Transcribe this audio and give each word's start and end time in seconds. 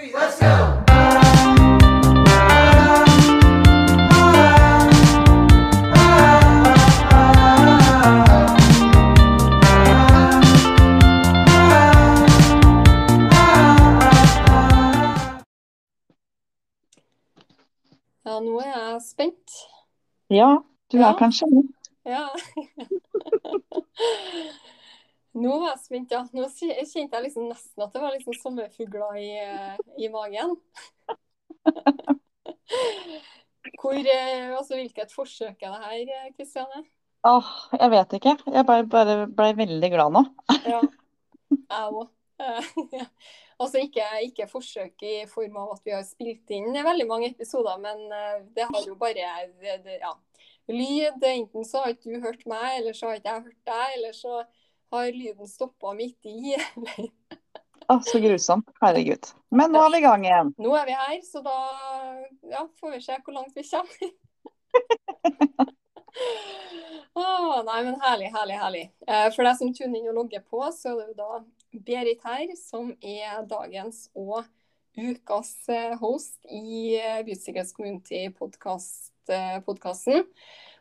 three, 0.00 0.12
let's 0.12 0.40
go! 0.40 1.90
Ja, 18.24 18.38
nå 18.40 18.58
er 18.60 18.70
jeg 18.70 19.00
spent. 19.02 19.50
Ja, 20.30 20.56
du 20.92 20.96
Ja. 20.98 21.08
er 21.12 21.16
kanskje 21.18 21.46
det. 21.50 21.64
Ja. 22.06 22.26
Nå 25.38 25.58
var 25.62 25.74
jeg 25.74 25.82
spent, 25.84 26.14
ja. 26.14 26.24
Nå 26.34 26.46
kjente 26.50 27.16
jeg 27.16 27.26
liksom 27.28 27.50
nesten 27.50 27.84
at 27.84 27.92
det 27.94 28.02
var 28.02 28.14
liksom 28.16 28.34
sommerfugler 28.40 29.18
i, 29.20 29.28
eh, 29.38 29.76
i 30.02 30.08
magen. 30.10 30.56
Hvor, 33.80 33.94
eh, 33.94 34.56
altså, 34.56 34.74
hvilket 34.74 35.12
forsøk 35.14 35.62
er 35.62 35.74
det 35.74 35.84
her, 35.84 36.00
eh, 36.16 36.32
Kristiane? 36.36 36.84
Åh, 37.28 37.50
jeg 37.76 37.90
vet 37.92 38.16
ikke. 38.16 38.36
Jeg 38.48 38.66
bare, 38.66 38.86
bare 38.88 39.26
ble 39.28 39.52
veldig 39.58 39.90
glad 39.92 40.16
nå. 40.16 40.24
Ja, 40.64 40.80
jeg 41.52 41.92
òg. 41.92 42.08
Altså 43.60 43.82
ikke, 43.84 44.04
ikke 44.24 44.46
forsøk 44.48 45.02
i 45.04 45.16
form 45.28 45.58
av 45.60 45.74
at 45.74 45.82
vi 45.84 45.92
har 45.92 46.04
spilt 46.08 46.48
inn 46.56 46.72
veldig 46.72 47.04
mange 47.04 47.28
episoder, 47.28 47.76
men 47.82 48.06
eh, 48.08 48.38
det 48.56 48.64
har 48.70 48.86
jo 48.86 48.94
bare 48.96 49.26
det, 49.60 49.74
det, 49.84 49.98
ja, 50.00 50.14
lyd. 50.72 51.20
Enten 51.28 51.66
så 51.68 51.82
har 51.84 51.92
ikke 51.92 52.14
du 52.14 52.24
hørt 52.24 52.46
meg, 52.48 52.78
eller 52.78 52.96
så 52.96 53.10
har 53.10 53.20
ikke 53.20 53.34
jeg 53.34 53.44
hørt 53.50 53.68
deg, 53.68 53.98
eller 53.98 54.16
så 54.16 54.38
har 54.90 55.12
lyden 55.12 55.48
stoppa 55.48 55.94
midt 55.94 56.26
i. 56.26 56.56
Åh, 57.90 58.00
så 58.02 58.18
grusomt. 58.18 58.70
Herregud. 58.80 59.26
Men 59.50 59.72
nå 59.74 59.80
er 59.82 59.90
vi 59.90 59.98
i 59.98 60.02
gang 60.04 60.24
igjen. 60.26 60.52
Nå 60.62 60.74
er 60.78 60.84
vi 60.86 60.92
her, 60.94 61.16
så 61.26 61.40
da 61.42 61.56
ja, 62.52 62.68
får 62.78 62.90
vi 62.94 63.00
se 63.02 63.16
hvor 63.24 63.34
langt 63.34 63.56
vi 63.56 63.64
kommer. 63.66 64.10
Åh, 67.18 67.56
nei, 67.66 67.80
men 67.86 67.96
herlig, 68.02 68.28
herlig, 68.34 68.56
herlig. 68.60 68.82
Eh, 69.06 69.28
For 69.34 69.42
deg 69.46 69.56
som 69.58 69.72
tuner 69.74 69.98
inn 69.98 70.10
og 70.12 70.18
logger 70.20 70.42
på, 70.46 70.60
så 70.74 70.84
er 70.92 70.96
det 71.00 71.08
jo 71.10 71.16
da 71.18 71.30
Berit 71.86 72.22
her, 72.26 72.48
som 72.58 72.84
er 73.02 73.46
dagens 73.50 73.98
og 74.18 74.44
ukas 74.98 75.68
eh, 75.70 75.98
host 75.98 76.38
i 76.46 76.96
eh, 76.98 77.24
Bysikkerhets 77.26 77.72
Community-podkasten. 77.74 80.24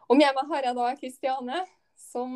Og 0.09 0.17
med 0.17 0.31
meg 0.37 0.45
har 0.53 0.61
jeg 0.65 0.75
da 0.77 0.95
Kristiane, 0.97 1.59
som 2.09 2.31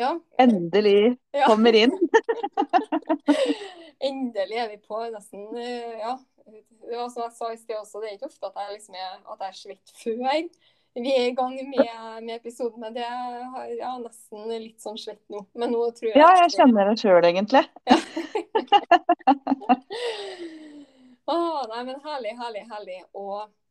ja, 0.00 0.14
Endelig 0.40 1.18
kommer 1.46 1.76
inn. 1.76 1.92
Endelig 4.10 4.60
er 4.62 4.70
vi 4.72 4.78
på 4.80 5.02
nesten 5.12 5.46
eh, 5.60 6.00
Ja. 6.00 6.16
Det 6.50 6.96
var 6.96 7.10
som 7.12 7.22
jeg 7.22 7.34
sa 7.36 7.48
i 7.52 7.58
sted 7.60 7.76
også, 7.76 8.00
det 8.02 8.08
er 8.08 8.14
ikke 8.16 8.26
ofte 8.26 8.48
at 8.48 8.56
jeg, 8.58 8.78
liksom 8.78 8.96
er, 8.98 9.10
at 9.20 9.42
jeg 9.44 9.52
er 9.52 9.58
svett 9.58 9.92
før 10.00 10.22
vi 10.94 11.12
er 11.14 11.28
i 11.28 11.34
gang 11.38 11.52
med, 11.54 11.90
med 12.24 12.32
episoden, 12.34 12.80
men 12.82 12.94
det 12.96 13.04
har 13.06 13.68
ja, 13.78 13.92
nesten 14.02 14.48
litt 14.50 14.82
sånn 14.82 14.98
svett 14.98 15.22
nå. 15.30 15.44
Men 15.54 15.70
nå 15.70 15.84
tror 15.94 16.10
jeg 16.10 16.18
Ja, 16.18 16.32
jeg 16.42 16.50
kjenner 16.56 16.90
det 16.90 16.96
sjøl, 16.98 17.22
egentlig. 17.28 17.62
Åh, 21.26 21.66
nei, 21.70 21.82
men 21.84 22.00
herlig, 22.04 22.32
herlig, 22.38 22.62
herlig 22.70 23.00
å 23.14 23.26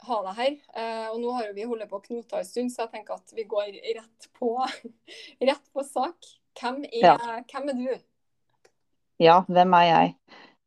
ha 0.08 0.19
deg 0.28 0.38
her. 0.38 0.53
Eh, 0.75 1.08
og 1.11 1.17
nå 1.22 1.31
har 1.36 1.50
vi 1.56 1.66
holdt 1.67 1.89
på 1.89 2.00
å 2.00 2.03
knote 2.06 2.39
en 2.39 2.47
stund, 2.47 2.72
så 2.72 2.86
jeg 2.86 2.94
tenker 2.94 3.17
at 3.17 3.33
vi 3.36 3.44
går 3.50 3.73
rett 3.97 4.30
på, 4.39 4.53
rett 5.50 5.66
på 5.73 5.83
sak. 5.88 6.30
Hvem 6.59 6.83
er, 6.86 7.02
Ja. 7.03 7.17
hvem 7.52 7.69
er 7.73 7.81
du? 7.81 8.06
Ja, 9.19 9.41
hvem 9.47 9.73
er 9.75 9.86
jeg? 9.89 10.14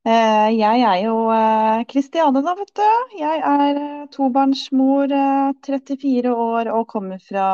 Eh, 0.04 0.48
jeg 0.58 0.82
er 0.82 0.98
jo 1.04 1.16
eh, 1.32 1.84
Kristiane, 1.88 2.42
da, 2.44 2.54
vet 2.58 2.72
du. 2.76 2.86
Jeg 3.20 3.40
er 3.46 3.78
eh, 3.80 4.06
tobarnsmor, 4.12 5.12
eh, 5.14 5.52
34 5.64 6.32
år 6.34 6.72
og 6.74 6.88
kommer 6.90 7.22
fra 7.22 7.46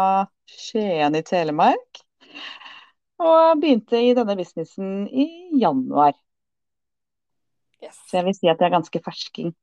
Skien 0.49 1.15
i 1.19 1.23
Telemark. 1.23 2.03
Og 3.19 3.61
begynte 3.61 4.01
i 4.01 4.15
denne 4.17 4.37
businessen 4.39 5.07
i 5.11 5.29
januar. 5.61 6.15
Yes. 7.83 7.99
Så 8.11 8.19
jeg 8.19 8.27
vil 8.29 8.37
si 8.37 8.51
at 8.51 8.59
jeg 8.59 8.69
er 8.69 8.77
ganske 8.79 9.03
fersking. 9.05 9.55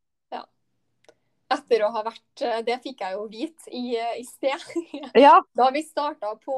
Etter 1.56 1.84
å 1.86 1.92
ha 1.94 2.02
vært 2.02 2.42
eh, 2.42 2.62
Det 2.66 2.80
fikk 2.82 3.04
jeg 3.04 3.14
jo 3.14 3.26
vite 3.30 3.70
i, 3.70 3.84
eh, 4.00 4.16
i 4.18 4.24
sted. 4.26 4.64
Ja, 5.26 5.36
Da 5.54 5.70
vi 5.74 5.84
starta 5.86 6.34
på, 6.42 6.56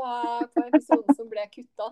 på 0.54 0.64
episoden 0.64 1.18
som 1.18 1.28
ble 1.32 1.44
kutta, 1.52 1.92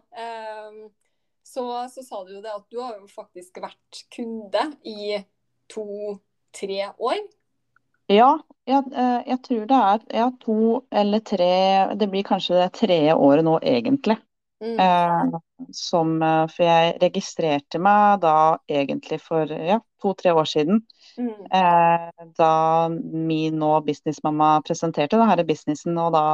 så, 1.46 1.64
så 1.92 2.02
sa 2.02 2.24
du 2.26 2.38
jo 2.38 2.42
det 2.42 2.54
at 2.56 2.64
du 2.72 2.80
har 2.82 2.96
jo 2.98 3.10
faktisk 3.12 3.60
vært 3.62 4.06
kunde 4.16 4.64
i 4.88 5.20
to-tre 5.70 6.88
år. 6.96 7.20
Ja, 8.12 8.32
jeg, 8.70 8.86
eh, 8.94 9.22
jeg 9.32 9.42
tror 9.46 9.68
det 9.70 9.82
er 9.90 10.04
ja, 10.22 10.30
to 10.42 10.58
eller 10.94 11.22
tre 11.26 11.52
Det 11.98 12.10
blir 12.10 12.26
kanskje 12.26 12.60
det 12.60 12.72
tredje 12.78 13.16
året 13.18 13.46
nå, 13.46 13.58
egentlig. 13.66 14.18
Mm. 14.66 14.80
Eh, 14.82 15.40
som, 15.78 16.16
eh, 16.24 16.44
for 16.50 16.66
jeg 16.66 16.98
registrerte 17.04 17.80
meg 17.82 18.24
da 18.24 18.58
egentlig 18.72 19.20
for 19.22 19.52
ja, 19.54 19.78
to-tre 20.02 20.34
år 20.34 20.50
siden. 20.50 20.82
Mm. 21.20 21.46
Eh, 21.60 22.26
da 22.40 22.54
min 22.90 23.60
nå 23.62 23.72
businessmamma 23.86 24.58
presenterte 24.66 25.20
denne 25.22 25.48
businessen, 25.48 25.98
og 26.02 26.14
da 26.18 26.26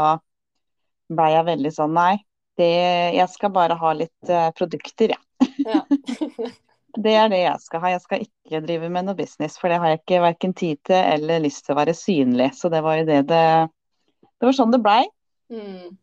ble 1.12 1.32
jeg 1.34 1.48
veldig 1.52 1.74
sånn 1.76 1.96
Nei, 1.98 2.16
det, 2.60 2.72
jeg 3.18 3.28
skal 3.34 3.52
bare 3.56 3.76
ha 3.80 3.94
litt 3.98 4.32
eh, 4.32 4.50
produkter, 4.56 5.16
jeg. 5.18 5.54
Ja. 5.68 5.84
Det 6.92 7.14
er 7.16 7.30
det 7.32 7.38
jeg 7.40 7.60
skal 7.64 7.80
ha. 7.86 7.90
Jeg 7.94 8.02
skal 8.04 8.24
ikke 8.26 8.60
drive 8.66 8.90
med 8.92 9.06
noe 9.08 9.16
business, 9.16 9.54
for 9.56 9.72
det 9.72 9.78
har 9.80 9.94
jeg 9.94 10.02
ikke 10.02 10.18
verken 10.26 10.54
tid 10.60 10.80
til 10.90 11.00
eller 11.00 11.40
lyst 11.40 11.64
til 11.64 11.72
å 11.72 11.78
være 11.80 11.94
synlig. 11.96 12.50
Så 12.58 12.68
det 12.74 12.82
var 12.84 12.98
jo 13.00 13.06
det 13.08 13.22
det 13.30 13.46
Det 14.42 14.50
var 14.50 14.58
sånn 14.58 14.74
det 14.74 14.82
blei. 14.84 15.06
Mm. 15.54 15.94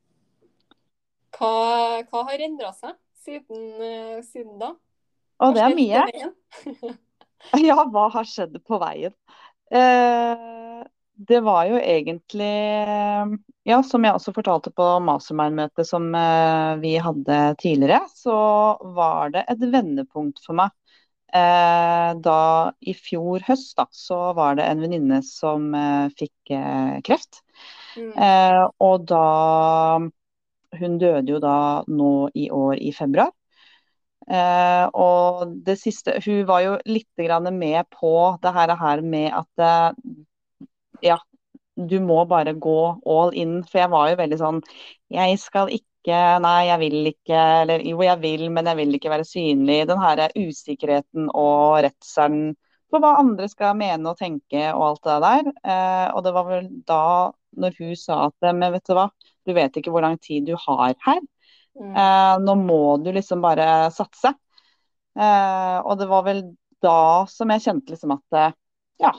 Hva, 1.39 2.03
hva 2.11 2.23
har 2.31 2.45
endra 2.45 2.73
seg 2.75 2.97
siden, 3.25 3.67
eh, 3.83 4.19
siden 4.27 4.59
da? 4.61 4.73
Å, 5.39 5.53
det 5.55 5.67
er 5.67 5.77
mye. 5.79 6.07
Ja, 7.63 7.85
hva 7.87 8.09
har 8.11 8.27
skjedd 8.27 8.57
på 8.67 8.81
veien? 8.83 9.13
Eh, 9.71 10.81
det 11.31 11.39
var 11.47 11.69
jo 11.69 11.79
egentlig 11.79 12.49
Ja, 13.69 13.79
som 13.87 14.03
jeg 14.03 14.17
også 14.17 14.33
fortalte 14.35 14.73
på 14.75 14.89
mastermind-møtet 15.07 15.87
som 15.87 16.09
eh, 16.19 16.73
vi 16.83 16.97
hadde 17.03 17.39
tidligere, 17.63 18.01
så 18.17 18.35
var 18.97 19.31
det 19.35 19.45
et 19.53 19.63
vendepunkt 19.63 20.43
for 20.45 20.59
meg. 20.59 20.75
Eh, 21.29 22.11
da 22.25 22.39
i 22.81 22.95
fjor 22.97 23.45
høst, 23.45 23.75
da, 23.77 23.85
så 23.93 24.33
var 24.39 24.57
det 24.57 24.65
en 24.71 24.81
venninne 24.81 25.21
som 25.27 25.69
eh, 25.77 26.09
fikk 26.17 26.55
eh, 26.57 26.95
kreft. 27.05 27.43
Mm. 27.99 28.13
Eh, 28.17 28.63
og 28.89 29.05
da 29.11 29.27
Hun 30.77 30.99
døde 31.01 31.33
jo 31.33 31.41
da 31.41 31.83
nå 31.89 32.29
i 32.37 32.49
år 32.53 32.81
i 32.85 32.93
februar. 32.93 33.33
Eh, 34.29 34.85
og 34.93 35.55
det 35.65 35.79
siste 35.81 36.19
Hun 36.21 36.43
var 36.49 36.61
jo 36.61 36.73
litt 36.85 37.09
grann 37.17 37.49
med 37.57 37.87
på 37.95 38.11
det 38.43 38.53
her, 38.53 39.01
med 39.01 39.33
at 39.33 39.63
eh, 39.65 40.13
ja, 41.03 41.17
du 41.77 42.01
må 42.01 42.25
bare 42.29 42.53
gå 42.53 42.79
all 43.07 43.35
in. 43.35 43.61
For 43.65 43.83
jeg 43.83 43.93
var 43.93 44.11
jo 44.11 44.19
veldig 44.21 44.39
sånn 44.41 44.63
Jeg 45.15 45.39
skal 45.43 45.73
ikke 45.73 45.85
Nei, 46.41 46.69
jeg 46.71 46.81
vil 46.81 47.09
ikke. 47.11 47.41
Eller 47.63 47.83
jo, 47.85 47.99
jeg 48.01 48.21
vil, 48.23 48.47
men 48.55 48.69
jeg 48.71 48.79
vil 48.79 48.95
ikke 48.97 49.11
være 49.13 49.27
synlig. 49.29 49.83
Den 49.91 50.01
her 50.01 50.23
usikkerheten 50.39 51.27
og 51.37 51.83
redselen 51.85 52.55
for 52.89 53.05
hva 53.05 53.19
andre 53.21 53.49
skal 53.53 53.77
mene 53.77 54.09
og 54.09 54.17
tenke 54.17 54.63
og 54.73 54.85
alt 54.87 55.03
det 55.09 55.17
der. 55.27 55.51
Eh, 55.75 56.07
og 56.15 56.23
det 56.25 56.33
var 56.37 56.47
vel 56.49 56.71
da, 56.89 57.03
når 57.61 57.77
hun 57.81 57.93
sa 57.99 58.23
at 58.31 58.49
Men 58.57 58.73
vet 58.73 58.89
du 58.89 58.95
hva, 58.97 59.09
du 59.49 59.55
vet 59.57 59.77
ikke 59.81 59.93
hvor 59.95 60.05
lang 60.05 60.19
tid 60.23 60.49
du 60.49 60.55
har 60.61 60.95
her. 61.07 61.21
Mm. 61.79 61.95
Eh, 61.95 62.35
nå 62.45 62.55
må 62.61 62.83
du 63.03 63.11
liksom 63.15 63.43
bare 63.45 63.89
satse. 63.95 64.35
Eh, 65.19 65.79
og 65.83 65.99
det 65.99 66.09
var 66.11 66.27
vel 66.27 66.45
da 66.83 67.27
som 67.31 67.51
jeg 67.51 67.65
kjente 67.65 67.95
liksom 67.95 68.15
at 68.15 68.39
eh, 68.39 68.57
ja, 69.03 69.13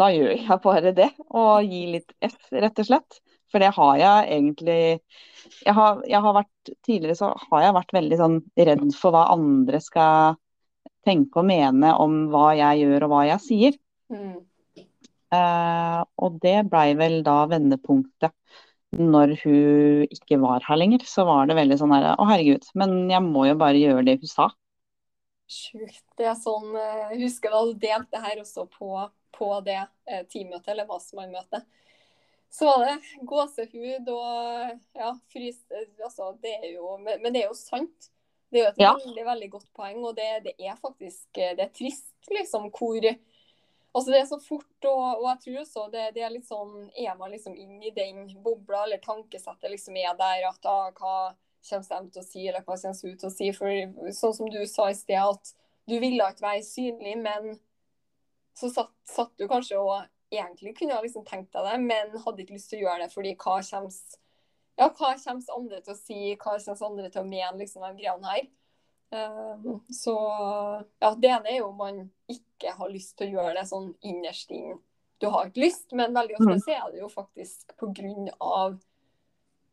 da 0.00 0.08
gjør 0.12 0.32
jeg 0.36 0.60
bare 0.64 0.94
det. 0.96 1.10
Og 1.30 1.68
gi 1.68 1.84
litt 1.96 2.14
F, 2.24 2.38
rett 2.52 2.82
og 2.82 2.88
slett. 2.88 3.20
For 3.52 3.60
det 3.60 3.74
har 3.76 3.98
jeg 4.00 4.28
egentlig 4.38 4.82
jeg 5.62 5.74
har, 5.76 6.00
jeg 6.08 6.24
har 6.24 6.38
vært, 6.38 6.70
Tidligere 6.86 7.18
så 7.18 7.32
har 7.50 7.66
jeg 7.66 7.74
vært 7.76 7.92
veldig 7.98 8.18
sånn 8.20 8.38
redd 8.56 8.86
for 8.96 9.14
hva 9.14 9.26
andre 9.34 9.80
skal 9.82 10.38
tenke 11.02 11.42
og 11.42 11.48
mene 11.48 11.90
om 11.98 12.28
hva 12.30 12.52
jeg 12.54 12.84
gjør 12.84 13.06
og 13.06 13.12
hva 13.12 13.22
jeg 13.26 13.42
sier. 13.42 13.78
Mm. 14.12 14.36
Uh, 15.32 16.02
og 16.22 16.36
det 16.44 16.58
blei 16.70 16.92
vel 16.98 17.22
da 17.26 17.42
vendepunktet. 17.50 18.34
Når 18.98 19.32
hun 19.42 20.04
ikke 20.12 20.38
var 20.42 20.64
her 20.68 20.76
lenger, 20.80 21.04
så 21.08 21.24
var 21.28 21.46
det 21.48 21.56
veldig 21.58 21.78
sånn 21.80 21.94
her 21.96 22.10
Å, 22.14 22.26
herregud, 22.28 22.66
men 22.78 22.96
jeg 23.12 23.24
må 23.24 23.46
jo 23.48 23.56
bare 23.60 23.80
gjøre 23.80 24.04
det 24.08 24.18
hun 24.22 24.30
sa. 24.32 24.50
Sjukt. 25.52 26.04
Det 26.16 26.26
er 26.30 26.36
sånn 26.38 26.70
eh, 26.78 27.02
Jeg 27.12 27.26
husker 27.26 27.52
da 27.52 27.60
du 27.68 27.72
delte 27.82 28.14
det 28.16 28.22
her 28.24 28.40
også 28.40 28.64
på, 28.72 28.92
på 29.36 29.48
det 29.66 29.78
eh, 29.82 30.22
teammøtet, 30.32 30.70
eller 30.72 30.88
mastermind-møtet. 30.88 31.66
Så 32.52 32.68
var 32.68 32.82
det 32.86 33.26
gåsehud 33.28 34.08
og 34.12 34.72
ja, 34.98 35.12
frys 35.32 35.60
Altså, 36.04 36.34
det 36.42 36.52
er 36.58 36.70
jo 36.74 36.98
Men 37.00 37.30
det 37.32 37.44
er 37.44 37.48
jo 37.48 37.56
sant. 37.56 38.10
Det 38.52 38.60
er 38.60 38.66
jo 38.66 38.72
et 38.74 38.82
Ja. 38.82 38.92
veldig, 39.00 39.24
veldig 39.28 39.50
godt 39.54 39.68
poeng, 39.76 40.02
og 40.04 40.16
det, 40.18 40.28
det 40.46 40.54
er 40.60 40.76
faktisk 40.80 41.40
eh, 41.40 41.54
det 41.58 41.68
er 41.68 41.76
trist 41.76 42.32
liksom 42.32 42.68
hvor 42.76 43.00
Altså 43.92 44.10
Det 44.10 44.18
er 44.22 44.26
så 44.26 44.38
fort, 44.40 44.86
og, 44.88 45.02
og 45.20 45.26
jeg 45.28 45.40
tror 45.44 45.56
også 45.62 45.86
det, 45.92 46.04
det, 46.16 46.22
er 46.24 46.32
litt 46.32 46.48
sånn 46.48 46.86
Er 46.96 47.16
man 47.18 47.32
liksom 47.34 47.56
inn 47.60 47.76
i 47.84 47.92
den 47.92 48.24
bobla, 48.44 48.86
eller 48.86 49.02
tankesettet 49.04 49.68
liksom 49.70 49.98
er 50.00 50.14
der 50.16 50.46
at 50.48 50.68
ah, 50.70 50.88
hva 50.96 51.16
kommer 51.68 52.06
de 52.06 52.14
til 52.14 52.22
å 52.22 52.26
si, 52.26 52.46
eller 52.48 52.64
hva 52.64 52.78
kommer 52.78 53.12
ut 53.12 53.20
til 53.20 53.28
å 53.28 53.34
si? 53.34 53.50
For 53.54 54.14
sånn 54.16 54.38
som 54.38 54.48
du 54.50 54.62
sa 54.66 54.88
i 54.90 54.96
sted, 54.96 55.20
at 55.20 55.52
du 55.90 55.98
ville 56.00 56.30
ikke 56.32 56.46
være 56.46 56.64
synlig, 56.66 57.18
men 57.20 57.52
så 58.58 58.70
satt, 58.72 58.92
satt 59.08 59.32
du 59.38 59.46
kanskje 59.50 59.78
og 59.80 60.00
egentlig 60.32 60.74
kunne 60.78 60.96
ha 60.96 61.04
liksom 61.04 61.24
tenkt 61.28 61.52
deg 61.52 61.68
det, 61.68 61.78
men 61.84 62.16
hadde 62.24 62.44
ikke 62.44 62.56
lyst 62.56 62.72
til 62.72 62.82
å 62.82 62.86
gjøre 62.86 63.04
det 63.04 63.12
fordi 63.12 63.34
hva 63.36 63.58
kommer, 63.68 63.94
ja, 64.80 64.88
hva 64.88 65.12
kommer 65.20 65.56
andre 65.58 65.80
til 65.84 65.94
å 65.94 66.00
si, 66.00 66.18
hva 66.40 66.56
kommer 66.56 66.88
andre 66.88 67.12
til 67.12 67.22
å 67.22 67.28
mene, 67.28 67.54
liksom, 67.60 67.84
de 67.84 68.00
greiene 68.00 68.34
her. 68.34 68.50
Uh, 69.12 69.80
så 69.92 70.14
ja, 71.02 71.10
det 71.20 71.28
ene 71.28 71.50
er 71.52 71.58
jo 71.58 71.68
man 71.76 72.06
ikke 72.32 72.51
har 72.70 72.90
lyst 72.92 73.16
til 73.18 73.32
å 73.32 73.40
gjøre 73.40 73.56
det 73.58 73.66
sånn 73.68 73.90
innerst 74.06 74.50
inn. 74.54 74.78
Du 75.22 75.28
har 75.30 75.48
ikke 75.48 75.62
lyst, 75.64 75.92
men 75.94 76.14
veldig 76.14 76.38
ofte 76.38 76.56
mm. 76.56 76.62
så 76.64 76.72
er 76.74 76.86
det 76.92 77.02
jo 77.02 77.10
faktisk 77.10 77.74
av 77.82 78.78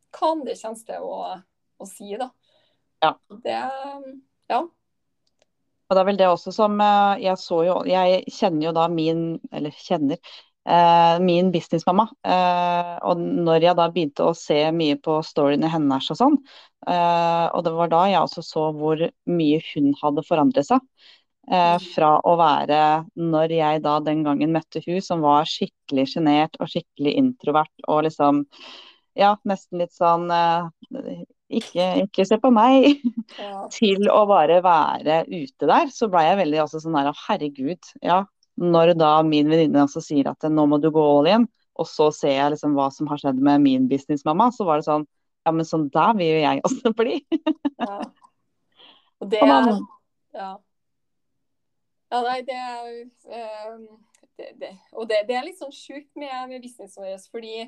hva 0.09 0.33
det 0.45 0.57
kommer 0.59 0.83
til 0.85 1.05
å, 1.05 1.15
å 1.77 1.87
si, 1.89 2.11
da. 2.17 2.29
Ja. 3.01 3.13
Det, 3.45 3.57
ja. 4.49 4.59
Og 5.89 5.95
det 5.97 6.01
er 6.01 6.07
vel 6.09 6.19
det 6.19 6.29
også 6.29 6.53
som 6.53 6.77
eh, 6.83 7.23
jeg 7.23 7.39
så 7.41 7.63
jo 7.65 7.75
Jeg 7.87 8.21
kjenner 8.35 8.67
jo 8.67 8.73
da 8.75 8.87
min 8.91 9.23
Eller 9.55 9.73
kjenner 9.73 10.19
eh, 10.19 11.15
min 11.23 11.49
businessmamma. 11.53 12.05
Eh, 12.21 12.91
og 13.09 13.21
når 13.21 13.65
jeg 13.65 13.77
da 13.79 13.87
begynte 13.93 14.27
å 14.29 14.35
se 14.37 14.59
mye 14.75 14.99
på 15.01 15.17
storyene 15.25 15.71
hennes 15.71 16.11
og 16.13 16.19
sånn, 16.19 16.35
og 16.89 17.63
det 17.65 17.71
var 17.75 17.89
da 17.91 18.03
jeg 18.07 18.21
også 18.21 18.41
så 18.45 18.61
hvor 18.73 19.01
mye 19.29 19.57
hun 19.73 19.89
hadde 19.99 20.23
forandret 20.25 20.67
seg. 20.69 20.79
Eh, 21.49 21.77
fra 21.95 22.11
å 22.29 22.35
være, 22.37 22.79
når 23.17 23.53
jeg 23.55 23.81
da 23.81 23.95
den 24.05 24.19
gangen 24.21 24.51
møtte 24.53 24.83
hun 24.83 24.99
som 25.01 25.23
var 25.25 25.47
skikkelig 25.49 26.03
sjenert 26.11 26.59
og 26.61 26.69
skikkelig 26.69 27.15
introvert 27.17 27.87
og 27.87 28.03
liksom 28.05 28.43
Ja, 29.17 29.33
nesten 29.49 29.81
litt 29.81 29.95
sånn 29.95 30.29
eh, 30.31 31.23
ikke, 31.49 31.87
ikke, 32.03 32.27
se 32.29 32.37
på 32.39 32.51
meg, 32.53 33.01
ja. 33.41 33.63
til 33.73 34.05
å 34.13 34.21
bare 34.29 34.59
være 34.61 35.23
ute 35.25 35.65
der, 35.65 35.89
så 35.89 36.07
ble 36.13 36.21
jeg 36.27 36.37
veldig 36.43 36.61
også 36.67 36.83
sånn 36.85 36.99
der 36.99 37.09
herregud, 37.25 37.91
ja. 38.05 38.21
Når 38.59 38.93
da 38.99 39.15
min 39.25 39.49
venninne 39.49 39.87
også 39.87 40.03
sier 40.05 40.29
at 40.29 40.45
nå 40.53 40.67
må 40.69 40.77
du 40.83 40.91
gå 40.93 41.01
all 41.01 41.33
in, 41.33 41.49
og 41.79 41.89
så 41.89 42.11
ser 42.13 42.35
jeg 42.35 42.53
liksom 42.53 42.77
hva 42.77 42.91
som 42.93 43.09
har 43.09 43.23
skjedd 43.23 43.41
med 43.41 43.65
min 43.65 43.89
businessmamma, 43.89 44.51
så 44.53 44.69
var 44.69 44.79
det 44.79 44.89
sånn 44.91 45.09
ja, 45.47 45.55
men 45.55 45.65
sånn 45.65 45.89
der 45.89 46.13
vil 46.19 46.35
jo 46.35 46.39
jeg 46.45 46.65
også 46.69 46.93
bli. 47.01 47.19
ja. 47.81 48.01
Og 49.19 49.33
det 49.33 49.41
er 49.43 49.73
Ja. 50.37 50.53
Ja, 52.09 52.21
nei, 52.25 52.39
det 52.45 52.55
er 52.57 53.69
um, 53.69 53.83
det, 54.39 54.53
det, 54.61 54.71
Og 54.91 55.09
det, 55.09 55.23
det, 55.27 55.35
er 55.37 55.45
litt 55.45 55.59
sånn 55.59 55.73
sjukt 55.75 56.15
med, 56.17 56.33
med 56.49 56.63
businessen 56.63 57.03
vår, 57.03 57.19
fordi 57.31 57.67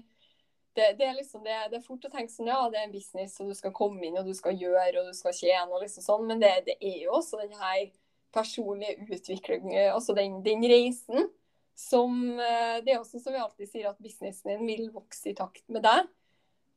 det, 0.73 0.93
det, 0.97 1.05
er 1.05 1.17
liksom 1.17 1.43
det, 1.43 1.57
det, 1.71 1.81
er 1.81 1.85
fort 1.85 2.05
å 2.07 2.11
tenke 2.11 2.31
sånn 2.31 2.49
ja, 2.49 2.61
det 2.71 2.79
er 2.79 2.87
en 2.87 2.95
business, 2.95 3.35
og 3.43 3.51
du 3.51 3.57
skal 3.57 3.73
komme 3.75 4.05
inn 4.07 4.17
og 4.17 4.29
du 4.29 4.33
skal 4.37 4.55
gjøre 4.55 5.01
og 5.01 5.09
du 5.11 5.17
skal 5.17 5.35
tjene. 5.35 5.67
og 5.67 5.83
liksom 5.83 6.05
sånn, 6.05 6.29
Men 6.29 6.41
det, 6.43 6.53
det 6.69 6.77
er 6.79 7.01
jo 7.03 7.17
også 7.19 7.41
den 7.41 7.57
her 7.59 7.91
personlige 8.31 9.03
utviklingen, 9.11 9.91
altså 9.91 10.15
den, 10.15 10.39
den, 10.45 10.63
reisen 10.71 11.27
som 11.75 12.39
eh, 12.39 12.77
Det 12.85 12.93
er 12.93 13.01
også 13.01 13.19
som 13.19 13.35
vi 13.35 13.41
alltid 13.41 13.67
sier, 13.67 13.89
at 13.89 13.99
businessen 13.99 14.53
din 14.53 14.63
vil 14.69 14.87
vokse 14.93 15.31
i 15.31 15.35
takt 15.35 15.63
med 15.71 15.83
deg. 15.83 16.07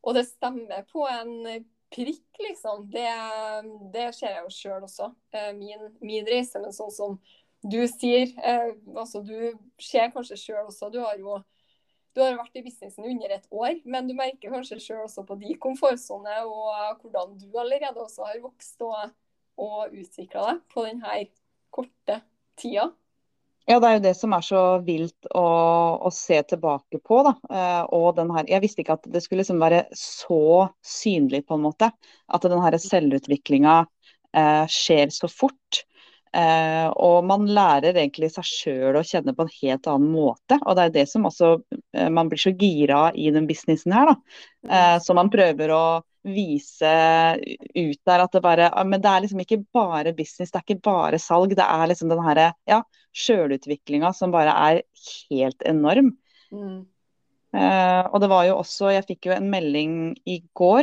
Og 0.05 0.17
det 0.17 0.27
stemmer 0.27 0.85
på 0.91 1.05
en 1.09 1.65
prikk, 1.95 2.41
liksom. 2.41 2.87
Det, 2.91 3.07
det 3.95 4.09
ser 4.17 4.33
jeg 4.33 4.45
jo 4.47 4.53
sjøl 4.55 4.87
også. 4.87 5.11
Eh, 5.35 5.51
min, 5.57 5.91
min, 6.01 6.27
reise. 6.29 6.61
Men 6.63 6.75
sånn 6.75 6.93
som 6.95 7.19
du 7.65 7.81
sier, 7.89 8.31
eh, 8.45 8.71
altså 8.95 9.23
du 9.25 9.35
ser 9.81 10.13
kanskje 10.15 10.39
sjøl 10.41 10.69
også, 10.69 10.91
du 10.93 11.01
har 11.01 11.17
jo 11.21 11.41
du 12.15 12.23
har 12.23 12.37
vært 12.39 12.61
i 12.61 12.63
businessen 12.63 13.07
under 13.11 13.33
et 13.35 13.47
år, 13.51 13.81
men 13.91 14.07
du 14.07 14.15
merker 14.15 14.53
kanskje 14.53 14.79
selv 14.79 15.09
også 15.09 15.25
på 15.27 15.35
de 15.41 15.57
komfortsone 15.59 16.37
og 16.47 17.01
hvordan 17.01 17.33
du 17.41 17.49
allerede 17.59 17.99
også 17.99 18.29
har 18.29 18.43
vokst 18.45 18.85
og, 18.87 19.09
og 19.59 19.91
utvikla 19.91 20.45
deg 20.53 20.61
på 20.71 20.85
denne 20.87 21.25
korte 21.75 22.21
tida. 22.61 22.93
Ja, 23.65 23.79
det 23.81 23.89
er 23.89 23.97
jo 23.97 24.05
det 24.05 24.13
som 24.19 24.35
er 24.37 24.45
så 24.45 24.63
vilt 24.85 25.29
å, 25.33 25.45
å 26.05 26.11
se 26.13 26.37
tilbake 26.51 27.01
på. 27.01 27.23
da. 27.25 27.33
Eh, 27.49 27.83
og 27.97 28.11
den 28.19 28.31
her, 28.37 28.45
Jeg 28.51 28.61
visste 28.61 28.85
ikke 28.85 28.99
at 28.99 29.09
det 29.09 29.23
skulle 29.25 29.41
liksom 29.41 29.63
være 29.63 29.87
så 29.97 30.69
synlig, 30.85 31.47
på 31.49 31.57
en 31.57 31.65
måte. 31.65 31.89
At 32.29 32.45
den 32.45 32.61
her 32.61 32.77
selvutviklinga 32.77 33.79
eh, 34.37 34.67
skjer 34.69 35.15
så 35.17 35.33
fort. 35.33 35.81
Eh, 36.35 36.87
og 36.99 37.27
man 37.29 37.45
lærer 37.47 37.95
egentlig 37.95 38.33
seg 38.35 38.47
sjøl 38.49 38.97
å 38.99 39.05
kjenne 39.07 39.35
på 39.37 39.45
en 39.45 39.53
helt 39.61 39.87
annen 39.91 40.11
måte. 40.11 40.59
Og 40.65 40.75
det 40.75 40.87
er 40.89 40.95
det 40.97 41.05
som 41.11 41.29
også 41.29 41.51
eh, 41.95 42.09
Man 42.11 42.31
blir 42.33 42.41
så 42.43 42.51
gira 42.59 43.07
i 43.15 43.29
den 43.35 43.47
businessen 43.47 43.95
her, 43.95 44.11
da. 44.11 44.41
Eh, 44.67 44.97
så 45.05 45.15
man 45.15 45.31
prøver 45.31 45.71
å 45.75 45.85
vise 46.25 46.91
ut 47.77 48.01
der 48.09 48.23
at 48.25 48.33
det 48.33 48.41
bare 48.41 48.71
Men 48.89 49.03
det 49.05 49.11
er 49.11 49.23
liksom 49.27 49.43
ikke 49.45 49.61
bare 49.77 50.15
business, 50.17 50.51
det 50.51 50.59
er 50.59 50.67
ikke 50.67 50.89
bare 50.89 51.21
salg. 51.23 51.55
Det 51.55 51.69
er 51.69 51.87
liksom 51.93 52.11
den 52.11 52.25
herre 52.27 52.51
ja, 52.71 52.81
sjølutviklinga 53.15 54.11
som 54.17 54.35
bare 54.35 54.57
er 54.67 54.83
helt 55.31 55.63
enorm. 55.69 56.17
Mm. 56.51 56.83
Eh, 57.55 58.03
og 58.11 58.19
det 58.23 58.29
var 58.31 58.49
jo 58.49 58.59
også 58.59 58.91
Jeg 58.91 59.07
fikk 59.07 59.29
jo 59.29 59.35
en 59.37 59.47
melding 59.51 59.93
i 60.27 60.41
går 60.59 60.83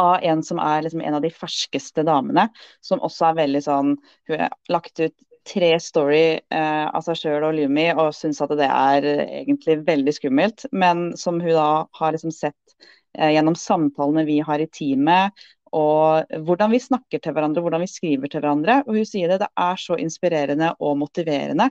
av 0.00 0.22
en 0.22 0.42
som 0.42 0.60
er 0.62 0.82
liksom 0.84 1.02
en 1.04 1.18
av 1.18 1.22
de 1.24 1.30
ferskeste 1.32 2.04
damene, 2.06 2.48
som 2.84 3.02
også 3.04 3.30
er 3.30 3.40
veldig 3.44 3.62
sånn 3.64 3.94
Hun 4.28 4.36
har 4.40 4.52
lagt 4.72 5.00
ut 5.00 5.14
tre 5.44 5.74
story 5.80 6.40
eh, 6.40 6.86
av 6.88 7.04
seg 7.04 7.18
sjøl 7.20 7.44
og 7.50 7.58
Lumi 7.58 7.90
og 7.92 8.14
syns 8.16 8.40
at 8.40 8.54
det 8.56 8.68
er 8.68 9.04
egentlig 9.42 9.82
veldig 9.84 10.14
skummelt, 10.16 10.64
men 10.72 11.10
som 11.20 11.40
hun 11.42 11.52
da 11.52 11.68
har 11.98 12.14
liksom 12.14 12.32
sett 12.32 12.78
eh, 13.18 13.34
gjennom 13.36 13.56
samtalene 13.58 14.24
vi 14.24 14.38
har 14.44 14.62
i 14.64 14.70
teamet, 14.72 15.36
og 15.74 16.30
hvordan 16.46 16.70
vi 16.70 16.78
snakker 16.82 17.18
til 17.18 17.34
hverandre, 17.34 17.62
hvordan 17.64 17.82
vi 17.82 17.90
skriver 17.90 18.30
til 18.30 18.44
hverandre. 18.44 18.76
Og 18.86 18.94
hun 18.94 19.06
sier 19.08 19.32
det, 19.32 19.40
det 19.42 19.50
er 19.58 19.80
så 19.80 19.96
inspirerende 19.98 20.70
og 20.78 21.00
motiverende. 21.00 21.66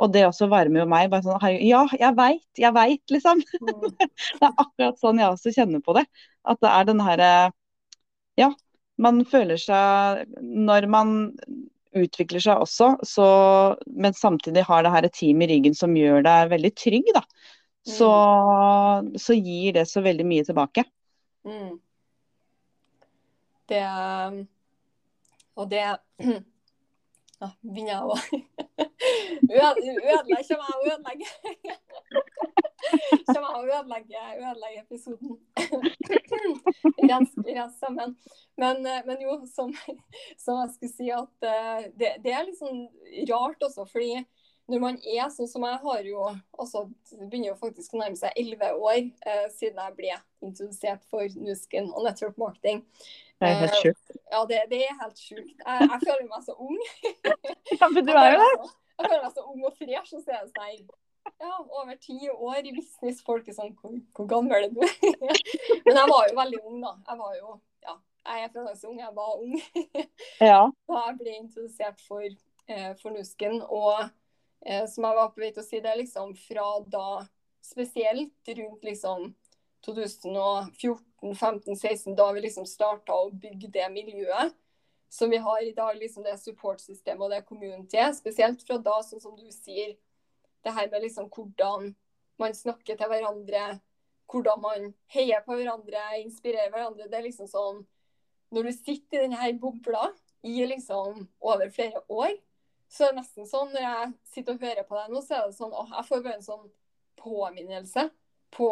Og 0.00 0.12
det 0.14 0.24
også 0.24 0.48
varmer 0.48 0.82
jo 0.82 0.86
meg. 0.88 1.10
bare 1.12 1.26
sånn, 1.26 1.58
Ja, 1.60 1.82
jeg 2.00 2.16
veit, 2.16 2.46
jeg 2.56 2.72
veit, 2.72 3.02
liksom. 3.12 3.42
Mm. 3.60 3.90
det 4.40 4.48
er 4.48 4.54
akkurat 4.56 5.02
sånn 5.02 5.20
jeg 5.20 5.34
også 5.34 5.52
kjenner 5.52 5.84
på 5.84 5.98
det. 5.98 6.06
At 6.48 6.62
det 6.64 6.72
er 6.72 6.88
den 6.88 7.04
herre 7.04 7.32
ja, 8.40 8.48
man 9.02 9.22
føler 9.28 9.60
seg 9.60 10.28
Når 10.40 10.86
man 10.90 11.14
utvikler 11.92 12.40
seg 12.40 12.62
også, 12.64 12.94
så, 13.04 13.26
men 13.84 14.14
samtidig 14.16 14.64
har 14.64 14.84
det 14.84 14.92
her 14.94 15.04
et 15.04 15.16
team 15.16 15.42
i 15.44 15.48
ryggen 15.50 15.74
som 15.76 15.92
gjør 15.96 16.22
deg 16.24 16.48
veldig 16.48 16.70
trygg, 16.80 17.10
da, 17.12 17.20
så, 17.84 18.08
mm. 19.04 19.10
så 19.20 19.36
gir 19.36 19.76
det 19.76 19.84
så 19.90 20.00
veldig 20.00 20.24
mye 20.24 20.46
tilbake. 20.48 20.86
Mm. 21.44 21.74
Det 23.68 23.82
Og 25.60 25.68
det 25.68 25.84
Ja, 27.42 27.48
begynner 27.66 27.90
jeg 27.90 28.02
å 28.06 28.14
Ødelegge 29.52 30.44
jeg 30.46 30.58
å 30.58 30.76
ødelegge. 30.86 31.30
Kommer 33.26 33.48
jeg 33.48 33.56
å 33.56 33.62
ødelegge, 33.64 34.20
ødelegge 34.36 34.82
episoden. 34.84 35.32
Rens, 37.10 37.34
rens 37.48 37.80
sammen. 37.82 38.14
Men, 38.60 38.86
men, 39.08 39.24
jo, 39.24 39.40
som, 39.50 39.74
som, 40.38 40.60
jeg 40.60 40.70
skulle 40.76 40.92
si, 40.92 41.10
at 41.10 41.48
eh, 41.50 41.90
det, 41.98 42.12
det 42.22 42.36
er 42.36 42.46
litt 42.46 42.60
sånn 42.60 42.84
rart 43.32 43.66
også, 43.66 43.88
fordi 43.90 44.22
når 44.70 44.82
man 44.84 44.98
er 45.02 45.26
sånn 45.34 45.50
som 45.50 45.64
jeg 45.66 45.80
har 45.82 46.06
jo 46.06 46.20
også 46.62 46.84
Det 47.10 47.26
begynner 47.26 47.50
jo 47.50 47.58
faktisk 47.58 47.96
å 47.96 48.00
nærme 48.00 48.18
seg 48.18 48.36
elleve 48.38 48.70
år 48.78 49.00
eh, 49.02 49.48
siden 49.50 49.80
jeg 49.82 49.96
ble 49.98 50.14
introdusert 50.46 51.02
for 51.10 51.26
Nusken 51.42 51.90
og 51.90 52.06
network 52.06 52.38
marketing. 52.40 52.84
Det 53.42 53.50
er 53.50 53.58
helt 53.58 53.78
sjukt. 53.82 54.10
Eh, 54.14 54.18
ja, 54.32 54.40
det, 54.50 54.58
det, 54.70 54.80
er 54.86 54.98
helt 55.02 55.18
sjukt. 55.18 55.54
Jeg, 55.58 55.86
jeg, 55.90 56.00
føler 56.06 56.26
meg 56.30 56.44
så 56.46 56.54
ung. 56.54 56.78
ja, 57.80 57.88
men 57.88 58.06
du 58.06 58.12
er 58.14 58.28
jo 58.36 58.42
det. 58.42 58.50
Jeg 59.00 59.08
føler 59.08 59.24
meg 59.24 59.32
så 59.34 59.46
ung 59.50 59.64
og 59.66 59.74
fresh. 59.80 60.14
Og 60.14 60.22
så 60.22 60.36
er 60.36 60.44
det 60.44 60.52
sånn 60.52 60.84
ja, 61.42 61.56
over 61.80 61.98
ti 62.02 62.30
år 62.30 62.62
i 62.62 62.74
business. 62.76 63.22
Folk 63.26 63.50
er 63.50 63.56
sånn 63.58 63.74
Hvor, 63.80 63.98
hvor 64.14 64.30
gammel 64.30 64.68
er 64.68 64.70
du? 64.70 64.80
men 65.86 65.98
jeg 65.98 66.08
var 66.14 66.30
jo 66.30 66.38
veldig 66.38 66.62
ung, 66.62 66.80
da. 66.86 66.94
Jeg 67.10 67.20
var 67.24 67.36
jo 67.40 67.52
Ja, 67.82 67.98
jeg 68.30 68.46
er 68.46 68.54
fremdeles 68.54 68.86
ung. 68.88 68.98
Jeg 69.02 69.14
var 69.18 69.36
ung 69.42 69.54
ja. 70.52 70.62
da 70.70 71.04
jeg 71.08 71.20
ble 71.20 71.36
introdusert 71.40 72.02
for, 72.06 72.26
eh, 72.70 72.90
for 73.02 73.14
Nusken. 73.14 73.60
Og 73.66 74.04
eh, 74.66 74.86
som 74.90 75.10
jeg 75.10 75.18
var 75.18 75.34
på 75.34 75.42
vei 75.42 75.52
til 75.52 75.64
å 75.64 75.66
si, 75.66 75.82
det 75.82 75.92
er 75.92 76.02
liksom 76.02 76.34
fra 76.46 76.68
da 76.94 77.06
spesielt 77.62 78.54
rundt 78.58 78.86
liksom 78.86 79.32
2014-15-16, 79.86 82.16
da 82.16 82.32
vi 82.32 82.40
liksom 82.44 82.66
starta 82.66 83.12
å 83.14 83.30
bygge 83.30 83.68
det 83.74 83.88
miljøet 83.94 84.54
som 85.12 85.30
vi 85.30 85.36
har 85.36 85.62
i 85.62 85.72
dag, 85.76 85.96
liksom 85.98 86.24
det 86.24 86.38
supportsystemet 86.40 87.24
og 87.26 87.30
det 87.34 87.42
communityet. 87.44 88.16
Spesielt 88.16 88.62
fra 88.64 88.78
da, 88.80 89.02
sånn 89.04 89.20
som 89.20 89.36
du 89.36 89.50
sier, 89.52 89.96
det 90.64 90.72
her 90.72 90.88
med 90.88 91.02
liksom 91.04 91.28
hvordan 91.34 91.90
man 92.40 92.54
snakker 92.56 92.96
til 92.96 93.08
hverandre, 93.10 93.80
hvordan 94.32 94.62
man 94.62 94.94
heier 95.12 95.42
på 95.44 95.52
hverandre, 95.58 96.00
inspirerer 96.22 96.72
hverandre. 96.72 97.10
Det 97.10 97.18
er 97.18 97.28
liksom 97.28 97.48
sånn 97.50 97.84
Når 98.52 98.62
du 98.68 98.72
sitter 98.72 99.16
i 99.16 99.20
denne 99.24 99.52
bobla 99.60 100.10
i 100.44 100.66
liksom 100.66 101.28
over 101.40 101.70
flere 101.72 102.02
år, 102.08 102.32
Så 102.88 103.04
det 103.04 103.08
er 103.08 103.16
nesten 103.16 103.46
sånn 103.48 103.70
når 103.72 103.80
jeg 103.80 104.12
sitter 104.34 104.52
og 104.52 104.60
hører 104.60 104.84
på 104.84 104.96
deg 104.98 105.12
nå, 105.12 105.20
så 105.24 105.34
er 105.34 105.46
det 105.46 105.56
sånn 105.56 105.72
åh, 105.72 105.88
jeg 105.96 106.04
får 106.08 106.24
bare 106.26 106.36
en 106.36 106.44
sånn 106.44 106.66
påminnelse 107.16 108.02
på 108.52 108.68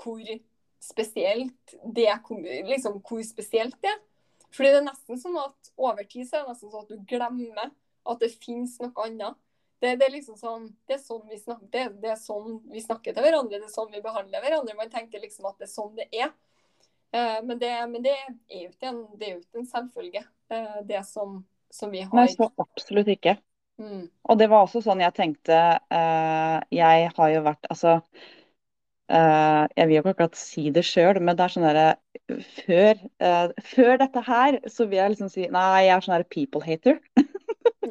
hvor 0.00 0.20
spesielt 0.82 1.74
det 1.82 2.10
liksom 2.68 3.00
hvor 3.00 3.22
spesielt 3.26 3.76
det 3.82 3.90
er. 3.90 4.02
Fordi 4.54 4.70
det 4.72 4.78
er 4.80 4.86
nesten 4.86 5.20
sånn 5.20 5.36
at 5.40 5.72
over 5.76 6.06
tid 6.08 6.28
så 6.28 6.38
er 6.38 6.44
det 6.44 6.54
nesten 6.54 6.72
sånn 6.72 6.86
at 6.86 6.92
du 6.92 7.08
glemmer 7.08 7.72
at 8.06 8.22
det 8.22 8.30
finnes 8.40 8.78
noe 8.80 8.94
annet. 9.04 9.36
Det, 9.82 9.90
det, 10.00 10.06
er 10.06 10.14
liksom 10.14 10.38
sånn, 10.40 10.70
det 10.88 10.96
er 10.96 11.02
sånn 11.02 11.26
vi 11.28 11.36
snakker, 11.36 11.68
det, 11.72 11.82
det, 12.00 12.12
er 12.14 12.20
sånn 12.20 12.60
vi 12.72 12.80
snakker 12.80 13.12
til 13.12 13.26
hverandre, 13.26 13.58
det 13.60 13.68
er 13.68 13.74
sånn 13.74 13.90
vi 13.92 14.00
behandler 14.04 14.44
hverandre. 14.44 14.76
Man 14.78 14.92
tenker 14.92 15.20
liksom 15.20 15.50
at 15.50 15.58
det 15.60 15.66
er 15.66 15.72
sånn 15.74 15.98
det 15.98 16.06
er. 16.14 16.30
Eh, 17.12 17.42
men, 17.42 17.58
det, 17.60 17.72
men 17.90 18.06
det, 18.06 18.14
er 18.48 18.62
jo 18.62 18.70
ikke 18.70 18.88
en, 18.88 19.02
det 19.18 19.28
er 19.28 19.34
jo 19.34 19.42
ikke 19.42 19.60
en 19.60 19.68
selvfølge, 19.68 20.24
eh, 20.54 20.78
det 20.88 21.02
som, 21.08 21.42
som, 21.72 21.92
vi 21.92 22.06
har. 22.06 22.16
Nei, 22.16 22.30
så 22.32 22.48
absolutt 22.62 23.12
ikke. 23.12 23.36
Mm. 23.76 24.06
Og 24.24 24.40
det 24.40 24.48
var 24.48 24.64
også 24.64 24.80
sånn 24.80 25.02
jeg 25.04 25.12
tenkte 25.12 25.56
eh, 25.92 26.54
Jeg 26.72 27.10
har 27.12 27.26
jo 27.28 27.42
vært 27.44 27.66
Altså 27.68 27.98
Uh, 29.06 29.66
jeg 29.78 29.86
vil 29.86 29.94
jo 29.94 30.02
ikke 30.02 30.12
akkurat 30.16 30.38
si 30.38 30.70
det 30.74 30.82
sjøl, 30.86 31.20
men 31.22 31.38
det 31.38 31.44
er 31.44 31.52
sånn 31.54 31.66
derre 31.68 31.90
før, 32.56 32.98
uh, 33.22 33.52
før, 33.62 33.92
dette 34.02 34.22
her, 34.26 34.58
så 34.66 34.88
vil 34.90 34.98
jeg 34.98 35.12
liksom 35.12 35.30
si 35.30 35.46
nei, 35.46 35.86
jeg 35.86 35.94
er 35.94 36.02
sånn 36.02 36.16
derre 36.16 36.26
people 36.34 36.62
hater. 36.64 36.98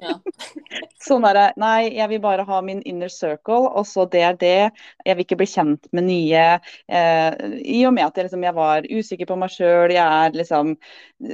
ja. 0.03 0.17
sånn 1.07 1.23
derre 1.23 1.45
nei, 1.61 1.93
jeg 1.95 2.11
vil 2.11 2.21
bare 2.25 2.43
ha 2.49 2.59
min 2.67 2.81
inner 2.83 3.11
circle, 3.13 3.69
og 3.71 3.87
så 3.87 4.03
det 4.11 4.25
er 4.27 4.35
det. 4.41 4.83
Jeg 5.07 5.15
vil 5.15 5.23
ikke 5.23 5.39
bli 5.39 5.47
kjent 5.53 5.87
med 5.95 6.09
nye. 6.09 6.45
Uh, 6.91 7.31
I 7.63 7.79
og 7.87 7.95
med 7.95 8.09
at 8.09 8.19
jeg, 8.19 8.27
liksom, 8.27 8.43
jeg 8.49 8.59
var 8.59 8.91
usikker 8.91 9.31
på 9.31 9.39
meg 9.39 9.55
sjøl, 9.55 9.95
jeg 9.95 10.03
er 10.03 10.35
liksom 10.35 10.75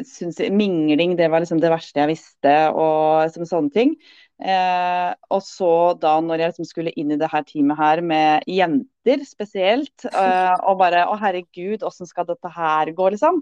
syns 0.06 0.38
Mingling, 0.54 1.18
det 1.18 1.32
var 1.34 1.42
liksom 1.42 1.62
det 1.64 1.74
verste 1.74 2.04
jeg 2.04 2.14
visste, 2.14 2.58
og 2.70 3.26
liksom, 3.26 3.50
sånne 3.50 3.74
ting. 3.74 3.98
Eh, 4.42 5.12
og 5.30 5.44
så 5.46 5.74
da 6.02 6.16
når 6.24 6.42
jeg 6.42 6.52
liksom 6.54 6.68
skulle 6.70 6.94
inn 6.98 7.14
i 7.14 7.18
det 7.22 7.30
her 7.30 7.44
teamet 7.46 7.78
her 7.78 8.02
med 8.02 8.48
jenter 8.50 9.22
spesielt, 9.28 10.08
eh, 10.10 10.56
og 10.66 10.80
bare 10.82 11.06
å 11.10 11.18
herregud, 11.22 11.86
åssen 11.86 12.10
skal 12.10 12.26
dette 12.30 12.50
her 12.56 12.94
gå, 12.98 13.12
liksom. 13.14 13.42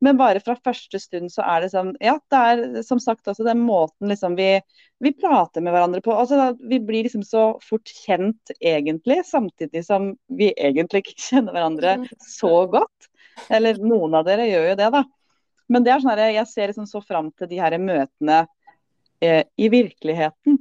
Men 0.00 0.16
bare 0.16 0.40
fra 0.40 0.56
første 0.56 0.96
stund 0.98 1.28
så 1.28 1.44
er 1.44 1.60
det 1.60 1.74
sånn 1.74 1.90
Ja, 2.00 2.14
det 2.32 2.38
er 2.40 2.84
som 2.86 2.96
sagt 3.02 3.28
også 3.28 3.44
den 3.44 3.60
måten 3.66 4.08
liksom 4.08 4.32
vi, 4.38 4.54
vi 5.04 5.12
prater 5.12 5.60
med 5.60 5.74
hverandre 5.74 6.00
på. 6.04 6.14
Altså, 6.16 6.54
vi 6.56 6.80
blir 6.80 7.04
liksom 7.04 7.22
så 7.26 7.44
fort 7.60 7.92
kjent 8.06 8.54
egentlig, 8.58 9.20
samtidig 9.28 9.84
som 9.86 10.14
vi 10.40 10.54
egentlig 10.56 11.04
ikke 11.04 11.18
kjenner 11.28 11.56
hverandre 11.56 11.96
så 12.24 12.64
godt. 12.72 13.10
Eller 13.52 13.78
noen 13.84 14.16
av 14.18 14.26
dere 14.26 14.48
gjør 14.48 14.72
jo 14.72 14.78
det, 14.80 14.88
da. 14.96 15.04
Men 15.70 15.84
det 15.86 15.92
er 15.92 16.02
sånn 16.02 16.10
her, 16.16 16.32
jeg 16.34 16.48
ser 16.50 16.72
liksom 16.72 16.88
så 16.90 17.04
fram 17.04 17.28
til 17.38 17.46
de 17.52 17.60
her 17.60 17.76
møtene 17.78 18.40
eh, 19.24 19.42
i 19.56 19.70
virkeligheten. 19.72 20.58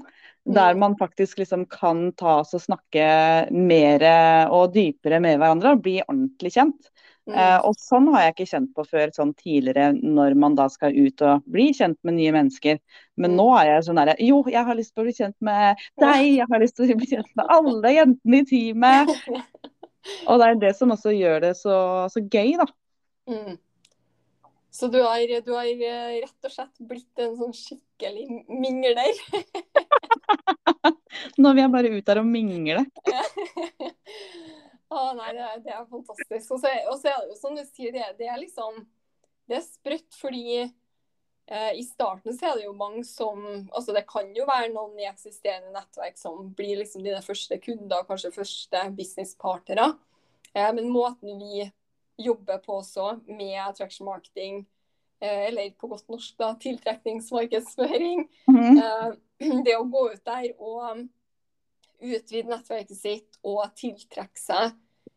Der 0.50 0.74
mm. 0.74 0.80
man 0.80 0.96
faktisk 0.98 1.42
liksom 1.42 1.66
kan 1.70 2.12
ta 2.18 2.40
oss 2.42 2.56
og 2.58 2.64
snakke 2.64 3.04
mer 3.52 4.06
og 4.56 4.72
dypere 4.74 5.20
med 5.22 5.38
hverandre 5.38 5.76
og 5.76 5.84
bli 5.84 6.00
ordentlig 6.08 6.56
kjent. 6.56 6.90
Mm. 7.30 7.36
Eh, 7.38 7.60
og 7.68 7.76
sånn 7.78 8.08
har 8.14 8.24
jeg 8.24 8.34
ikke 8.34 8.50
kjent 8.50 8.70
på 8.74 8.86
før 8.90 9.12
sånn 9.14 9.36
tidligere, 9.38 9.92
når 9.94 10.36
man 10.40 10.56
da 10.58 10.66
skal 10.72 10.96
ut 10.96 11.22
og 11.26 11.46
bli 11.52 11.68
kjent 11.78 12.00
med 12.08 12.18
nye 12.18 12.34
mennesker. 12.34 12.80
Men 13.22 13.36
mm. 13.36 13.38
nå 13.38 13.48
er 13.60 13.72
jeg 13.74 13.86
sånn 13.90 14.02
derre 14.02 14.16
Jo, 14.24 14.42
jeg 14.50 14.66
har 14.66 14.80
lyst 14.80 14.96
til 14.96 15.04
å 15.04 15.08
bli 15.08 15.16
kjent 15.20 15.38
med 15.46 15.84
deg, 16.02 16.24
jeg 16.40 16.50
har 16.50 16.64
lyst 16.64 16.80
til 16.80 16.90
å 16.90 17.00
bli 17.00 17.10
kjent 17.12 17.32
med 17.38 17.56
alle 17.58 17.94
jentene 17.94 18.42
i 18.42 18.50
teamet. 18.50 19.14
Og 20.32 20.40
det 20.42 20.48
er 20.48 20.62
det 20.64 20.76
som 20.80 20.96
også 20.96 21.14
gjør 21.14 21.44
det 21.44 21.56
så, 21.60 21.76
så 22.10 22.24
gøy, 22.24 22.56
da. 22.58 22.66
Mm. 23.30 23.60
Så 24.80 24.88
du 24.88 25.02
har, 25.04 25.42
du 25.42 25.52
har, 25.52 25.66
eh, 25.66 26.22
rett 26.24 26.46
og 26.48 26.52
slett 26.54 26.78
blitt 26.88 27.20
en 27.20 27.34
sånn 27.36 27.52
skikkelig 27.52 28.46
mingler. 28.48 29.18
Nå 31.42 31.52
vil 31.52 31.66
jeg 31.66 31.74
bare 31.74 31.90
ut 31.92 32.06
der 32.08 32.22
og 32.22 32.30
mingle. 32.30 32.86
Å 34.90 35.02
nei, 35.18 35.34
det 35.36 35.42
er, 35.44 35.58
det 35.66 35.74
er 35.76 35.84
fantastisk. 35.84 36.54
Og 36.56 36.62
så, 36.62 36.72
og 36.88 36.96
så, 37.02 37.12
er 37.12 37.26
det 37.26 37.34
jo 37.34 37.40
som 37.42 37.58
du 37.58 37.64
sier, 37.68 37.92
det, 37.92 38.06
det, 38.22 38.30
er 38.32 38.40
liksom 38.40 38.80
Det 39.50 39.58
er 39.60 39.66
sprøtt 39.66 40.16
fordi 40.16 40.46
eh, 40.64 41.74
i 41.76 41.84
starten 41.84 42.38
så 42.38 42.54
er 42.54 42.62
det 42.62 42.70
jo 42.70 42.78
mange 42.80 43.04
som 43.06 43.44
Altså 43.76 43.92
det 43.98 44.06
kan 44.08 44.32
jo 44.38 44.48
være 44.48 44.72
noen 44.72 44.96
i 45.02 45.10
eksisterende 45.10 45.74
nettverk 45.76 46.16
som 46.22 46.54
blir 46.56 46.80
liksom 46.80 47.04
dine 47.04 47.20
første 47.26 47.60
kunder, 47.68 48.08
kanskje 48.08 48.32
første 48.38 48.86
businesspartnere. 48.96 49.92
Eh, 50.56 50.72
men 50.72 50.88
måten 50.88 51.36
vi 51.44 51.68
jobber 52.20 52.60
på 52.64 52.80
også 52.82 53.14
med 53.28 53.56
attraction 53.64 54.10
marketing, 54.10 54.66
eh, 55.22 55.48
eller 55.48 55.72
på 55.80 55.90
godt 55.92 56.10
norsk 56.12 56.36
da, 56.40 56.54
tiltrekningsmarkedsføring. 56.62 58.28
Mm. 58.50 58.82
Det 59.66 59.78
å 59.78 59.88
gå 59.88 60.02
ut 60.12 60.26
der 60.28 60.50
og 60.60 61.06
utvide 62.00 62.50
nettverket 62.50 62.98
sitt 62.98 63.38
og 63.48 63.62
tiltrekke 63.80 64.40
seg 64.40 64.74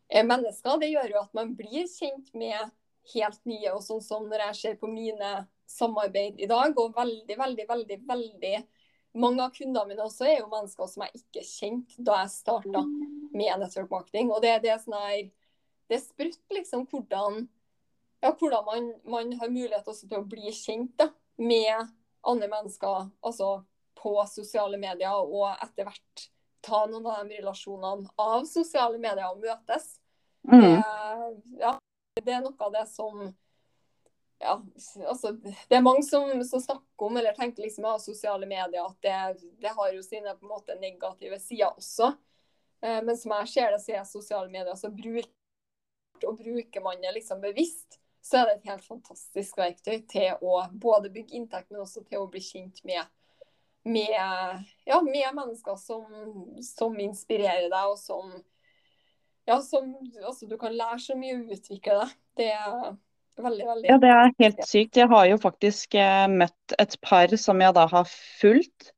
eh, 0.07 0.23
mennesker, 0.23 0.79
det 0.79 0.93
gjør 0.93 1.11
jo 1.11 1.19
at 1.25 1.35
man 1.35 1.51
blir 1.59 1.89
kjent 1.91 2.31
med 2.37 2.71
helt 3.13 3.41
nye. 3.49 3.73
Og 3.73 3.83
sånn 3.83 4.03
som 4.03 4.29
når 4.29 4.47
jeg 4.47 4.59
ser 4.61 4.79
på 4.79 4.87
mine 4.91 5.33
samarbeid 5.69 6.39
i 6.39 6.49
dag, 6.49 6.75
og 6.79 6.95
veldig, 6.95 7.37
veldig, 7.39 7.67
veldig, 7.69 7.99
veldig 8.07 8.55
mange 9.19 9.45
av 9.45 9.53
kundene 9.53 9.91
mine 9.91 10.05
også 10.05 10.25
er 10.27 10.39
jo 10.39 10.49
mennesker 10.51 10.89
som 10.89 11.05
jeg 11.05 11.21
ikke 11.21 11.45
kjente 11.45 12.05
da 12.05 12.23
jeg 12.23 12.33
starta 12.33 12.83
med 13.33 13.61
network 13.61 13.91
marketing. 13.91 14.31
Og 14.33 14.41
det, 14.45 14.55
det 14.63 14.73
er 14.73 14.81
sånn 14.81 14.97
her 14.97 15.23
det 15.89 15.97
er 15.97 16.03
sprøtt 16.03 16.55
liksom 16.55 16.85
hvordan, 16.91 17.43
ja, 18.23 18.31
hvordan 18.31 18.65
man, 18.65 18.89
man, 19.09 19.33
har 19.39 19.51
mulighet 19.51 19.87
til 19.87 20.17
å 20.19 20.25
bli 20.27 20.53
kjent 20.55 20.95
da, 20.99 21.09
med 21.41 21.89
andre 22.23 22.49
mennesker 22.51 23.09
altså 23.25 23.57
på 23.99 24.15
sosiale 24.31 24.79
medier, 24.79 25.11
og 25.11 25.53
etter 25.63 25.87
hvert 25.87 26.27
ta 26.63 26.85
noen 26.87 27.07
av 27.11 27.27
de 27.27 27.39
relasjonene 27.39 28.09
av 28.19 28.45
sosiale 28.47 28.99
medier 28.99 29.27
og 29.29 29.43
møtes. 29.43 29.97
Mm. 30.47 30.61
Det, 30.63 30.73
ja, 31.59 31.73
det 32.19 32.35
er 32.35 32.43
noe 32.43 32.55
av 32.59 32.75
det 32.75 32.85
som 32.91 33.25
ja, 34.43 34.57
altså, 35.07 35.31
det 35.69 35.77
er 35.77 35.83
mange 35.85 36.03
som, 36.03 36.27
som, 36.43 36.61
snakker 36.61 37.07
om 37.07 37.17
eller 37.17 37.35
tenker 37.37 37.63
liksom 37.63 37.85
av 37.87 38.01
sosiale 38.03 38.47
medier 38.49 38.83
at 38.83 38.97
det, 39.05 39.49
det 39.63 39.71
har 39.71 39.93
jo 39.95 40.03
sine 40.03 40.33
på 40.35 40.43
en 40.43 40.51
måte 40.51 40.75
negative 40.81 41.39
sider 41.39 41.71
også. 41.71 42.09
Eh, 42.83 42.99
men 43.05 43.15
som 43.19 43.31
jeg 43.37 43.51
ser 43.53 43.71
det, 43.71 43.79
så 43.85 43.95
er 43.95 44.09
sosiale 44.09 44.51
medier 44.51 44.75
så 44.79 44.91
bruk, 44.91 45.29
og 46.21 46.37
bruker 46.39 46.83
man 46.83 47.01
det 47.01 47.13
liksom 47.17 47.41
bevisst, 47.43 47.99
så 48.23 48.39
er 48.39 48.47
det 48.47 48.55
et 48.55 48.71
helt 48.71 48.85
fantastisk 48.85 49.57
verktøy 49.59 49.97
til 50.09 50.45
å 50.45 50.61
både 50.71 51.11
bygge 51.11 51.35
inntekt, 51.39 51.71
men 51.71 51.83
også 51.83 52.05
til 52.07 52.21
å 52.21 52.29
bli 52.31 52.39
kjent 52.43 52.79
med, 52.87 53.03
med, 53.83 54.63
ja, 54.87 54.99
med 55.03 55.35
mennesker 55.35 55.79
som, 55.79 56.05
som, 56.63 56.95
inspirerer 57.03 57.67
deg, 57.67 57.89
og 57.91 57.97
som, 57.99 58.31
ja, 59.49 59.59
som 59.65 59.91
altså, 60.23 60.47
du 60.47 60.55
kan 60.61 60.75
lære 60.75 61.01
så 61.03 61.17
mye 61.19 61.41
og 61.41 61.51
utvikle 61.57 61.99
deg. 61.99 62.15
Det 62.39 62.49
er 62.55 62.77
veldig, 63.43 63.67
veldig 63.73 63.91
Ja, 63.91 63.99
det 63.99 64.15
er 64.15 64.33
helt 64.39 64.65
sykt. 64.69 65.01
Jeg 65.01 65.11
har 65.11 65.27
jo 65.27 65.37
faktisk 65.43 65.99
eh, 65.99 66.25
møtt 66.31 66.77
et 66.79 66.95
par 67.03 67.35
som 67.35 67.61
jeg 67.61 67.75
da 67.75 67.89
har 67.91 68.07
fulgt 68.07 68.93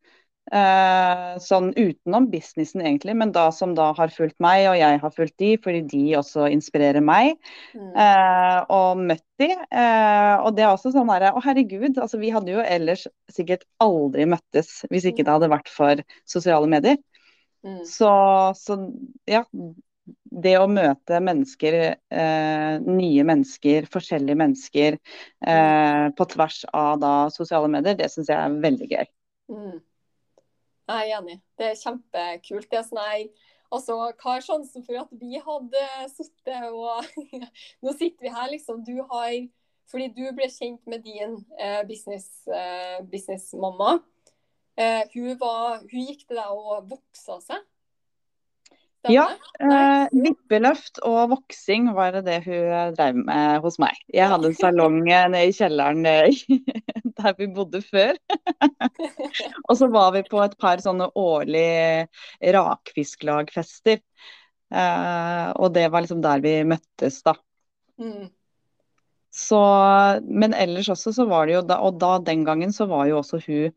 sånn 0.45 1.71
utenom 1.73 2.27
businessen, 2.29 2.83
egentlig, 2.85 3.15
men 3.17 3.31
da 3.33 3.47
som 3.51 3.73
da 3.77 3.87
har 3.97 4.11
fulgt 4.13 4.37
meg, 4.43 4.67
og 4.69 4.75
jeg 4.77 4.99
har 5.01 5.13
fulgt 5.15 5.37
de, 5.41 5.55
fordi 5.61 5.81
de 5.89 6.03
også 6.19 6.49
inspirerer 6.53 7.01
meg. 7.01 7.33
Mm. 7.73 7.89
Eh, 8.05 8.59
og 8.75 9.01
møtt 9.09 9.25
de. 9.41 9.49
Eh, 9.55 10.35
og 10.45 10.53
det 10.55 10.65
er 10.65 10.71
også 10.71 10.93
sånn 10.93 11.09
herre 11.11 11.33
Å, 11.35 11.41
herregud, 11.43 11.97
altså 11.97 12.19
vi 12.21 12.29
hadde 12.35 12.53
jo 12.53 12.61
ellers 12.61 13.07
sikkert 13.33 13.65
aldri 13.83 14.27
møttes 14.29 14.83
hvis 14.91 15.07
ikke 15.09 15.25
det 15.25 15.33
hadde 15.33 15.51
vært 15.51 15.71
for 15.73 16.03
sosiale 16.29 16.69
medier. 16.71 17.01
Mm. 17.65 17.81
Så, 17.89 18.11
så, 18.61 18.79
ja. 19.29 19.43
Det 20.35 20.51
å 20.59 20.67
møte 20.69 21.17
mennesker, 21.23 21.75
eh, 22.13 22.73
nye 22.85 23.23
mennesker, 23.25 23.87
forskjellige 23.89 24.37
mennesker 24.37 24.97
eh, 24.99 26.05
på 26.13 26.27
tvers 26.29 26.59
av 26.77 26.99
da 27.01 27.13
sosiale 27.33 27.71
medier, 27.73 27.97
det 27.97 28.11
syns 28.13 28.29
jeg 28.29 28.37
er 28.37 28.59
veldig 28.61 28.89
gøy. 28.91 29.07
Mm. 29.49 29.79
Jeg 30.85 31.09
er 31.11 31.17
enig. 31.17 31.39
Det 31.57 31.67
er 31.71 31.81
kjempekult. 31.81 32.69
Det 32.71 32.79
er 32.79 32.87
sånn 32.87 33.03
her 33.03 33.27
Altså, 33.73 33.95
hva 33.97 34.35
er 34.37 34.43
sjansen 34.45 34.83
for 34.85 35.01
at 35.01 35.13
vi 35.19 35.39
hadde 35.41 35.85
sittet 36.13 36.67
og 36.69 37.07
Nå 37.83 37.93
sitter 37.97 38.27
vi 38.27 38.33
her, 38.33 38.49
liksom. 38.51 38.83
Du 38.85 38.99
har 39.09 39.33
Fordi 39.89 40.09
du 40.13 40.23
ble 40.37 40.47
kjent 40.49 40.85
med 40.89 41.03
din 41.05 41.35
eh, 41.61 41.81
business, 41.85 42.29
eh, 42.49 43.01
businessmamma. 43.05 43.99
Eh, 44.81 45.03
hun, 45.13 45.35
hun 45.37 46.07
gikk 46.07 46.23
til 46.25 46.39
deg 46.39 46.53
og 46.57 46.87
voksa 46.89 47.37
seg. 47.43 47.61
Ja. 49.11 49.25
Eh, 49.59 50.05
vippeløft 50.11 50.99
og 51.05 51.31
voksing 51.31 51.89
var 51.95 52.15
det 52.15 52.25
det 52.27 52.39
hun 52.45 52.95
drev 52.97 53.19
med 53.27 53.63
hos 53.63 53.77
meg. 53.81 53.97
Jeg 54.13 54.29
hadde 54.31 54.49
en 54.51 54.57
salong 54.57 55.01
eh, 55.05 55.27
nede 55.31 55.49
i 55.49 55.55
kjelleren 55.55 56.05
eh, 56.09 56.39
der 57.19 57.35
vi 57.39 57.49
bodde 57.55 57.81
før. 57.85 58.17
og 59.67 59.75
så 59.79 59.89
var 59.93 60.15
vi 60.15 60.23
på 60.27 60.41
et 60.43 60.57
par 60.61 60.81
sånne 60.83 61.09
årlige 61.19 62.07
rakfisklagfester. 62.55 64.01
Eh, 64.73 65.49
og 65.55 65.75
det 65.75 65.87
var 65.93 66.05
liksom 66.05 66.23
der 66.25 66.41
vi 66.43 66.57
møttes, 66.67 67.21
da. 67.25 67.35
Mm. 68.01 68.31
Så, 69.35 69.61
men 70.23 70.55
ellers 70.55 70.89
også 70.91 71.11
så 71.15 71.25
var 71.27 71.47
det 71.47 71.57
jo 71.57 71.61
da, 71.67 71.77
Og 71.83 71.97
da 71.99 72.17
den 72.23 72.45
gangen 72.47 72.71
så 72.75 72.87
var 72.87 73.07
jo 73.09 73.19
også 73.19 73.41
hun 73.43 73.71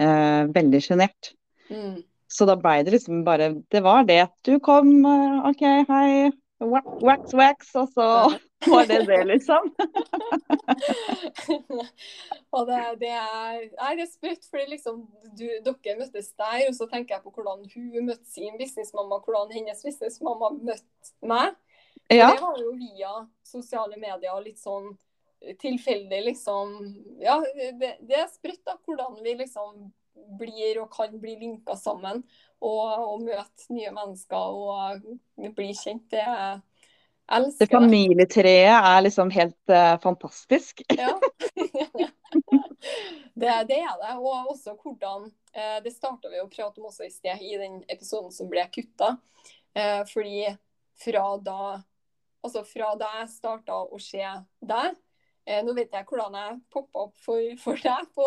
eh, 0.00 0.42
veldig 0.52 0.80
sjenert. 0.84 1.32
Mm. 1.70 2.02
Så 2.30 2.46
da 2.46 2.54
ble 2.58 2.82
det 2.86 2.94
liksom 2.94 3.24
bare 3.26 3.52
Det 3.72 3.82
var 3.82 4.06
det. 4.08 4.22
Du 4.46 4.58
kom, 4.62 4.92
eh, 5.06 5.50
OK, 5.50 5.64
hei. 5.88 6.30
Wax, 6.60 6.86
wax, 7.02 7.34
wax. 7.34 7.74
Og 7.74 7.88
så 7.94 8.06
var 8.66 8.86
det 8.86 9.06
det, 9.08 9.24
liksom. 9.24 9.70
og 12.56 12.66
det, 12.68 12.80
det, 13.00 13.08
er 13.08 13.62
Nei, 13.80 13.94
det 13.96 14.04
er 14.04 14.10
sprøtt, 14.10 14.44
fordi 14.50 14.66
liksom 14.74 15.00
du, 15.38 15.46
dere 15.64 15.98
møttes 15.98 16.34
der, 16.36 16.66
og 16.68 16.74
så 16.76 16.86
tenker 16.90 17.16
jeg 17.16 17.24
på 17.24 17.32
hvordan 17.32 17.64
hun 17.64 18.06
møtte 18.10 18.28
sin 18.28 18.58
businessmamma, 18.60 19.22
hvordan 19.24 19.52
hennes 19.56 19.80
businessmamma 19.86 20.48
møtte 20.58 21.14
meg. 21.24 21.56
Ja. 22.10 22.34
Det 22.34 22.42
var 22.42 22.58
jo 22.60 22.74
via 22.76 23.26
sosiale 23.46 23.96
medier 23.96 24.34
og 24.34 24.44
litt 24.44 24.60
sånn 24.60 24.98
tilfeldig, 25.62 26.20
liksom. 26.28 26.94
Ja, 27.22 27.40
det, 27.56 27.96
det 28.04 28.16
er 28.20 28.28
sprøtt 28.28 28.60
da, 28.68 28.76
hvordan 28.84 29.16
vi 29.24 29.32
liksom 29.40 29.88
blir 30.38 30.80
og 30.82 30.90
kan 30.94 31.14
bli 31.20 31.36
linka 31.40 31.76
sammen. 31.78 32.22
Og, 32.60 32.84
og 32.84 33.22
møte 33.24 33.72
nye 33.72 33.92
mennesker 33.94 34.58
og 34.60 35.04
bli 35.56 35.70
kjent. 35.76 36.10
Det 36.12 36.24
er 36.24 36.60
Det 37.58 37.70
familietreet 37.70 38.74
er 38.74 39.00
liksom 39.06 39.30
helt 39.30 39.72
uh, 39.72 39.96
fantastisk. 40.02 40.82
Ja. 40.88 41.14
det, 43.40 43.54
det 43.70 43.78
er 43.80 43.96
det. 44.02 44.16
Og 44.18 44.50
også 44.52 44.74
hvordan 44.76 45.30
uh, 45.30 45.78
Det 45.84 45.94
starta 45.94 46.28
vi 46.28 46.42
å 46.42 46.50
prate 46.50 46.80
om 46.80 46.90
også 46.90 47.06
i 47.06 47.12
sted, 47.14 47.40
i 47.40 47.56
den 47.56 47.80
episoden 47.88 48.32
som 48.34 48.50
ble 48.50 48.66
kutta. 48.74 49.16
Uh, 49.76 50.02
fordi 50.10 50.50
fra 51.00 51.36
da 51.40 51.80
Altså 52.40 52.62
fra 52.64 52.94
da 52.96 53.10
jeg 53.20 53.32
starta 53.34 53.76
å 53.84 53.98
se 54.00 54.24
deg 54.64 54.86
eh, 54.90 54.98
Nå 55.64 55.74
vet 55.76 55.94
jeg 55.94 56.06
hvordan 56.08 56.36
jeg 56.38 56.58
poppa 56.72 57.06
opp 57.06 57.16
for, 57.24 57.40
for 57.62 57.80
deg 57.80 58.12
på, 58.16 58.26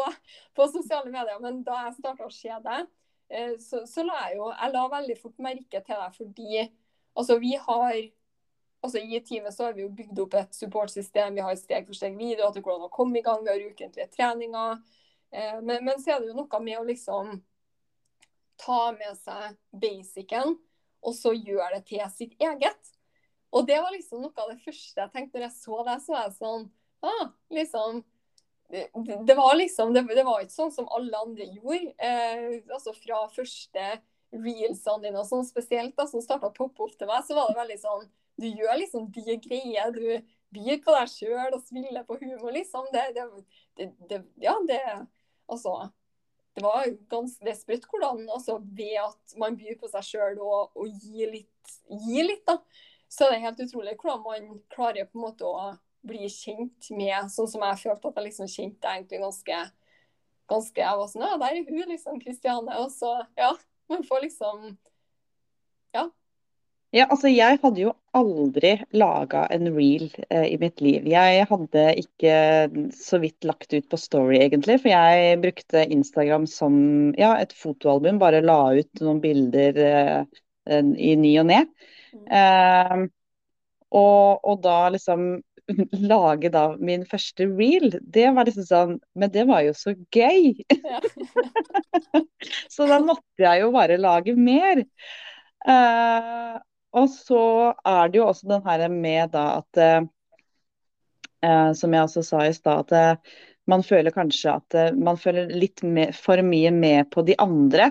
på 0.58 0.68
sosiale 0.74 1.12
medier, 1.14 1.40
men 1.44 1.62
da 1.66 1.86
jeg 1.88 2.00
starta 2.00 2.28
å 2.28 2.34
se 2.34 2.58
deg, 2.66 2.90
eh, 3.30 3.54
så, 3.64 3.84
så 3.90 4.06
la 4.08 4.26
jeg 4.28 4.40
jo 4.40 4.50
Jeg 4.52 4.74
la 4.74 4.84
veldig 4.98 5.18
fort 5.22 5.46
merke 5.46 5.84
til 5.86 6.04
deg 6.04 6.18
fordi 6.18 6.66
altså 7.14 7.38
vi 7.42 7.54
har 7.68 7.96
altså 8.84 9.00
I 9.00 9.22
teamet 9.24 9.56
så 9.56 9.70
har 9.70 9.78
vi 9.78 9.86
jo 9.86 9.94
bygd 9.96 10.20
opp 10.26 10.34
et 10.36 10.58
supportsystem. 10.58 11.38
Vi 11.38 11.46
har 11.46 11.56
steg 11.56 11.88
for 11.88 11.96
steg 11.96 12.18
videoer 12.20 12.52
til 12.52 12.66
hvordan 12.66 12.90
å 12.90 12.92
komme 12.92 13.22
i 13.22 13.24
gang. 13.24 13.40
Vi 13.46 13.54
har 13.54 13.64
ukentlige 13.64 14.10
treninger. 14.12 14.82
Eh, 15.32 15.60
men, 15.62 15.86
men 15.88 16.02
så 16.04 16.14
er 16.14 16.20
det 16.20 16.34
jo 16.34 16.40
noe 16.42 16.60
med 16.66 16.82
å 16.82 16.88
liksom 16.90 17.38
ta 18.60 18.82
med 18.96 19.16
seg 19.18 19.56
basicen, 19.72 20.58
og 21.04 21.16
så 21.16 21.34
gjøre 21.34 21.78
det 21.78 21.86
til 21.90 22.04
sitt 22.14 22.36
eget. 22.44 22.92
Og 23.54 23.68
det 23.70 23.80
var 23.82 23.94
liksom 23.94 24.24
noe 24.24 24.44
av 24.44 24.52
det 24.52 24.62
første 24.64 25.02
jeg 25.02 25.14
tenkte 25.14 25.38
når 25.40 25.48
jeg 25.48 25.56
så 25.58 25.80
det. 25.88 25.98
Så 26.04 26.16
var 26.16 26.28
jeg 26.28 26.38
sånn 26.40 26.68
ah, 27.06 27.30
liksom 27.54 28.02
det, 28.74 28.90
det 29.28 29.36
var 29.38 29.56
liksom 29.56 29.94
det, 29.94 30.02
det, 30.16 30.24
var 30.26 30.42
ikke 30.42 30.56
sånn 30.56 30.74
som 30.74 30.88
alle 30.96 31.20
andre 31.20 31.46
gjorde. 31.46 31.94
Eh, 32.02 32.62
altså 32.74 32.96
Fra 32.98 33.20
første 33.36 33.90
reelsene 34.34 35.04
dine, 35.04 35.20
og 35.22 35.28
sånn 35.30 35.46
spesielt 35.46 35.94
da, 36.00 36.08
som 36.10 36.24
starta 36.24 36.50
å 36.50 36.56
poppe 36.56 36.88
opp 36.88 36.96
til 36.98 37.10
meg, 37.10 37.22
så 37.28 37.38
var 37.38 37.52
det 37.52 37.60
veldig 37.60 37.82
sånn 37.84 38.08
Du 38.42 38.48
gjør 38.50 38.80
liksom 38.82 39.12
de 39.14 39.38
greier. 39.44 39.94
Du 39.94 40.08
byr 40.54 40.80
på 40.82 40.96
deg 40.96 41.12
sjøl 41.12 41.54
og 41.54 41.62
spiller 41.62 42.06
på 42.08 42.18
humor, 42.22 42.50
liksom. 42.56 42.90
Det, 42.94 43.28
det, 44.10 44.24
ja, 44.42 44.56
det 44.70 44.82
Altså 45.52 45.92
det 46.54 46.62
var 46.62 46.86
ganske 47.10 47.50
er 47.50 47.56
sprøtt 47.58 47.88
hvordan 47.90 48.28
altså, 48.30 48.60
ved 48.78 48.98
at 49.02 49.38
man 49.42 49.56
byr 49.58 49.78
på 49.82 49.90
seg 49.90 50.06
sjøl 50.06 50.38
og, 50.38 50.76
og 50.78 50.90
gir 51.02 51.32
litt, 51.34 51.78
gir 52.06 52.28
litt, 52.28 52.44
da, 52.46 52.60
så 53.10 53.26
er 53.26 53.34
det 53.34 53.46
helt 53.48 53.64
utrolig 53.66 53.96
hvordan 53.98 54.22
man 54.22 54.60
klarer 54.74 55.10
på 55.10 55.18
en 55.18 55.26
måte 55.26 55.50
å 55.50 55.72
bli 56.04 56.28
kjent 56.32 56.90
med 56.96 57.32
Sånn 57.32 57.50
som 57.52 57.64
jeg 57.68 57.82
følte 57.86 58.10
at 58.10 58.20
jeg 58.20 58.28
liksom 58.28 58.50
kjente 58.52 58.92
egentlig 58.92 59.22
ganske 59.24 59.62
ganske 60.52 60.84
Jeg 60.84 61.00
var 61.00 61.12
sånn 61.12 61.28
Ja, 61.28 61.38
der 61.42 61.60
er 61.60 61.70
hun, 61.70 61.86
liksom, 61.92 62.20
Kristiane. 62.24 62.82
Og 62.84 62.92
så, 62.94 63.16
ja. 63.40 63.54
Man 63.92 64.04
får 64.08 64.28
liksom 64.28 64.76
Ja. 65.96 66.10
Ja, 66.94 67.08
altså 67.10 67.30
jeg 67.32 67.58
hadde 67.64 67.82
jo 67.82 67.92
aldri 68.14 68.76
laga 68.94 69.48
en 69.54 69.72
reel 69.74 70.12
eh, 70.30 70.52
i 70.54 70.60
mitt 70.62 70.78
liv. 70.82 71.08
Jeg 71.10 71.48
hadde 71.50 71.86
ikke 71.98 72.36
så 72.94 73.18
vidt 73.24 73.48
lagt 73.50 73.74
ut 73.74 73.88
på 73.90 73.98
Story, 73.98 74.38
egentlig. 74.44 74.76
For 74.84 74.92
jeg 74.92 75.40
brukte 75.42 75.88
Instagram 75.90 76.46
som 76.46 76.76
ja, 77.18 77.32
et 77.42 77.56
fotoalbum. 77.58 78.22
Bare 78.22 78.44
la 78.46 78.60
ut 78.78 79.02
noen 79.02 79.24
bilder 79.24 79.80
eh, 79.88 80.22
i 81.10 81.16
ny 81.18 81.34
og 81.42 81.50
ne. 81.50 81.64
Eh, 82.14 82.96
og, 83.90 84.46
og 84.46 84.62
da 84.62 84.78
liksom 84.94 85.42
lage 86.12 86.50
da 86.54 86.64
min 86.80 87.06
første 87.08 87.48
reel, 87.48 87.98
det 88.02 88.28
var 88.36 88.48
liksom 88.48 88.66
sånn 88.68 88.98
Men 89.20 89.32
det 89.34 89.46
var 89.50 89.64
jo 89.66 89.74
så 89.78 89.96
gøy! 90.14 90.64
Ja. 90.74 91.00
så 92.74 92.88
da 92.90 93.00
måtte 93.04 93.46
jeg 93.46 93.64
jo 93.64 93.72
bare 93.76 94.00
lage 94.02 94.36
mer. 94.36 94.84
Uh, 95.64 96.60
og 96.94 97.08
så 97.10 97.44
er 97.88 98.12
det 98.12 98.20
jo 98.20 98.28
også 98.28 98.50
den 98.52 98.68
her 98.68 98.84
med 98.92 99.32
da 99.34 99.46
at 99.62 99.80
eh, 99.82 100.04
Som 101.74 101.96
jeg 101.96 102.06
også 102.06 102.22
sa 102.28 102.44
i 102.46 102.52
stad, 102.54 102.92
at 102.92 103.18
uh, 103.18 103.40
man 103.66 103.82
føler 103.84 104.14
kanskje 104.14 104.54
at 104.60 104.78
man 105.00 105.18
føler 105.18 105.50
litt 105.56 105.82
me- 105.88 106.12
for 106.14 106.44
mye 106.44 106.72
med 106.76 107.10
på 107.12 107.24
de 107.24 107.38
andre. 107.40 107.90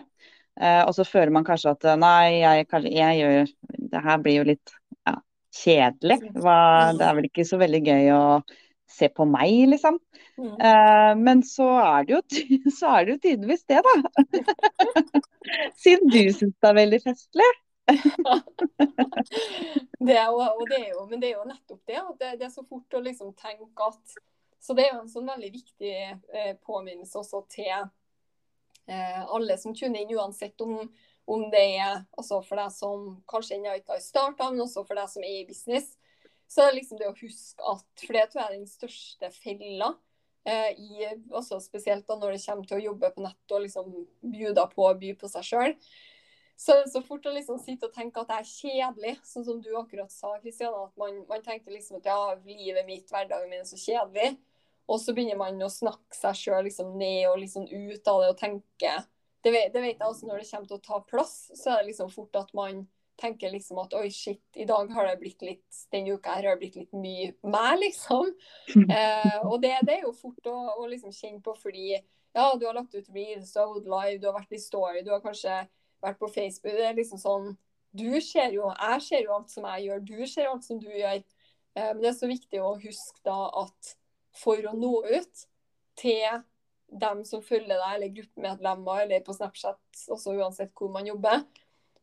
Og 0.61 0.90
så 0.92 1.06
føler 1.08 1.32
man 1.32 1.46
kanskje 1.48 1.72
at 1.72 1.87
nei, 1.96 2.42
jeg, 2.42 2.66
jeg 2.92 3.20
gjør 3.22 3.46
Det 3.94 4.02
her 4.04 4.18
blir 4.20 4.37
jo 4.37 4.42
litt 4.50 4.74
kjedelig. 5.53 6.19
Hva, 6.41 6.59
det 6.97 7.07
er 7.07 7.17
vel 7.19 7.29
ikke 7.29 7.47
så 7.49 7.59
veldig 7.61 7.83
gøy 7.87 8.12
å 8.17 8.23
se 8.93 9.09
på 9.12 9.25
meg, 9.29 9.53
liksom. 9.73 9.99
Mm. 10.37 10.55
Uh, 10.57 11.12
men 11.21 11.43
så 11.47 11.69
er 11.81 12.09
det 12.09 12.17
jo, 12.17 12.23
så 12.79 12.95
er 12.97 13.05
det 13.05 13.15
jo 13.17 13.23
tydeligvis 13.27 13.65
det, 13.71 13.81
da. 13.85 13.95
Siden 15.83 16.12
du 16.12 16.23
syns 16.33 16.57
det 16.57 16.71
er 16.71 16.81
veldig 16.81 17.03
festlig. 17.05 17.51
Det 20.03 20.17
er, 20.19 20.29
jo- 20.31 20.38
og 20.43 20.62
det 20.71 20.79
er 20.81 20.88
jo, 20.91 21.05
men 21.07 21.21
det 21.23 21.29
er 21.31 21.37
jo 21.37 21.47
nettopp 21.47 21.81
det. 21.87 21.99
At 21.99 22.17
det, 22.19 22.31
det 22.41 22.47
er 22.49 22.55
så 22.55 22.65
fort 22.67 22.95
å 22.95 23.01
liksom 23.03 23.33
tenke 23.38 23.87
at 23.87 24.17
Så 24.62 24.75
det 24.79 24.85
er 24.87 24.97
jo 24.97 25.03
en 25.03 25.11
sånn 25.11 25.27
veldig 25.27 25.51
viktig 25.51 25.93
eh, 25.93 26.53
påminnelse 26.62 27.19
også 27.19 27.41
til 27.51 27.71
eh, 28.87 29.23
alle 29.23 29.57
som 29.59 29.75
tuner 29.75 30.03
inn, 30.03 30.15
uansett 30.15 30.61
om, 30.62 30.77
om 31.30 31.44
det 31.52 31.62
er 31.78 32.02
altså 32.18 32.40
for 32.44 32.58
deg 32.58 32.72
som 32.74 33.11
kanskje 33.30 33.58
ennå 33.58 33.74
ikke 33.78 33.94
har 33.94 34.04
starta, 34.04 34.50
men 34.50 34.64
også 34.64 34.85
for 34.87 34.98
deg 34.98 35.11
som 35.11 35.26
er 35.26 35.42
i 35.42 35.48
business. 35.48 35.92
Så 36.50 36.62
er 36.62 36.72
det 36.72 36.82
liksom 36.82 36.98
det 37.00 37.08
å 37.08 37.16
huske 37.16 37.64
at 37.70 37.85
For 38.02 38.16
det 38.16 38.24
tror 38.28 38.42
jeg 38.42 38.48
er 38.50 38.56
den 38.58 38.68
største 38.68 39.30
fella. 39.37 39.92
Eh, 40.42 40.72
i, 40.74 41.06
også 41.30 41.61
spesielt 41.62 42.08
da 42.08 42.16
når 42.18 42.35
det 42.35 42.42
kommer 42.42 42.66
til 42.66 42.80
å 42.80 42.87
jobbe 42.88 43.12
på 43.14 43.22
nett 43.22 43.54
og 43.54 43.62
liksom 43.62 43.92
bjuda 44.26 44.66
på 44.72 44.88
å 44.88 44.96
by 44.98 45.12
på 45.20 45.30
seg 45.30 45.46
sjøl. 45.46 45.76
Så 46.58 46.76
så 46.90 47.00
fort 47.02 47.26
å 47.26 47.35
liksom 47.35 47.58
sitte 47.62 47.88
og 47.88 47.94
tenke 47.94 48.20
at 48.20 48.28
det 48.30 48.38
er 48.40 48.48
kjedelig, 48.48 49.12
sånn 49.26 49.46
som 49.46 49.61
du 49.62 49.70
akkurat 49.78 50.12
sa, 50.12 50.35
Kristian, 50.42 50.74
At 50.74 50.98
man, 51.00 51.22
man 51.30 51.42
tenkte 51.46 51.72
liksom 51.74 51.98
at 51.98 52.11
ja, 52.11 52.35
livet 52.46 52.87
mitt, 52.87 53.08
hverdagen 53.11 53.50
min 53.50 53.62
er 53.62 53.68
så 53.70 53.78
kjedelig. 53.80 54.37
Og 54.90 55.00
så 55.00 55.14
begynner 55.14 55.38
man 55.38 55.62
å 55.62 55.70
snakke 55.72 56.14
seg 56.14 56.38
sjøl 56.38 56.66
liksom 56.66 56.94
ned 56.98 57.30
og 57.30 57.38
liksom 57.40 57.66
ut 57.70 58.11
av 58.11 58.22
det 58.22 58.30
og 58.35 58.38
tenke 58.38 58.94
det 59.42 59.52
vet, 59.55 59.70
det 59.74 59.83
vet 59.83 59.96
jeg 59.98 60.09
også 60.09 60.28
når 60.28 60.42
det 60.42 60.50
kommer 60.50 60.70
til 60.70 60.78
å 60.78 60.85
ta 60.87 60.98
plass, 61.09 61.37
så 61.59 61.72
er 61.72 61.83
det 61.83 61.92
liksom 61.92 62.11
fort 62.12 62.37
at 62.38 62.52
man 62.57 62.85
tenker 63.20 63.52
liksom 63.52 63.78
at 63.83 63.94
oi, 63.98 64.09
shit, 64.11 64.42
i 64.59 64.66
dag 64.66 64.90
har 64.94 65.07
det 65.07 65.18
blitt 65.20 65.42
litt 65.44 65.83
denne 65.92 66.16
uka 66.16 66.37
her 66.37 66.48
har 66.48 66.57
det 66.57 66.62
blitt 66.64 66.78
litt 66.81 66.96
mye 66.96 67.33
meg, 67.44 67.76
liksom. 67.83 68.33
Eh, 68.72 69.38
og 69.44 69.61
det, 69.62 69.74
det 69.87 69.98
er 69.98 70.07
jo 70.07 70.14
fort 70.16 70.48
å, 70.48 70.57
å 70.81 70.87
liksom 70.90 71.12
kjenne 71.14 71.42
på 71.44 71.55
fordi 71.59 71.92
ja, 71.92 72.46
du 72.57 72.64
har 72.66 72.76
lagt 72.76 72.94
ut 72.94 73.11
reels, 73.12 73.52
du 73.52 73.61
har 73.61 73.70
gått 73.74 73.90
live, 73.90 74.18
du 74.20 74.28
har 74.28 74.38
vært 74.38 74.57
i 74.57 74.61
story, 74.61 75.02
du 75.05 75.12
har 75.12 75.22
kanskje 75.24 75.59
vært 76.02 76.20
på 76.20 76.31
Facebook. 76.33 76.72
Det 76.78 76.88
er 76.88 76.98
liksom 76.98 77.20
sånn 77.20 77.52
Du 77.92 78.20
ser 78.24 78.55
jo 78.55 78.70
Jeg 78.72 79.02
ser 79.05 79.26
jo 79.26 79.35
alt 79.37 79.50
som 79.52 79.66
jeg 79.68 79.87
gjør, 79.87 80.05
du 80.09 80.26
ser 80.26 80.48
alt 80.48 80.64
som 80.64 80.81
du 80.81 80.88
gjør. 80.88 81.20
Eh, 81.76 81.90
men 81.92 82.00
det 82.00 82.12
er 82.12 82.18
så 82.18 82.31
viktig 82.31 82.62
å 82.62 82.76
huske 82.81 83.20
da 83.28 83.38
at 83.62 83.92
for 84.42 84.64
å 84.64 84.72
nå 84.72 84.94
ut 85.12 85.44
til 86.00 86.40
dem 87.00 87.24
som 87.24 87.42
følger 87.44 87.74
deg, 87.74 87.94
eller 87.94 88.14
gruppemedlemmer, 88.16 89.05
eller 89.05 89.24
på 89.24 89.35
Snapchat, 89.37 89.81
også 90.12 90.37
uansett 90.37 90.72
hvor 90.78 90.92
man 90.92 91.09
jobber, 91.09 91.42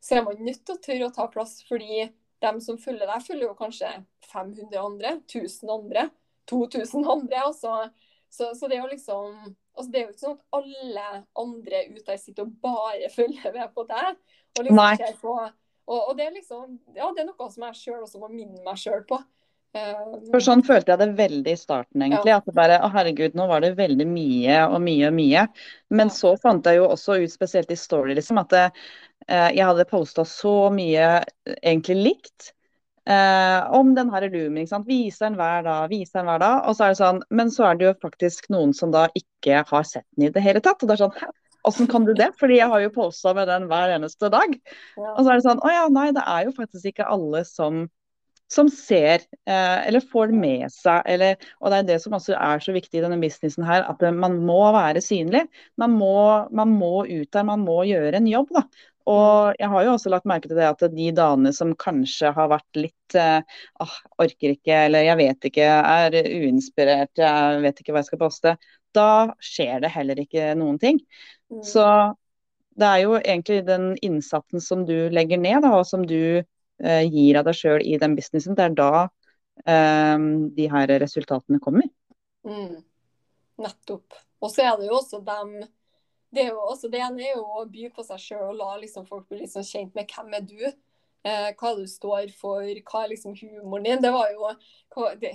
så 0.01 0.17
er 0.17 0.25
man 0.25 0.41
nødt 0.43 0.63
til 0.65 0.75
å 0.75 0.81
tørre 0.83 1.09
å 1.09 1.15
ta 1.15 1.27
plass. 1.31 1.59
Fordi 1.67 2.07
dem 2.43 2.59
som 2.63 2.79
følger 2.81 3.09
deg, 3.09 3.25
følger 3.25 3.47
jo 3.47 3.55
kanskje 3.59 3.91
500 4.31 4.79
andre, 4.81 5.15
1000 5.27 5.73
andre, 5.73 6.05
2000 6.51 7.09
andre. 7.15 7.41
Altså. 7.43 7.73
Så, 8.29 8.51
så 8.55 8.69
det 8.69 8.77
er 8.77 8.83
jo 8.83 8.91
liksom 8.93 9.55
altså 9.79 9.91
Det 9.91 9.99
er 9.99 10.03
jo 10.03 10.11
ikke 10.11 10.21
sånn 10.21 10.35
at 10.35 10.57
alle 10.59 11.03
andre 11.39 11.79
ute 11.87 12.03
der 12.11 12.19
sitter 12.19 12.45
og 12.45 12.55
bare 12.61 13.09
følger 13.17 13.55
med 13.55 13.73
på 13.75 13.85
deg. 13.89 14.21
Og 14.57 14.65
liksom 14.67 15.19
på, 15.21 15.35
og, 15.89 15.99
og 15.99 16.15
det 16.17 16.27
er 16.27 16.35
liksom 16.35 16.79
Ja, 16.97 17.11
det 17.15 17.23
er 17.23 17.29
noe 17.31 17.51
som 17.53 17.67
jeg 17.69 17.79
sjøl 17.79 18.03
også 18.03 18.21
må 18.21 18.31
minne 18.33 18.63
meg 18.65 18.79
sjøl 18.81 19.05
på. 19.09 19.19
For 19.73 20.41
sånn 20.41 20.63
følte 20.65 20.95
jeg 20.95 20.99
det 21.01 21.07
veldig 21.17 21.51
i 21.53 21.59
starten, 21.59 22.01
egentlig. 22.01 22.33
At 22.33 22.47
det 22.49 22.55
bare 22.57 22.79
Å, 22.81 22.89
herregud, 22.93 23.35
nå 23.37 23.45
var 23.51 23.61
det 23.61 23.75
veldig 23.77 24.07
mye 24.09 24.63
og 24.65 24.79
mye 24.81 25.09
og 25.11 25.13
mye. 25.13 25.43
Men 25.93 26.07
Ja. 26.09 26.13
så 26.15 26.31
fant 26.41 26.65
jeg 26.65 26.79
jo 26.79 26.87
også 26.89 27.19
ut, 27.21 27.31
spesielt 27.31 27.71
i 27.71 27.77
Story, 27.77 28.15
liksom, 28.17 28.39
at 28.41 28.53
eh, 28.53 28.71
jeg 29.27 29.65
hadde 29.65 29.85
posta 29.89 30.25
så 30.25 30.71
mye 30.73 31.23
egentlig 31.61 31.99
likt. 32.01 32.53
Eh, 33.09 33.61
om 33.73 33.95
den 33.95 34.09
her 34.13 34.25
lumen, 34.29 34.63
ikke 34.63 34.73
sant. 34.73 34.87
Viser 34.89 35.29
den 35.29 35.37
hver 35.39 35.63
dag, 35.65 35.89
viser 35.89 36.19
den 36.19 36.29
hver 36.29 36.41
dag. 36.43 36.65
Og 36.69 36.75
så 36.77 36.85
er 36.85 36.93
det 36.93 37.01
sånn, 37.01 37.21
men 37.29 37.53
så 37.53 37.69
er 37.69 37.77
det 37.77 37.87
jo 37.87 37.93
faktisk 38.01 38.49
noen 38.53 38.73
som 38.73 38.91
da 38.93 39.07
ikke 39.17 39.63
har 39.69 39.85
sett 39.87 40.05
den 40.15 40.27
i 40.27 40.33
det 40.33 40.43
hele 40.45 40.61
tatt. 40.61 40.81
Og 40.81 40.89
det 40.89 40.97
er 40.97 41.05
sånn, 41.05 41.15
hæ? 41.17 41.29
åssen 41.69 41.89
kan 41.91 42.05
du 42.05 42.13
det? 42.13 42.31
Fordi 42.39 42.57
jeg 42.59 42.69
har 42.71 42.81
jo 42.83 42.91
posta 42.95 43.33
med 43.37 43.49
den 43.49 43.65
hver 43.69 43.95
eneste 43.97 44.29
dag. 44.33 44.53
Ja. 44.97 45.13
Og 45.15 45.23
så 45.23 45.31
er 45.31 45.39
det 45.39 45.45
sånn, 45.47 45.61
å 45.65 45.71
ja, 45.73 45.87
nei, 45.93 46.09
det 46.15 46.25
er 46.25 46.45
jo 46.47 46.53
faktisk 46.57 46.91
ikke 46.93 47.07
alle 47.09 47.43
som, 47.47 47.87
som 48.49 48.69
ser 48.73 49.23
eh, 49.45 49.87
eller 49.87 50.03
får 50.11 50.31
det 50.31 50.39
med 50.41 50.73
seg. 50.73 51.03
Eller, 51.09 51.49
og 51.61 51.71
det 51.71 51.79
er 51.79 51.89
det 51.91 51.97
som 52.03 52.15
også 52.17 52.35
er 52.37 52.63
så 52.63 52.73
viktig 52.75 52.99
i 52.99 53.03
denne 53.05 53.19
businessen 53.21 53.67
her, 53.67 53.85
at 53.89 54.01
man 54.15 54.39
må 54.45 54.61
være 54.75 55.03
synlig. 55.05 55.45
Man 55.79 55.97
må, 55.99 56.15
man 56.55 56.73
må 56.73 57.05
ut 57.05 57.29
der, 57.35 57.45
man 57.47 57.65
må 57.65 57.83
gjøre 57.89 58.17
en 58.17 58.29
jobb, 58.29 58.53
da. 58.57 58.65
Og 59.09 59.57
jeg 59.57 59.69
har 59.71 59.85
jo 59.85 59.93
også 59.95 60.11
lagt 60.13 60.27
merke 60.29 60.49
til 60.49 60.59
det 60.59 60.67
at 60.67 60.83
de 60.93 61.07
damene 61.17 61.53
som 61.55 61.71
kanskje 61.79 62.29
har 62.35 62.49
vært 62.51 62.77
litt 62.77 63.17
eh, 63.17 63.39
ah, 63.81 63.95
orker 64.21 64.53
ikke, 64.53 64.75
eller 64.85 65.07
jeg 65.07 65.19
vet 65.21 65.49
ikke, 65.49 65.69
er 65.69 66.17
uinspirert, 66.19 67.13
jeg 67.17 67.63
vet 67.63 67.81
ikke 67.81 67.95
hva 67.95 68.03
jeg 68.03 68.11
skal 68.11 68.21
poste, 68.21 68.55
da 68.97 69.11
skjer 69.43 69.81
det 69.85 69.93
heller 69.93 70.21
ikke 70.21 70.53
noen 70.57 70.77
ting. 70.81 71.01
Mm. 71.49 71.63
Så 71.65 71.85
det 72.79 72.87
er 72.87 73.03
jo 73.03 73.17
egentlig 73.19 73.63
den 73.67 73.91
innsatsen 74.05 74.61
som 74.63 74.85
du 74.87 75.09
legger 75.13 75.41
ned, 75.41 75.63
da, 75.65 75.73
og 75.79 75.87
som 75.89 76.05
du 76.07 76.43
gir 76.79 77.39
av 77.39 77.47
deg 77.47 77.57
sjøl 77.57 77.83
i 77.83 77.97
den 77.99 78.13
businessen, 78.15 78.55
det 78.55 78.69
er 78.69 78.75
da 78.77 78.91
um, 79.65 80.27
de 80.55 80.69
her 80.71 80.93
resultatene 81.01 81.59
kommer. 81.59 81.89
Mm. 82.47 82.79
Nettopp. 83.59 84.15
Og 84.39 84.53
så 84.53 84.63
er 84.63 84.77
det 84.79 84.87
jo 84.87 84.99
også 85.01 85.19
dem 85.27 85.57
det, 86.29 86.43
er 86.43 86.51
jo, 86.53 86.59
også, 86.61 86.89
det 86.93 87.01
ene 87.01 87.23
er 87.25 87.37
jo 87.39 87.45
å 87.57 87.65
by 87.69 87.87
på 87.93 88.05
seg 88.05 88.21
sjøl 88.21 88.51
og 88.51 88.59
la 88.59 88.75
liksom 88.77 89.07
folk 89.09 89.25
bli 89.31 89.41
liksom 89.41 89.65
kjent 89.65 89.95
med 89.97 90.11
hvem 90.13 90.35
er 90.37 90.45
du 90.45 90.59
eh, 90.61 91.49
hva 91.57 91.73
du 91.77 91.85
står 91.89 92.29
for, 92.37 92.61
hva 92.61 93.03
er 93.03 93.13
liksom 93.15 93.35
humoren 93.39 93.87
din. 93.87 94.03
Det 94.03 94.11
var 94.13 94.29
jo 94.33 94.45
hva, 94.45 95.09
det, 95.19 95.33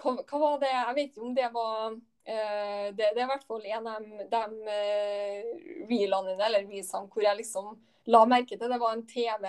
hva, 0.00 0.16
hva 0.22 0.42
var 0.46 0.58
det 0.62 0.72
Jeg 0.72 0.96
vet 0.96 1.10
ikke 1.10 1.26
om 1.28 1.36
det 1.36 1.50
var 1.54 1.92
eh, 1.92 2.88
det, 2.96 3.10
det, 3.10 3.18
er 3.18 3.24
i 3.26 3.30
hvert 3.34 3.46
fall 3.48 3.68
en 3.68 3.90
av 3.92 4.08
de, 4.08 4.28
de 4.32 4.76
eh, 4.78 5.52
reelene 5.90 6.32
dine, 6.32 6.48
eller 6.48 6.68
visene, 6.72 7.08
hvor 7.12 7.26
jeg 7.26 7.42
liksom 7.42 7.74
la 8.14 8.24
merke 8.28 8.56
til 8.56 8.72
Det 8.72 8.80
var 8.80 8.96
en 8.96 9.06
TV 9.08 9.48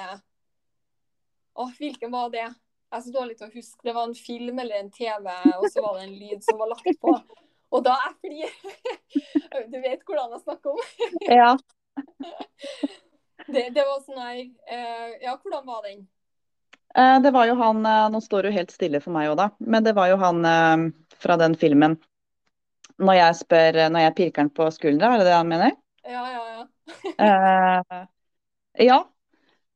Åh, 1.55 1.71
hvilken 1.79 2.11
var 2.11 2.29
det? 2.33 2.45
Jeg 2.45 2.97
er 2.99 3.03
så 3.05 3.11
dårlig 3.15 3.37
til 3.39 3.47
å 3.47 3.53
huske. 3.53 3.79
Det 3.83 3.93
var 3.95 4.07
en 4.07 4.17
film 4.17 4.59
eller 4.59 4.79
en 4.79 4.91
TV, 4.91 5.31
og 5.57 5.65
så 5.71 5.83
var 5.83 5.97
det 5.97 6.05
en 6.05 6.17
lyd 6.19 6.43
som 6.43 6.59
var 6.59 6.71
lagt 6.71 6.99
på. 7.01 7.15
Og 7.75 7.83
da 7.85 7.95
jeg 8.03 8.15
fordi... 8.21 8.45
Du 9.71 9.77
vet 9.79 10.01
hvordan 10.03 10.33
jeg 10.35 10.43
snakker 10.43 10.75
om? 10.75 10.79
Ja. 11.31 11.55
Det, 13.45 13.67
det 13.75 13.83
var 13.85 13.99
sånn 14.01 14.17
her 14.17 14.37
eh, 14.41 15.09
Ja, 15.21 15.35
hvordan 15.35 15.65
var 15.67 15.83
den? 15.85 15.99
Eh, 16.97 17.17
det 17.21 17.29
var 17.35 17.45
jo 17.45 17.53
han 17.59 17.83
eh, 17.85 18.07
Nå 18.09 18.21
står 18.23 18.47
du 18.47 18.55
helt 18.55 18.73
stille 18.73 19.01
for 19.03 19.13
meg 19.13 19.29
òg, 19.29 19.35
da. 19.37 19.47
Men 19.59 19.85
det 19.85 19.93
var 19.93 20.09
jo 20.09 20.17
han 20.17 20.41
fra 21.21 21.37
den 21.37 21.53
filmen. 21.59 21.99
Når 22.97 23.19
jeg 23.19 23.37
spør 23.43 23.79
Når 23.93 24.07
jeg 24.07 24.15
pirker 24.17 24.45
han 24.45 24.53
på 24.55 24.69
skuldra, 24.73 25.13
er 25.13 25.21
det 25.21 25.27
det 25.29 25.37
han 25.37 25.51
mener? 25.51 25.75
Ja, 26.05 26.25
ja, 26.31 26.43
ja. 26.55 28.01
Ja. 28.89 28.97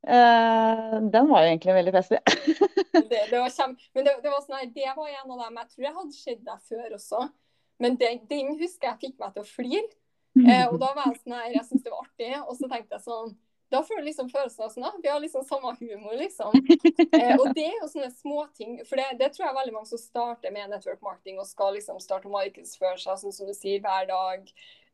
Eh, 0.07 1.01
den 1.01 1.29
var 1.29 1.43
jo 1.43 1.51
egentlig 1.51 1.75
veldig 1.75 1.93
festlig. 1.93 2.19
det, 3.11 3.25
det 3.31 3.39
var 3.39 3.51
kjem... 3.51 3.75
Men 3.93 4.07
det, 4.07 4.15
det, 4.23 4.31
var 4.31 4.43
sånn 4.45 4.57
her, 4.59 4.71
det 4.75 4.93
var 4.95 5.11
en 5.11 5.33
av 5.35 5.43
dem 5.43 5.59
jeg 5.59 5.71
tror 5.73 5.87
jeg 5.87 5.97
hadde 5.97 6.15
sett 6.15 6.45
deg 6.45 6.63
før 6.71 6.95
også. 6.99 7.25
Men 7.83 7.99
den, 7.99 8.23
den, 8.31 8.55
husker 8.59 8.93
jeg 8.93 9.01
fikk 9.03 9.19
meg 9.19 9.35
til 9.35 9.43
å 9.43 9.49
flire. 9.49 9.89
Uh, 10.39 10.65
og 10.69 10.77
da 10.79 10.91
var 10.93 11.09
jeg 11.09 11.19
sånn 11.23 11.35
her, 11.35 11.53
jeg 11.55 11.67
syntes 11.67 11.85
det 11.85 11.93
var 11.93 12.03
artig. 12.05 12.33
Og 12.45 12.55
så 12.55 12.67
tenkte 12.71 12.95
jeg 12.95 13.05
sånn 13.07 13.31
Da 13.73 13.79
får 13.85 13.99
du 13.99 14.05
liksom 14.07 14.29
følelsen 14.31 14.65
av 14.65 14.71
sånn 14.73 14.85
at 14.87 14.99
vi 15.03 15.09
har 15.11 15.19
liksom 15.21 15.43
samme 15.45 15.73
humor, 15.81 16.15
liksom. 16.19 16.55
Uh, 16.55 17.35
og 17.35 17.51
det 17.57 17.65
er 17.67 17.75
jo 17.81 17.89
sånne 17.91 18.09
småting. 18.13 18.79
For 18.87 18.99
det, 18.99 19.07
det, 19.19 19.31
tror 19.35 19.49
jeg 19.49 19.57
veldig 19.59 19.75
mange 19.75 19.91
som 19.91 20.01
starter 20.01 20.55
med 20.55 20.71
network 20.71 21.03
marketing 21.05 21.41
og 21.41 21.49
skal 21.49 21.75
liksom 21.75 21.99
starte 22.03 22.29
å 22.29 22.33
markedsføre 22.33 22.97
seg, 23.01 23.19
sånn 23.19 23.35
som 23.35 23.49
du 23.49 23.55
sier, 23.57 23.83
hver 23.83 24.07
dag. 24.09 24.47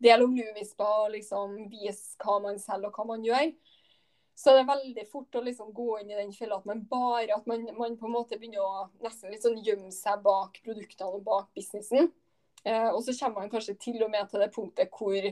Del 0.03 0.25
om 0.25 0.33
Luvispa 0.35 0.89
og 1.05 1.13
liksom 1.13 1.55
vise 1.71 2.17
hva 2.23 2.41
man 2.43 2.59
selger 2.61 2.89
og 2.89 2.99
hva 2.99 3.09
man 3.13 3.25
gjør. 3.25 3.53
Så 4.35 4.51
det 4.51 4.65
er 4.65 4.67
veldig 4.67 5.05
fort 5.07 5.37
å 5.39 5.43
liksom 5.45 5.71
gå 5.73 5.99
inn 6.01 6.11
i 6.11 6.17
den 6.17 6.33
fella 6.35 6.57
at 6.59 6.67
man 6.67 6.81
bare 6.89 7.37
at 7.37 7.45
man, 7.47 7.63
man, 7.77 7.95
på 7.95 8.09
en 8.09 8.15
måte 8.17 8.35
begynner 8.35 8.65
å 8.65 8.87
nesten 9.03 9.31
litt 9.31 9.45
sånn 9.45 9.61
gjemme 9.63 9.93
seg 9.95 10.19
bak 10.25 10.59
produktene 10.65 11.07
og 11.07 11.23
bak 11.23 11.53
businessen. 11.55 12.11
Eh, 12.67 12.89
og 12.89 12.99
så 13.05 13.15
kommer 13.15 13.45
man 13.45 13.53
kanskje 13.53 13.77
til 13.79 14.01
og 14.03 14.11
med 14.11 14.27
til 14.29 14.43
det 14.43 14.51
punktet 14.55 14.91
hvor 14.91 15.29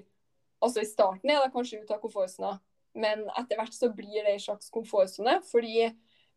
altså 0.63 0.79
I 0.79 0.87
starten 0.87 1.33
er 1.33 1.41
det 1.43 1.51
kanskje 1.51 1.81
ut 1.81 1.91
av 1.91 1.99
komfortsona, 1.99 2.53
men 2.95 3.25
etter 3.33 3.59
hvert 3.59 3.75
så 3.75 3.89
blir 3.91 4.21
det 4.23 4.37
en 4.37 4.43
slags 4.45 4.71
komfortsone. 4.71 5.41
Fordi 5.49 5.89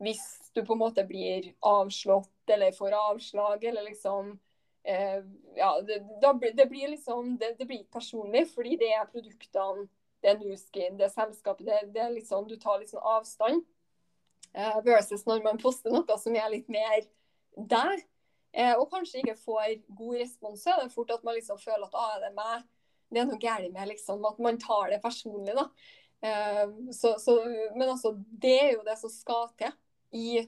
hvis 0.03 0.25
du 0.57 0.65
på 0.65 0.75
en 0.75 0.83
måte 0.83 1.05
blir 1.07 1.53
avslått 1.65 2.51
eller 2.51 2.75
får 2.75 2.97
avslag, 2.99 3.65
eller 3.65 3.87
liksom 3.87 4.35
eh, 4.83 5.23
Ja, 5.57 5.71
det, 5.81 6.03
det, 6.57 6.67
blir 6.67 6.89
liksom 6.89 7.37
det, 7.39 7.55
det, 7.59 7.67
blir 7.67 7.85
personlig, 7.93 8.49
fordi 8.51 8.77
det 8.81 8.91
er 8.93 9.07
produktene, 9.13 9.87
det 10.27 10.33
er 10.33 10.43
Newskin, 10.43 10.97
det 10.99 11.07
er 11.07 11.15
selskapet, 11.15 11.69
det, 11.69 11.93
det, 11.95 12.03
er 12.03 12.15
sånn, 12.27 12.49
Du 12.51 12.57
tar 12.59 12.81
litt 12.81 12.91
sånn 12.91 13.05
avstand. 13.07 13.63
Uh, 14.57 14.81
versus 14.83 15.23
når 15.29 15.45
man 15.45 15.61
poster 15.61 15.93
noe 15.93 16.17
som 16.19 16.35
er 16.35 16.49
litt 16.51 16.71
mer 16.73 17.05
der. 17.55 18.01
uh, 18.57 18.75
og 18.81 18.89
kanskje 18.91 19.21
ikke 19.21 19.37
får 19.39 19.77
god 19.87 20.17
respons, 20.19 20.65
så 20.65 20.73
er 20.73 20.83
det 20.83 20.95
fort 20.97 21.13
at 21.15 21.23
man 21.27 21.37
liksom 21.37 21.61
føler 21.63 21.87
at 21.87 21.95
ah, 21.95 22.17
det 22.23 22.33
er 22.33 22.35
meg, 22.35 22.67
det 23.13 23.23
er 23.23 23.29
noe 23.29 23.39
galt 23.39 23.71
med 23.71 23.93
liksom, 23.93 24.25
at 24.27 24.43
man 24.43 24.59
tar 24.59 24.91
det 24.91 25.01
personlig. 25.05 25.55
da. 25.55 25.69
Uh, 26.27 26.91
så, 26.97 27.15
så, 27.23 27.39
men 27.77 27.87
altså, 27.87 28.17
det 28.43 28.57
er 28.65 28.71
jo 28.75 28.85
det 28.87 28.99
som 28.99 29.13
skal 29.13 29.51
til 29.61 29.75
i 30.17 30.47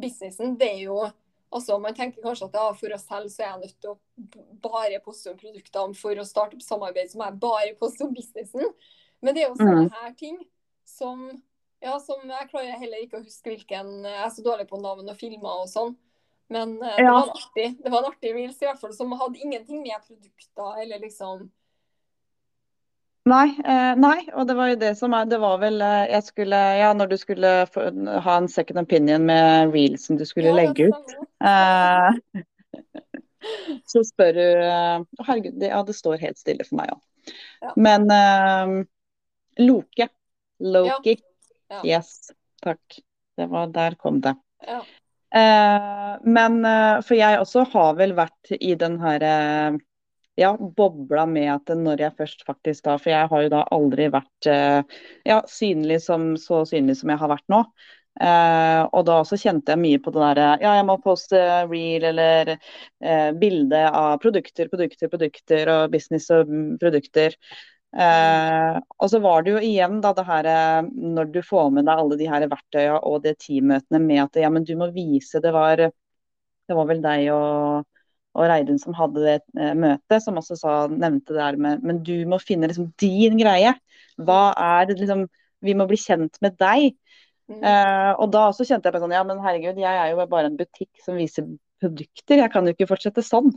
businessen. 0.00 0.56
Det 0.58 0.72
er 0.74 0.86
jo 0.88 1.04
altså 1.50 1.78
Man 1.82 1.94
tenker 1.94 2.22
kanskje 2.22 2.46
at 2.46 2.54
ja, 2.54 2.68
for 2.78 2.94
å 2.94 2.98
selge 3.02 3.32
så 3.34 3.42
er 3.42 3.48
jeg 3.48 3.62
nødt 3.64 3.80
til 3.82 3.90
å 3.90 4.58
bare 4.62 5.00
poste 5.02 5.32
om 5.32 5.38
produktene. 5.38 5.98
For 5.98 6.18
å 6.18 6.26
starte 6.26 6.58
opp 6.58 6.62
samarbeid 6.62 7.10
så 7.10 7.18
må 7.18 7.26
jeg 7.26 7.40
bare 7.42 7.76
poste 7.78 8.06
om 8.06 8.14
businessen. 8.14 8.70
Men 9.20 9.36
det 9.36 9.44
er 9.44 9.48
jo 9.50 9.58
sånne 9.60 9.86
mm. 9.86 9.94
her 10.00 10.12
ting 10.18 10.36
som 10.88 11.30
ja, 11.80 11.94
som 12.02 12.20
jeg 12.28 12.48
klarer 12.50 12.76
heller 12.76 13.00
ikke 13.00 13.20
å 13.20 13.24
huske 13.24 13.54
hvilken 13.54 14.02
Jeg 14.04 14.18
er 14.20 14.32
så 14.34 14.42
dårlig 14.44 14.66
på 14.68 14.80
navn 14.82 15.08
og 15.08 15.16
filmer 15.16 15.62
og 15.62 15.70
sånn. 15.70 15.94
Men 16.52 16.74
uh, 16.82 16.90
det, 16.96 17.06
ja. 17.06 17.14
var 17.14 17.30
artig. 17.30 17.68
det 17.80 17.92
var 17.92 18.02
en 18.02 18.10
artig 18.10 18.34
reels 18.34 18.58
i 18.60 18.66
hvert 18.66 18.82
fall, 18.82 18.92
som 18.92 19.14
hadde 19.16 19.40
ingenting 19.40 19.80
med 19.84 20.02
produkter 20.02 20.82
eller 20.82 21.00
liksom 21.00 21.48
Nei, 23.28 23.50
eh, 23.68 23.92
nei, 24.00 24.24
og 24.32 24.46
det 24.48 24.54
var 24.56 24.70
jo 24.70 24.76
det 24.80 24.94
som 24.98 25.12
er 25.14 25.26
Det 25.28 25.38
var 25.42 25.58
vel 25.60 25.82
eh, 25.84 26.08
jeg 26.08 26.24
skulle 26.30 26.60
Ja, 26.80 26.88
når 26.96 27.10
du 27.12 27.16
skulle 27.20 27.50
få, 27.70 27.84
ha 28.24 28.36
en 28.40 28.48
second 28.48 28.80
opinion 28.80 29.26
med 29.28 29.74
reelsen 29.74 30.16
du 30.18 30.24
skulle 30.26 30.50
ja, 30.50 30.56
legge 30.56 30.88
ut. 30.88 31.12
Eh, 31.44 32.40
så 33.92 34.02
spør 34.08 34.32
du 34.40 34.46
Å, 34.64 35.04
herregud, 35.28 35.60
det, 35.60 35.68
ja, 35.68 35.82
det 35.84 35.98
står 35.98 36.24
helt 36.24 36.40
stille 36.40 36.66
for 36.66 36.80
meg 36.80 36.94
òg. 36.96 37.34
Ja. 37.60 37.74
Men 37.76 38.08
uh, 38.08 38.80
Loke. 39.60 40.08
Loki. 40.60 41.16
Ja. 41.70 41.82
Yes. 41.86 42.32
Takk. 42.62 42.98
Det 43.36 43.46
var, 43.48 43.70
der 43.72 43.94
kom 44.00 44.20
det. 44.24 44.34
Ja. 44.66 44.80
Eh, 45.34 46.16
men 46.26 46.64
eh, 46.66 46.96
for 47.06 47.16
jeg 47.16 47.38
også 47.40 47.64
har 47.72 47.94
vel 48.00 48.16
vært 48.18 48.50
i 48.58 48.74
den 48.78 48.98
her 49.00 49.24
eh, 49.24 49.78
ja, 50.40 50.50
bobla 50.58 51.24
med 51.30 51.52
at 51.54 51.72
når 51.76 52.02
jeg 52.06 52.16
først 52.18 52.44
faktisk 52.48 52.84
da 52.88 52.96
For 52.98 53.12
jeg 53.12 53.28
har 53.30 53.42
jo 53.44 53.52
da 53.52 53.64
aldri 53.74 54.06
vært 54.08 54.46
ja, 54.48 55.40
synlig 55.50 55.98
som, 56.00 56.30
så 56.40 56.62
synlig 56.64 56.96
som 56.96 57.12
jeg 57.12 57.20
har 57.20 57.28
vært 57.28 57.44
nå. 57.52 57.58
Eh, 58.20 58.82
og 58.90 59.04
da 59.06 59.20
også 59.22 59.38
kjente 59.38 59.72
jeg 59.72 59.80
mye 59.80 59.98
på 60.02 60.10
det 60.12 60.20
derre 60.20 60.46
Ja, 60.60 60.74
jeg 60.76 60.84
må 60.88 60.96
poste 61.00 61.38
reel 61.70 62.04
eller 62.10 62.50
eh, 62.52 63.30
bilde 63.38 63.84
av 63.86 64.18
produkter, 64.20 64.68
produkter, 64.68 65.08
produkter 65.12 65.70
og 65.72 65.94
business 65.94 66.26
og 66.34 66.50
produkter. 66.82 67.36
Eh, 67.90 68.76
og 69.02 69.08
så 69.10 69.18
var 69.18 69.42
det 69.42 69.50
jo 69.50 69.60
igjen 69.66 69.96
da 70.02 70.12
det 70.14 70.24
her 70.28 70.46
eh, 70.46 70.90
når 70.94 71.32
du 71.34 71.40
får 71.42 71.72
med 71.74 71.88
deg 71.88 72.02
alle 72.02 72.18
de 72.20 72.28
her 72.30 72.44
verktøyene 72.46 73.00
og 73.02 73.24
det 73.24 73.32
teammøtene 73.42 73.98
med 74.04 74.20
at 74.28 74.38
ja, 74.38 74.50
men 74.54 74.66
du 74.66 74.76
må 74.78 74.92
vise 74.94 75.40
Det 75.42 75.50
var, 75.50 75.82
det 75.82 76.76
var 76.78 76.86
vel 76.86 77.00
deg 77.02 77.26
og, 77.34 77.88
og 78.38 78.46
Reidun 78.46 78.78
som 78.78 78.94
hadde 78.94 79.24
det 79.24 79.36
eh, 79.58 79.74
møtet, 79.74 80.22
som 80.22 80.38
også 80.38 80.58
sa, 80.60 80.76
nevnte 80.86 81.34
det 81.34 81.42
der 81.42 81.58
med 81.58 81.82
Men 81.82 81.98
du 82.06 82.14
må 82.30 82.38
finne 82.38 82.70
liksom 82.70 82.92
din 83.02 83.40
greie. 83.40 83.74
Hva 84.22 84.42
er 84.54 84.86
det 84.90 85.00
liksom 85.00 85.26
Vi 85.60 85.74
må 85.76 85.84
bli 85.90 85.98
kjent 86.00 86.38
med 86.40 86.54
deg. 86.62 86.94
Mm. 87.50 87.58
Eh, 87.58 88.12
og 88.22 88.30
da 88.30 88.46
også 88.52 88.68
kjente 88.68 88.86
jeg 88.86 88.94
på 88.94 89.02
sånn 89.02 89.16
Ja, 89.18 89.24
men 89.26 89.42
herregud, 89.42 89.82
jeg 89.82 89.98
er 90.04 90.14
jo 90.14 90.30
bare 90.30 90.46
en 90.46 90.60
butikk 90.60 91.02
som 91.02 91.18
viser 91.18 91.50
produkter. 91.80 92.40
Jeg 92.42 92.52
kan 92.52 92.66
jo 92.66 92.74
ikke 92.74 92.88
fortsette 92.90 93.24
sånn. 93.24 93.50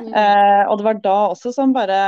Mm. 0.00 0.10
Eh, 0.10 0.62
og 0.66 0.80
det 0.80 0.86
var 0.86 1.00
da 1.04 1.16
også 1.30 1.52
som 1.54 1.74
bare 1.76 2.00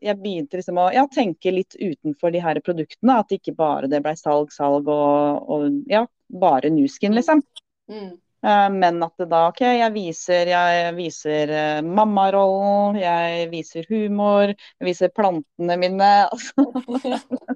jeg 0.00 0.18
begynte 0.20 0.60
liksom 0.60 0.78
å 0.80 0.88
ja, 0.94 1.04
tenke 1.12 1.52
litt 1.54 1.76
utenfor 1.78 2.34
de 2.34 2.42
her 2.44 2.60
produktene. 2.64 3.20
At 3.20 3.36
ikke 3.36 3.56
bare 3.58 3.90
det 3.90 4.02
ble 4.04 4.16
salg, 4.18 4.54
salg 4.54 4.88
og, 4.90 5.46
og 5.50 5.68
ja, 5.90 6.06
bare 6.40 6.72
Nuskin, 6.72 7.16
liksom. 7.16 7.44
Mm. 7.90 8.18
Eh, 8.46 8.70
men 8.70 9.02
at 9.02 9.12
det 9.20 9.26
da 9.28 9.42
OK, 9.50 9.60
jeg 9.60 9.92
viser, 9.92 10.48
jeg 10.48 10.94
viser 10.96 11.50
uh, 11.52 11.80
mammarollen, 11.84 12.96
jeg 13.02 13.50
viser 13.52 13.88
humor, 13.90 14.54
jeg 14.54 14.88
viser 14.88 15.12
plantene 15.12 15.76
mine. 15.80 16.08
Altså. 16.30 16.64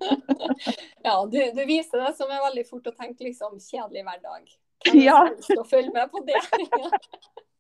ja, 1.06 1.16
du, 1.24 1.38
du, 1.56 1.62
viser 1.64 2.04
det 2.04 2.12
som 2.18 2.28
er 2.28 2.44
veldig 2.50 2.66
fort 2.68 2.92
å 2.92 2.96
tenke 2.98 3.24
liksom 3.24 3.56
kjedelig 3.62 4.04
hverdag. 4.04 4.44
Du 4.84 5.00
ja. 5.00 5.22
følge 5.70 5.94
med 5.94 6.12
på 6.12 6.20
det? 6.28 6.42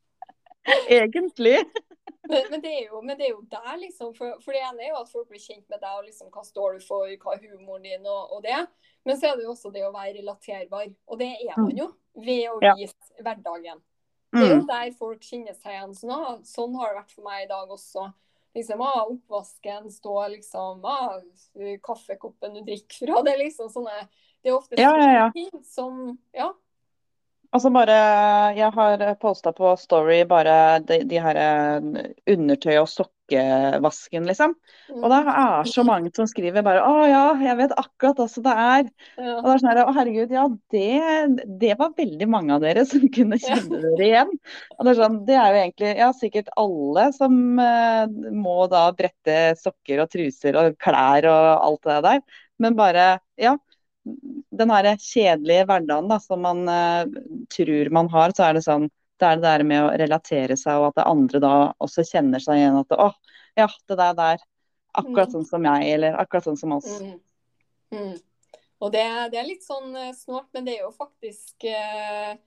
Egentlig. 0.88 1.58
Men, 2.28 2.42
men, 2.50 2.60
det 2.60 2.72
jo, 2.86 3.02
men, 3.02 3.18
det 3.18 3.26
er 3.26 3.32
jo, 3.34 3.42
der, 3.52 3.76
liksom. 3.82 4.14
For, 4.16 4.38
for, 4.40 4.56
det 4.56 4.62
ene 4.64 4.86
er 4.86 4.94
jo 4.94 5.00
at 5.02 5.10
folk 5.12 5.28
blir 5.28 5.42
kjent 5.42 5.64
med 5.68 5.80
deg, 5.80 5.90
og 5.98 6.06
liksom 6.06 6.30
hva 6.32 6.44
står 6.46 6.78
du 6.78 6.84
for, 6.86 7.10
hva 7.20 7.34
er 7.36 7.50
humoren 7.52 7.84
din, 7.84 8.06
og, 8.08 8.32
og, 8.32 8.40
det. 8.46 8.62
Men 9.04 9.20
så 9.20 9.28
er 9.28 9.36
det 9.36 9.44
jo 9.44 9.52
også 9.52 9.72
det 9.74 9.84
å 9.84 9.92
være 9.92 10.16
relaterbar. 10.18 10.88
Og 11.12 11.20
det 11.20 11.30
er 11.34 11.58
man 11.60 11.74
jo 11.76 11.90
ved 12.24 12.46
å 12.48 12.56
vise 12.62 12.94
ja. 12.94 13.24
hverdagen. 13.26 13.82
Det 14.34 14.42
er 14.42 14.50
jo 14.50 14.62
mm. 14.64 14.68
der 14.70 14.94
folk 14.98 15.22
kjenner 15.22 15.54
seg 15.54 15.76
igjen. 15.76 15.92
Sånn, 15.94 16.40
sånn 16.48 16.78
har 16.80 16.90
det 16.90 17.02
vært 17.02 17.12
for 17.14 17.26
meg 17.28 17.44
i 17.44 17.50
dag 17.52 17.70
også. 17.70 18.08
Liksom, 18.54 18.82
ah, 18.86 19.04
Oppvasken 19.10 19.86
står 19.90 20.28
liksom 20.36 20.84
ah, 20.86 21.16
Kaffekoppen 21.82 22.56
du 22.56 22.64
drikker 22.66 23.04
fra. 23.04 23.22
Det 23.26 23.34
er 23.34 23.40
liksom 23.42 23.70
sånne 23.70 23.94
Det 24.42 24.52
er 24.52 24.56
ofte 24.56 24.78
ja, 24.78 24.92
ja, 25.02 25.30
ting 25.34 25.50
som 25.66 26.16
Ja. 26.34 26.52
Altså 27.54 27.70
bare, 27.70 27.96
Jeg 28.56 28.70
har 28.74 29.02
posta 29.22 29.52
på 29.54 29.76
Story 29.78 30.24
bare 30.26 30.80
de, 30.82 31.02
de 31.06 31.20
her 31.22 31.38
eh, 31.38 31.84
undertøy- 32.34 32.80
og 32.80 32.88
sokkevasken, 32.90 34.24
liksom. 34.26 34.56
Og 34.96 35.04
det 35.12 35.20
er 35.30 35.68
så 35.70 35.84
mange 35.86 36.10
som 36.16 36.26
skriver 36.26 36.64
bare 36.66 36.82
'Å 36.82 37.04
ja, 37.06 37.22
jeg 37.44 37.56
vet 37.60 37.74
akkurat 37.78 38.18
hvordan 38.18 38.46
det 38.46 38.54
er'. 38.64 38.88
Ja. 39.22 39.36
Og 39.36 39.46
det 39.46 39.52
er 39.52 39.62
sånn 39.62 39.70
her, 39.70 39.82
Å 39.84 39.94
herregud, 39.94 40.34
ja 40.34 40.48
det, 40.74 41.46
det, 41.62 41.72
var 41.78 41.94
veldig 41.94 42.28
mange 42.28 42.56
av 42.56 42.64
dere 42.66 42.84
som 42.90 43.06
kunne 43.18 43.38
kjenne 43.38 43.82
dere 43.84 44.08
igjen. 44.08 44.32
Og 44.74 44.82
det 44.82 44.90
er 44.90 44.98
sånn, 45.04 45.20
det 45.28 45.36
er 45.38 45.46
jo 45.46 45.60
egentlig 45.62 45.92
ja, 46.00 46.10
sikkert 46.24 46.50
alle 46.58 47.06
som 47.14 47.38
uh, 47.62 48.10
må 48.34 48.64
da 48.72 48.88
brette 48.98 49.38
sokker 49.62 50.02
og 50.02 50.10
truser 50.10 50.58
og 50.58 50.74
klær 50.82 51.30
og 51.30 51.46
alt 51.68 51.86
det 51.86 52.02
der. 52.10 52.26
Men 52.58 52.74
bare, 52.74 53.06
ja 53.38 53.54
den 54.04 54.72
her 54.74 54.90
kjedelige 55.00 55.64
hverdagen 55.68 56.10
da, 56.10 56.18
som 56.20 56.44
man 56.44 56.64
uh, 56.68 57.04
tror 57.54 57.90
man 57.94 58.10
har, 58.12 58.34
så 58.36 58.48
er 58.48 58.58
det 58.58 58.64
sånn 58.66 58.90
det 59.22 59.28
er 59.28 59.38
det 59.38 59.46
der 59.46 59.62
med 59.62 59.78
å 59.84 59.92
relatere 59.94 60.56
seg, 60.58 60.80
og 60.80 60.88
at 60.88 60.96
det 60.98 61.04
andre 61.06 61.40
da 61.40 61.52
også 61.84 62.02
kjenner 62.08 62.42
seg 62.42 62.58
igjen. 62.58 62.80
At 62.80 62.96
å, 62.98 63.12
ja, 63.56 63.68
det 63.88 63.96
der 64.00 64.16
der. 64.18 64.42
Akkurat 64.94 65.30
mm. 65.30 65.34
sånn 65.36 65.46
som 65.46 65.68
jeg, 65.70 65.92
eller 65.94 66.16
akkurat 66.18 66.48
sånn 66.48 66.58
som 66.58 66.74
oss. 66.74 66.88
Mm. 66.98 67.14
Mm. 67.94 68.16
Og 68.82 68.90
det, 68.92 69.04
det, 69.30 69.38
er 69.38 69.46
litt 69.46 69.62
sånn 69.64 69.94
uh, 69.94 70.10
snålt, 70.18 70.50
men 70.52 70.66
det 70.66 70.74
er 70.74 70.82
jo 70.82 70.90
faktisk 70.98 71.66
uh, 71.70 72.34
Eh, 72.34 72.38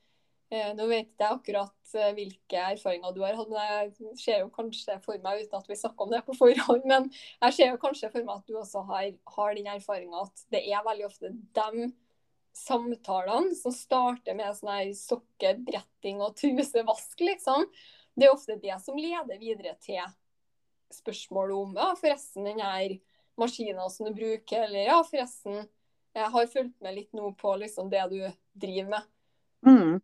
nå 0.47 0.87
vet 0.87 1.09
jeg 1.19 1.27
akkurat 1.27 1.95
eh, 1.99 2.13
hvilke 2.15 2.63
erfaringer 2.73 3.11
du 3.15 3.21
har 3.25 3.35
hatt, 3.35 3.49
men 3.51 3.71
jeg 3.71 4.17
ser 4.21 4.43
jo 4.45 4.51
kanskje 4.53 4.95
for 5.03 5.19
meg, 5.23 5.43
uten 5.43 5.59
at 5.59 5.67
vi 5.67 5.75
snakker 5.79 6.07
om 6.07 6.13
det 6.13 6.21
på 6.27 6.35
forhånd, 6.39 6.85
men 6.87 7.09
jeg 7.11 7.55
ser 7.57 7.73
jo 7.73 7.81
kanskje 7.81 8.11
for 8.13 8.23
meg 8.23 8.39
at 8.39 8.47
du 8.47 8.55
også 8.59 8.83
har, 8.87 9.09
har 9.35 9.57
den 9.57 9.67
erfaringa 9.73 10.23
at 10.23 10.45
det 10.53 10.63
er 10.71 10.85
veldig 10.87 11.07
ofte 11.09 11.33
de 11.59 11.89
samtalene 12.57 13.57
som 13.57 13.75
starter 13.75 14.37
med 14.37 14.55
sånn 14.57 14.71
her 14.71 14.93
sokkebretting 14.97 16.23
og 16.25 16.37
trusevask, 16.39 17.19
liksom. 17.21 17.67
Det 18.17 18.25
er 18.25 18.33
ofte 18.33 18.57
det 18.61 18.79
som 18.81 18.97
leder 18.97 19.37
videre 19.37 19.75
til 19.83 20.01
spørsmålet 20.95 21.57
om 21.57 21.75
ja, 21.77 21.91
forresten 21.99 22.47
den 22.47 22.63
her 22.63 22.95
maskina 23.37 23.89
som 23.93 24.07
du 24.07 24.15
bruker, 24.15 24.63
eller 24.63 24.87
ja, 24.87 25.01
forresten 25.05 25.67
jeg 26.17 26.33
har 26.33 26.49
fulgt 26.49 26.79
med 26.81 26.95
litt 26.95 27.11
nå 27.13 27.29
på 27.37 27.51
liksom 27.61 27.91
det 27.91 28.07
du 28.09 28.21
driver 28.57 28.89
med. 28.95 29.09
Mm. 29.67 29.99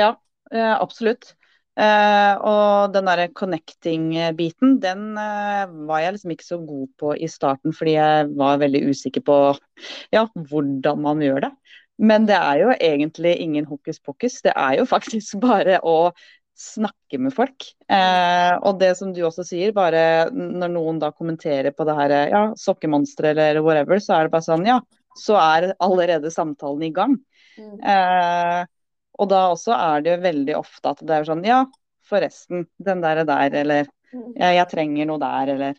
Ja, 0.00 0.14
eh, 0.52 0.74
absolutt. 0.74 1.34
Uh, 1.72 2.34
og 2.44 2.92
den 2.92 3.06
derre 3.08 3.30
connecting-biten, 3.32 4.74
den 4.82 5.14
uh, 5.16 5.64
var 5.88 6.02
jeg 6.02 6.18
liksom 6.18 6.34
ikke 6.34 6.44
så 6.44 6.58
god 6.60 6.90
på 7.00 7.14
i 7.16 7.28
starten, 7.32 7.72
fordi 7.72 7.94
jeg 7.94 8.26
var 8.36 8.60
veldig 8.60 8.82
usikker 8.92 9.24
på 9.24 9.36
ja, 10.12 10.26
hvordan 10.36 11.00
man 11.00 11.24
gjør 11.24 11.46
det. 11.46 11.50
Men 12.02 12.28
det 12.28 12.36
er 12.36 12.60
jo 12.60 12.74
egentlig 12.76 13.32
ingen 13.40 13.64
hokus 13.68 14.02
pokus. 14.04 14.42
Det 14.44 14.52
er 14.52 14.82
jo 14.82 14.84
faktisk 14.94 15.40
bare 15.40 15.80
å 15.80 16.12
snakke 16.60 17.16
med 17.24 17.32
folk. 17.32 17.64
Uh, 17.88 18.60
og 18.68 18.76
det 18.82 18.92
som 18.98 19.16
du 19.16 19.22
også 19.24 19.46
sier, 19.48 19.72
bare 19.72 20.28
når 20.36 20.74
noen 20.74 21.00
da 21.00 21.08
kommenterer 21.16 21.72
på 21.72 21.88
det 21.88 21.96
her 21.96 22.16
ja, 22.34 22.42
sokkemonsteret 22.60 23.40
eller 23.48 23.64
whatever, 23.64 23.96
så 23.96 24.18
er 24.18 24.28
det 24.28 24.36
bare 24.36 24.44
sånn 24.44 24.68
ja, 24.68 24.76
så 25.16 25.40
er 25.40 25.72
allerede 25.80 26.28
samtalen 26.32 26.84
i 26.84 26.92
gang. 26.92 27.16
Mm. 27.56 27.80
Og 29.20 29.28
da 29.28 29.42
også 29.52 29.74
er 29.76 30.04
det 30.04 30.14
jo 30.14 30.22
veldig 30.22 30.56
ofte 30.58 30.92
at 30.94 31.02
det 31.04 31.16
er 31.16 31.28
sånn 31.28 31.44
Ja, 31.46 31.64
forresten, 32.08 32.66
den 32.82 33.02
der, 33.04 33.22
der 33.28 33.56
eller 33.62 33.86
mm. 34.12 34.32
ja, 34.40 34.52
jeg 34.56 34.68
trenger 34.72 35.08
noe 35.08 35.20
der, 35.22 35.52
eller 35.56 35.78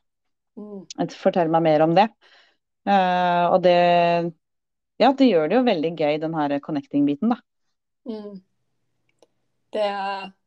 mm. 0.60 1.10
Fortell 1.18 1.52
meg 1.54 1.66
mer 1.66 1.86
om 1.88 1.96
det. 1.98 2.08
Uh, 2.88 3.54
og 3.54 3.62
det 3.66 3.78
Ja, 5.02 5.12
det 5.18 5.28
gjør 5.28 5.50
det 5.50 5.58
jo 5.58 5.66
veldig 5.66 5.94
gøy, 5.98 6.18
den 6.22 6.36
her 6.38 6.58
connecting-biten, 6.64 7.34
da. 7.34 7.40
Mm. 8.10 8.42
Det, 9.74 9.90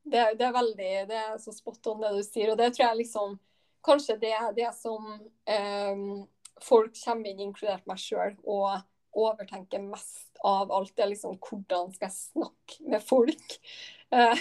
det, 0.05 0.25
det, 0.39 0.45
er 0.47 0.53
veldig 0.55 0.91
Det 1.09 1.17
er 1.19 1.39
så 1.43 1.53
spot 1.55 1.89
on 1.91 2.05
det 2.05 2.13
du 2.15 2.23
sier, 2.23 2.53
og 2.53 2.61
det 2.61 2.71
tror 2.75 2.91
jeg 2.91 3.03
liksom 3.03 3.39
Kanskje 3.87 4.17
det 4.19 4.33
er 4.35 4.53
det 4.55 4.69
som 4.75 5.05
um, 5.07 6.25
folk 6.63 6.95
kommer 6.99 7.31
inn, 7.31 7.43
inkludert 7.45 7.85
meg 7.87 8.01
sjøl, 8.03 8.33
og 8.43 8.81
overtenker 9.17 9.83
mest 9.83 10.41
av 10.45 10.73
alt, 10.73 10.93
det 10.97 11.05
er 11.05 11.13
liksom 11.13 11.39
hvordan 11.41 11.93
skal 11.95 12.09
jeg 12.09 12.19
snakke 12.21 12.91
med 12.93 13.05
folk? 13.07 13.59
Uh, 14.07 14.39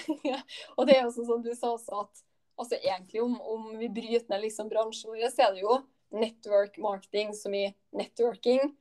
og 0.77 0.85
det 0.85 0.93
er 0.93 1.07
jo 1.07 1.13
sånn 1.15 1.25
som 1.25 1.39
du 1.41 1.47
sa 1.57 1.71
også, 1.73 2.03
at 2.03 2.19
altså 2.61 2.77
egentlig 2.77 3.23
om, 3.23 3.39
om 3.41 3.63
vi 3.79 3.87
bryter 3.89 4.29
ned 4.29 4.43
liksom 4.43 4.69
bransjen 4.69 5.09
vår, 5.09 5.23
så 5.33 5.47
er 5.47 5.55
det 5.55 5.63
jo 5.63 5.79
network 6.13 6.77
marketing 6.77 7.33
som 7.33 7.53
i 7.57 7.63
networking. 7.97 8.75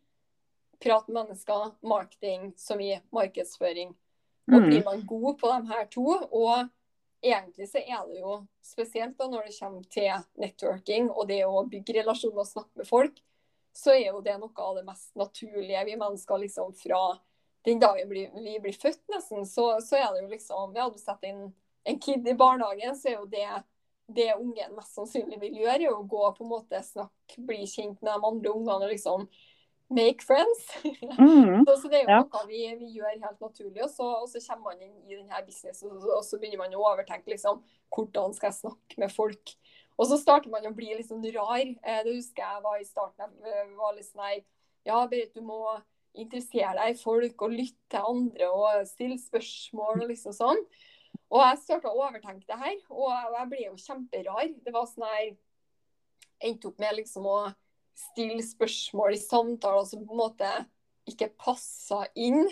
Prat 0.84 1.08
med 1.08 1.22
mennesker, 1.22 1.70
marketing 1.80 2.52
som 2.60 2.84
i 2.84 2.92
markedsføring. 3.16 3.94
Og 4.52 4.58
mm. 4.60 4.68
blir 4.68 4.84
man 4.84 5.06
god 5.08 5.38
på 5.40 5.52
de 5.54 5.72
her 5.72 5.86
to, 5.88 6.04
og 6.20 6.68
egentlig 7.24 7.68
så 7.70 7.80
er 7.80 8.04
det 8.08 8.20
jo 8.20 8.38
spesielt 8.64 9.16
da 9.18 9.28
når 9.30 9.48
det 9.48 9.56
kommer 9.56 9.86
til 9.88 10.26
networking 10.40 11.08
og 11.08 11.28
det 11.30 11.40
å 11.48 11.64
bygge 11.70 11.96
relasjoner 12.02 12.44
og 12.44 12.50
snakke 12.50 12.82
med 12.82 12.88
folk, 12.88 13.22
så 13.74 13.94
er 13.94 14.08
jo 14.12 14.22
det 14.24 14.36
noe 14.38 14.66
av 14.66 14.78
det 14.78 14.84
mest 14.86 15.12
naturlige. 15.18 15.84
Vi 15.88 15.98
mennesker 15.98 16.42
liksom 16.42 16.74
fra 16.78 17.02
den 17.64 17.80
dagen 17.82 18.10
vi 18.10 18.58
blir 18.62 18.76
født, 18.76 19.02
nesten, 19.12 19.46
så, 19.48 19.70
så 19.82 19.98
er 19.98 20.10
det 20.12 20.24
jo 20.24 20.32
liksom 20.32 20.74
Ja, 20.76 20.90
du 20.92 20.98
setter 21.00 21.30
inn 21.30 21.46
en 21.84 22.00
kid 22.00 22.28
i 22.28 22.36
barnehagen, 22.36 22.96
så 22.96 23.10
er 23.10 23.16
jo 23.18 23.30
det 23.32 23.48
det 24.06 24.34
ungen 24.36 24.74
mest 24.76 24.98
sannsynlig 24.98 25.38
vil 25.40 25.62
gjøre, 25.62 25.80
er 25.86 25.94
å 25.94 26.04
gå 26.04 26.28
på 26.36 26.44
en 26.44 26.50
måte 26.50 26.80
snakke, 26.84 27.40
bli 27.40 27.64
kjent 27.64 28.02
med 28.02 28.10
de 28.12 28.28
andre 28.28 28.52
ungene 28.52 28.84
og 28.84 28.92
liksom 28.92 29.26
make 29.94 30.24
friends. 30.24 30.66
Mm, 31.14 31.64
så, 31.64 31.76
så, 31.78 31.88
det 31.88 32.00
er 32.00 32.02
jo 32.02 32.10
ja. 32.10 32.22
noe 32.24 32.46
vi, 32.48 32.60
vi, 32.80 32.88
gjør 32.98 33.12
helt 33.22 33.40
naturlig. 33.40 33.84
Og 33.84 33.90
så, 33.92 34.06
og 34.24 34.28
så, 34.28 34.40
kommer 34.48 34.72
man 34.72 34.82
inn 34.82 34.94
i 35.06 35.14
denne 35.14 35.40
businessen 35.46 35.92
og, 35.92 36.08
og 36.18 36.24
så 36.26 36.40
begynner 36.40 36.64
man 36.64 36.74
å 36.74 36.82
overtenke 36.90 37.30
liksom, 37.30 37.60
hvordan 37.94 38.34
skal 38.36 38.50
jeg 38.50 38.58
snakke 38.58 39.00
med 39.00 39.14
folk. 39.14 39.54
Og 39.94 40.08
så 40.10 40.18
starter 40.18 40.50
man 40.50 40.66
å 40.66 40.74
bli 40.74 40.90
litt 40.90 41.08
sånn 41.08 41.24
rar. 41.36 41.62
Eh, 41.62 42.00
det 42.06 42.16
husker 42.16 42.42
jeg 42.42 42.62
var 42.64 42.80
i 42.80 42.86
starten. 42.88 43.34
Jeg 43.46 43.68
var 43.78 43.94
litt 43.96 44.08
sånn 44.08 44.26
her 44.26 44.40
Ja, 44.84 44.98
Berit, 45.08 45.32
du 45.32 45.40
må 45.40 45.60
interessere 46.14 46.74
deg 46.76 46.92
i 46.92 46.98
folk 47.00 47.42
og 47.42 47.54
lytte 47.54 47.88
til 47.90 48.10
andre 48.10 48.50
og 48.52 48.88
stille 48.90 49.16
spørsmål 49.18 50.04
og 50.04 50.10
liksom 50.10 50.34
sånn. 50.36 50.60
Og 51.32 51.40
jeg 51.40 51.62
starta 51.62 51.90
å 51.90 52.02
overtenke 52.04 52.46
det 52.46 52.58
her, 52.58 52.76
og 52.92 53.10
jeg 53.38 53.48
ble 53.50 53.62
jo 53.64 53.74
kjemperar. 53.80 54.52
Det 54.64 54.74
var 54.74 54.86
sånn 54.90 55.08
her 55.08 55.34
Endte 56.44 56.66
opp 56.68 56.80
med 56.82 56.96
liksom 56.98 57.24
å 57.30 57.38
stille 57.96 58.42
spørsmål 58.44 59.14
i 59.14 59.20
samtaler 59.22 59.86
som 59.88 60.02
på 60.04 60.12
en 60.12 60.18
måte 60.18 60.48
ikke 61.08 61.30
passa 61.40 62.02
inn. 62.18 62.42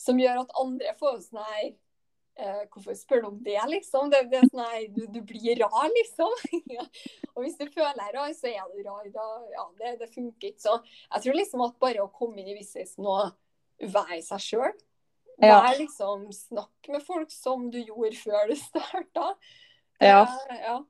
Som 0.00 0.20
gjør 0.22 0.44
at 0.44 0.54
andre 0.62 0.94
får 1.00 1.18
sånn 1.26 1.42
her 1.42 1.66
Eh, 2.34 2.62
hvorfor 2.72 2.96
spør 2.98 3.20
du 3.22 3.28
om 3.28 3.36
det, 3.46 3.60
liksom? 3.70 4.08
Det, 4.10 4.24
det 4.32 4.40
sånn, 4.48 4.62
nei, 4.62 4.86
du, 4.94 5.04
du, 5.06 5.20
blir 5.26 5.60
rar, 5.62 5.86
liksom. 5.94 6.32
ja. 6.76 6.86
Og 7.34 7.44
hvis 7.44 7.58
du 7.60 7.68
føler 7.68 7.94
deg 8.00 8.16
rar, 8.16 8.32
så 8.34 8.50
er 8.50 8.64
du 8.72 8.80
rar. 8.86 9.04
Da, 9.14 9.28
ja, 9.54 9.68
det, 9.82 9.94
det, 10.02 10.10
funker 10.14 10.50
ikke. 10.50 10.64
Så 10.66 10.80
jeg 10.82 11.26
tror 11.26 11.38
liksom 11.38 11.62
at 11.68 11.78
bare 11.82 12.02
å 12.02 12.10
komme 12.10 12.42
inn 12.42 12.50
i 12.50 12.58
businessen 12.58 13.06
og 13.06 13.36
være 13.84 14.22
seg 14.22 14.42
sjøl 14.42 14.74
ja. 15.42 15.60
Vær 15.64 15.78
liksom 15.78 16.26
Snakk 16.32 16.90
med 16.92 17.02
folk 17.02 17.30
som 17.34 17.70
du 17.72 17.80
gjorde 17.82 18.16
før 18.20 18.50
du 18.50 18.56
starta. 18.58 19.30
Ja. 20.02 20.26
ja. 20.50 20.80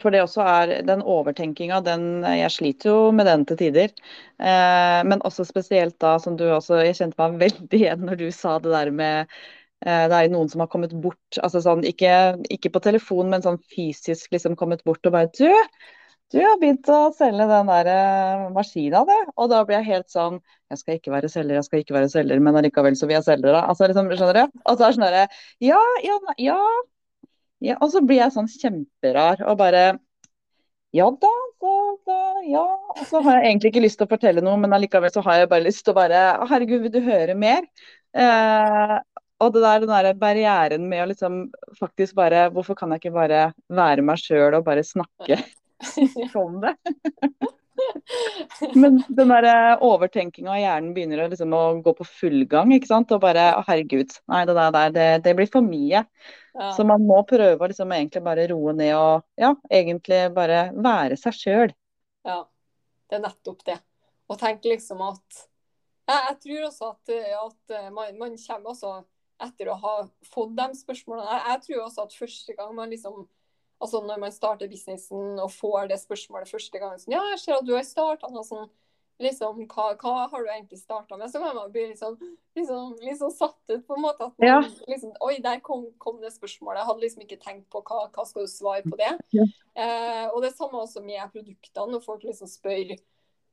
For 0.00 0.14
det 0.14 0.22
også 0.22 0.44
er 0.46 0.74
den 0.86 1.02
overtenkinga, 1.02 1.80
den 1.84 2.22
Jeg 2.24 2.52
sliter 2.54 2.92
jo 2.92 3.14
med 3.14 3.26
den 3.26 3.46
til 3.48 3.58
tider. 3.60 3.94
Eh, 4.38 5.00
men 5.06 5.22
også 5.26 5.46
spesielt 5.48 5.98
da 6.02 6.16
som 6.22 6.38
du 6.38 6.46
også 6.48 6.82
Jeg 6.84 7.00
kjente 7.00 7.18
meg 7.20 7.40
veldig 7.42 7.80
igjen 7.80 8.06
når 8.06 8.22
du 8.22 8.28
sa 8.34 8.58
det 8.62 8.74
der 8.74 8.92
med 8.94 9.40
det 9.80 10.16
er 10.16 10.28
noen 10.32 10.50
som 10.52 10.60
har 10.60 10.68
kommet 10.68 10.92
bort, 11.00 11.38
altså 11.40 11.62
sånn, 11.64 11.86
ikke, 11.88 12.12
ikke, 12.52 12.72
på 12.74 12.82
telefon, 12.84 13.30
men 13.32 13.44
sånn 13.44 13.56
fysisk 13.72 14.34
liksom 14.34 14.58
kommet 14.60 14.84
bort 14.84 15.06
og 15.08 15.14
bare 15.14 15.30
Du, 15.32 15.48
du 16.30 16.38
har 16.38 16.58
begynt 16.60 16.86
å 16.92 16.98
selge 17.16 17.46
den 17.50 17.70
der 17.72 17.88
uh, 17.90 18.50
maskina, 18.54 19.02
du. 19.08 19.16
Og 19.34 19.48
da 19.50 19.64
blir 19.66 19.80
jeg 19.80 19.88
helt 19.88 20.12
sånn 20.12 20.38
Jeg 20.70 20.78
skal 20.78 21.00
ikke 21.00 21.14
være 21.14 21.30
selger, 21.32 21.56
jeg 21.58 21.66
skal 21.66 21.82
ikke 21.82 21.96
være 21.96 22.10
selger, 22.12 22.42
men 22.44 22.58
allikevel 22.60 22.94
så 22.98 23.08
vil 23.08 23.16
jeg 23.18 23.26
selge 23.26 23.50
da. 23.50 23.64
Altså, 23.64 23.88
liksom, 23.90 24.12
skjønner 24.14 24.38
du? 24.38 24.60
Og 24.62 24.76
så 24.76 24.84
er 24.84 24.92
det 24.92 24.98
sånn 24.98 25.06
derre 25.08 25.24
ja, 25.66 25.80
ja, 26.06 26.20
ja, 26.38 26.60
ja. 27.66 27.80
Og 27.80 27.90
så 27.94 28.04
blir 28.06 28.22
jeg 28.22 28.36
sånn 28.36 28.52
kjemperar 28.52 29.42
og 29.48 29.58
bare 29.58 29.84
ja 30.94 31.06
da, 31.22 31.30
da, 31.62 31.74
da, 32.06 32.20
ja. 32.50 32.64
Og 32.96 33.02
så 33.06 33.20
har 33.22 33.38
jeg 33.38 33.52
egentlig 33.52 33.70
ikke 33.70 33.82
lyst 33.84 34.00
til 34.00 34.08
å 34.08 34.10
fortelle 34.10 34.42
noe, 34.42 34.58
men 34.58 34.74
allikevel 34.74 35.12
så 35.14 35.22
har 35.26 35.42
jeg 35.42 35.50
bare 35.50 35.66
lyst 35.66 35.84
til 35.86 35.94
å 35.94 35.98
bare 36.00 36.22
Herregud, 36.50 36.82
vil 36.86 36.94
du 36.94 36.98
høre 37.04 37.36
mer? 37.38 37.66
Eh, 38.10 38.96
og 39.40 39.54
det 39.54 39.62
der, 39.64 39.84
den 39.84 39.92
der 39.92 40.18
barrieren 40.20 40.88
med 40.90 41.04
å 41.04 41.08
liksom 41.10 41.40
faktisk 41.78 42.16
bare 42.18 42.48
Hvorfor 42.54 42.76
kan 42.78 42.92
jeg 42.92 43.02
ikke 43.02 43.14
bare 43.16 43.44
være 43.72 44.04
meg 44.04 44.20
sjøl 44.20 44.58
og 44.58 44.66
bare 44.66 44.84
snakke 44.86 45.40
om 46.42 46.60
det? 46.64 46.74
Men 48.74 48.98
den 49.08 49.32
der 49.32 49.80
overtenkinga 49.84 50.52
av 50.52 50.60
hjernen 50.60 50.92
begynner 50.94 51.24
å, 51.24 51.28
liksom, 51.32 51.54
å 51.56 51.80
gå 51.84 51.94
på 51.96 52.06
full 52.06 52.42
gang, 52.50 52.72
ikke 52.74 52.90
sant. 52.90 53.12
Og 53.14 53.22
bare 53.22 53.50
Å, 53.56 53.62
herregud. 53.68 54.12
Nei, 54.30 54.42
det 54.48 54.56
der, 54.58 54.94
det, 54.94 55.08
det 55.24 55.34
blir 55.38 55.50
for 55.50 55.64
mye. 55.64 56.04
Ja. 56.54 56.70
Så 56.76 56.84
man 56.86 57.06
må 57.06 57.20
prøve 57.28 57.56
å 57.56 57.70
liksom 57.70 57.92
egentlig 57.94 58.22
bare 58.26 58.48
roe 58.50 58.74
ned 58.76 58.92
og 58.98 59.22
ja, 59.40 59.54
egentlig 59.70 60.24
bare 60.36 60.64
være 60.74 61.18
seg 61.20 61.36
sjøl. 61.36 61.72
Ja, 62.26 62.42
det 63.08 63.20
er 63.20 63.24
nettopp 63.24 63.64
det. 63.68 63.78
Og 64.30 64.38
tenk 64.40 64.66
liksom 64.68 65.00
at 65.06 65.46
Jeg, 66.10 66.20
jeg 66.26 66.36
tror 66.42 66.62
også 66.66 66.88
at, 66.90 67.10
at 67.38 67.74
man, 67.94 68.16
man, 68.18 68.32
kommer 68.34 68.72
også 68.72 68.92
etter 69.46 69.70
å 69.72 69.78
ha 69.80 69.94
fått 70.32 70.56
de 70.58 70.68
spørsmålene. 70.78 71.28
Jeg, 71.28 71.44
jeg, 71.48 71.62
tror 71.66 71.84
også 71.86 72.06
at 72.06 72.18
første 72.24 72.58
gang 72.58 72.74
man 72.78 72.92
liksom 72.92 73.28
Altså 73.80 73.96
når 74.04 74.18
man 74.20 74.32
starter 74.34 74.68
businessen 74.68 75.38
og 75.40 75.54
får 75.54 75.86
det 75.88 75.96
spørsmålet 76.02 76.50
første 76.50 76.80
gang 76.82 76.98
sånn 77.00 77.14
Ja, 77.14 77.22
jeg 77.32 77.38
ser 77.40 77.54
at 77.56 77.64
du 77.64 77.70
har 77.72 77.86
starta 77.88 78.28
noe 78.28 78.44
sånn 78.44 78.66
liksom, 79.20 79.64
hva, 79.70 79.86
hva, 80.00 80.26
har 80.32 80.44
du 80.44 80.50
egentlig 80.50 80.80
starta 80.80 81.16
med? 81.16 81.30
Så 81.30 81.40
kan 81.42 81.56
man 81.56 81.72
bli 81.72 81.86
sånn, 81.98 82.16
liksom, 82.56 82.94
liksom 83.04 83.32
satt 83.34 83.72
ut, 83.72 83.84
på 83.86 83.96
en 83.96 84.04
måte. 84.04 84.30
At 84.30 84.38
man, 84.38 84.48
Ja. 84.48 84.60
liksom, 84.88 85.12
Oi, 85.20 85.38
der 85.44 85.60
kom, 85.60 85.86
kom 85.98 86.20
det 86.20 86.32
spørsmålet. 86.32 86.80
Jeg 86.80 86.90
hadde 86.90 87.04
liksom 87.04 87.24
ikke 87.26 87.40
tenkt 87.44 87.68
på 87.70 87.82
hva, 87.82 88.06
hva 88.14 88.26
skal 88.26 88.46
du 88.46 88.52
svare 88.52 88.82
på 88.82 88.96
det. 89.00 89.12
Ja. 89.36 89.46
Eh, 89.76 90.26
og 90.34 90.42
det 90.42 90.54
samme 90.56 90.80
også 90.80 91.04
med 91.04 91.20
produktene. 91.32 91.92
Når 91.92 92.04
folk 92.04 92.24
liksom 92.24 92.48
spør 92.48 92.96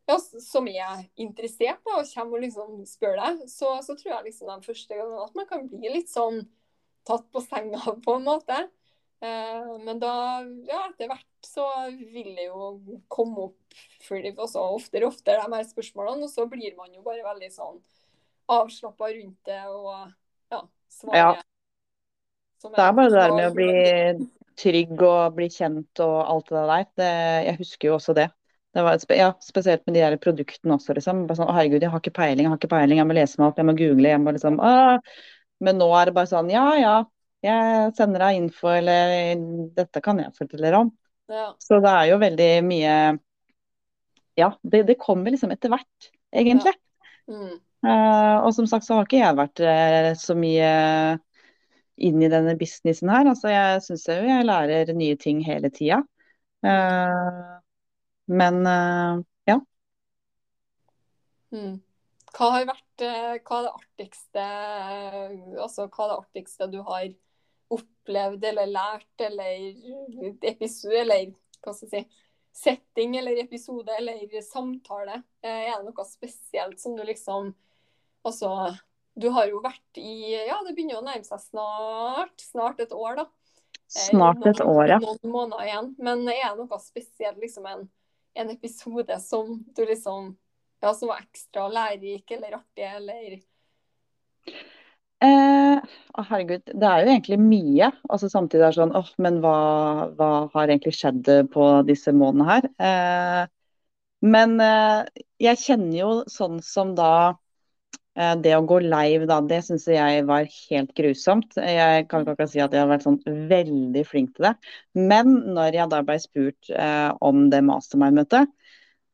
ja, 0.08 0.16
s- 0.16 0.46
som 0.48 0.68
er 0.72 1.04
interessert 1.20 1.82
da, 1.86 2.00
og 2.00 2.12
kommer 2.14 2.40
og 2.40 2.46
liksom 2.46 2.82
spør 2.88 3.18
deg, 3.20 3.46
så, 3.52 3.78
så 3.84 3.96
tror 4.00 4.14
jeg 4.16 4.30
liksom 4.30 4.52
den 4.54 4.66
første 4.66 4.96
gangen 4.96 5.24
at 5.24 5.36
man 5.38 5.50
kan 5.50 5.68
bli 5.72 5.92
litt 5.98 6.12
sånn 6.12 6.44
tatt 7.08 7.28
på 7.32 7.44
senga, 7.44 7.82
på 8.06 8.18
en 8.18 8.28
måte. 8.28 8.62
Eh, 9.20 9.70
men 9.82 10.00
da, 10.02 10.44
ja, 10.68 10.84
etter 10.92 11.10
hvert 11.10 11.48
så 11.48 11.66
vil 11.90 12.34
det 12.38 12.48
jo 12.50 12.72
komme 13.10 13.48
opp 13.50 13.78
for 14.06 14.22
det 14.22 14.36
også 14.38 14.62
oftere 14.76 15.08
og 15.08 15.16
oftere, 15.16 15.42
de 15.44 15.58
her 15.58 15.68
spørsmålene. 15.70 16.28
Og 16.28 16.34
så 16.34 16.46
blir 16.50 16.76
man 16.78 16.94
jo 16.94 17.04
bare 17.06 17.26
veldig 17.26 17.50
sånn 17.56 17.80
avslappa 18.48 19.10
rundt 19.12 19.50
det 19.50 19.62
og 19.68 19.92
ja, 20.54 20.62
svarer. 20.92 21.20
Ja. 21.20 21.46
Det 22.68 22.82
er 22.82 22.96
bare 22.98 23.12
det 23.12 23.22
der 23.22 23.36
med 23.36 23.48
å 23.52 23.56
bli 23.56 24.28
trygg 24.58 25.02
og 25.06 25.36
bli 25.38 25.48
kjent 25.54 26.02
og 26.02 26.16
alt 26.26 26.50
det 26.50 26.64
der. 26.72 26.88
Det, 26.98 27.10
jeg 27.50 27.60
husker 27.62 27.92
jo 27.92 27.98
også 28.00 28.16
det. 28.18 28.28
Det 28.78 28.84
var, 28.86 28.94
et 28.98 29.02
spe- 29.02 29.18
ja, 29.18 29.32
spesielt 29.42 29.82
med 29.88 29.96
de 29.98 30.04
der 30.04 30.16
produktene 30.22 30.76
også, 30.78 30.94
liksom. 30.94 31.24
Sånn, 31.34 31.50
herregud, 31.50 31.82
jeg 31.82 31.90
har 31.90 32.02
ikke 32.04 32.14
peiling, 32.14 32.46
jeg 32.46 32.52
har 32.54 32.60
ikke 32.60 32.70
peiling, 32.76 33.00
jeg 33.02 33.10
må 33.10 33.16
lese 33.18 33.40
meg 33.42 33.48
opp, 33.50 33.58
jeg 33.58 33.66
må 33.66 33.74
google, 33.80 34.12
jeg 34.12 34.22
må 34.22 34.34
liksom 34.36 34.60
Åh! 34.62 35.16
Men 35.66 35.80
nå 35.82 35.88
er 35.98 36.10
det 36.10 36.14
bare 36.14 36.30
sånn, 36.30 36.52
ja 36.54 36.66
ja, 36.78 36.96
jeg 37.42 37.94
sender 37.98 38.22
deg 38.22 38.38
info, 38.44 38.70
eller 38.70 39.42
dette 39.80 40.02
kan 40.06 40.22
jeg 40.22 40.36
fortelle 40.38 40.70
deg 40.70 40.78
om. 40.78 40.92
Ja. 41.34 41.48
Så 41.62 41.80
det 41.84 41.92
er 41.92 42.12
jo 42.12 42.20
veldig 42.22 42.52
mye 42.68 42.98
Ja, 44.38 44.52
det, 44.62 44.84
det 44.92 45.00
kommer 45.02 45.34
liksom 45.34 45.52
etter 45.56 45.74
hvert, 45.74 46.12
egentlig. 46.30 46.76
Mm. 47.26 47.58
Uh, 47.82 48.46
og 48.46 48.52
som 48.54 48.70
sagt 48.70 48.86
så 48.86 49.00
har 49.00 49.10
ikke 49.10 49.24
jeg 49.24 49.38
vært 49.38 49.62
uh, 49.66 50.12
så 50.18 50.38
mye 50.38 50.70
inn 51.98 52.22
i 52.22 52.30
denne 52.30 52.54
businessen 52.62 53.10
her. 53.10 53.26
Altså 53.26 53.50
jeg 53.50 53.82
syns 53.88 54.06
jo 54.12 54.22
jeg 54.30 54.46
lærer 54.46 54.94
nye 54.94 55.18
ting 55.18 55.42
hele 55.46 55.74
tida. 55.74 56.04
Eh, 56.66 57.42
men 58.28 58.68
eh, 58.68 59.20
ja. 59.48 59.58
Mm. 61.56 61.78
Hva 62.38 62.50
har 62.54 62.68
vært 62.70 63.04
eh, 63.08 63.36
hva 63.48 63.60
er 63.60 63.68
det 63.68 63.74
artigste 63.74 64.44
eh, 64.44 65.36
altså 65.64 65.88
hva 65.88 66.06
er 66.06 66.12
det 66.12 66.20
artigste 66.22 66.70
du 66.72 66.82
har 66.86 67.08
opplevd 67.74 68.48
eller 68.52 68.72
lært 68.72 69.28
eller 69.28 70.42
episode 70.48 71.04
eller 71.04 71.32
hva 71.64 71.74
skal 71.76 71.88
jeg 71.88 72.08
si 72.08 72.24
setting 72.58 73.16
eller 73.20 73.44
episode 73.44 73.94
eller 73.94 74.42
samtale? 74.42 75.20
Er 75.46 75.76
det 75.76 75.86
noe 75.86 76.06
spesielt 76.08 76.80
som 76.82 76.96
du 76.98 77.04
liksom 77.06 77.52
Altså, 78.26 78.50
du 79.16 79.30
har 79.32 79.48
jo 79.48 79.62
vært 79.64 80.00
i 80.02 80.34
Ja, 80.34 80.58
det 80.66 80.74
begynner 80.76 81.00
å 81.00 81.06
nærme 81.06 81.24
seg 81.24 81.40
snart. 81.40 82.42
Snart 82.44 82.82
et 82.84 82.92
år, 82.92 83.22
da. 83.22 83.28
Snart 83.88 84.44
et 84.50 84.60
år, 84.66 84.84
ja. 84.90 84.98
Noen 85.00 85.32
måneder 85.32 85.64
igjen. 85.64 85.94
Men 86.04 86.26
er 86.28 86.50
det 86.50 86.66
noe 86.66 86.80
spesielt, 86.84 87.40
liksom 87.40 87.70
en, 87.72 87.86
en 88.38 88.52
episode 88.54 89.20
som 89.24 89.58
du 89.76 89.86
liksom 89.86 90.36
ja, 90.82 90.94
som 90.94 91.10
var 91.10 91.22
ekstra 91.24 91.68
lærerik 91.74 92.32
eller 92.32 92.60
artig, 92.60 92.84
eller 92.84 93.38
Eh, 95.18 95.80
herregud, 96.30 96.62
det 96.70 96.86
er 96.88 97.02
jo 97.02 97.10
egentlig 97.10 97.40
mye. 97.42 97.88
Altså 98.06 98.30
Samtidig 98.30 98.62
er 98.68 98.74
det 98.76 98.78
sånn 98.78 98.94
åh, 98.98 99.08
men 99.24 99.40
hva, 99.42 99.54
hva 100.14 100.30
har 100.54 100.70
egentlig 100.70 100.94
skjedd 100.94 101.26
på 101.54 101.70
disse 101.88 102.14
månedene 102.14 102.50
her? 102.52 102.68
Eh, 102.78 103.42
men 104.30 104.54
eh, 104.62 105.24
jeg 105.42 105.62
kjenner 105.64 105.98
jo 105.98 106.12
sånn 106.30 106.62
som 106.66 106.94
da 106.98 107.10
det 108.18 108.54
å 108.58 108.64
gå 108.66 108.80
live, 108.82 109.28
da, 109.30 109.38
det 109.46 109.60
syns 109.68 109.84
jeg 109.92 110.24
var 110.26 110.48
helt 110.50 110.94
grusomt. 110.98 111.54
Jeg 111.62 112.08
kan 112.10 112.24
ikke 112.24 112.34
akkurat 112.34 112.50
si 112.50 112.62
at 112.64 112.74
jeg 112.74 112.82
har 112.82 112.90
vært 112.90 113.06
sånn 113.06 113.20
veldig 113.52 114.04
flink 114.10 114.32
til 114.36 114.48
det. 114.50 114.54
Men 114.98 115.36
når 115.54 115.78
jeg 115.78 115.92
da 115.92 116.02
ble 116.08 116.18
spurt 116.24 116.72
eh, 116.74 117.12
om 117.22 117.46
det 117.54 117.62
mastermind-møtet, 117.68 118.50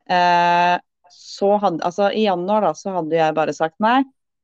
eh, 0.07 0.77
så 1.13 1.51
hadde 1.61 1.83
Altså 1.85 2.09
i 2.15 2.25
januar 2.25 2.63
da, 2.65 2.73
så 2.77 2.95
hadde 2.97 3.19
jeg 3.19 3.37
bare 3.37 3.53
sagt 3.55 3.75
nei. 3.83 3.99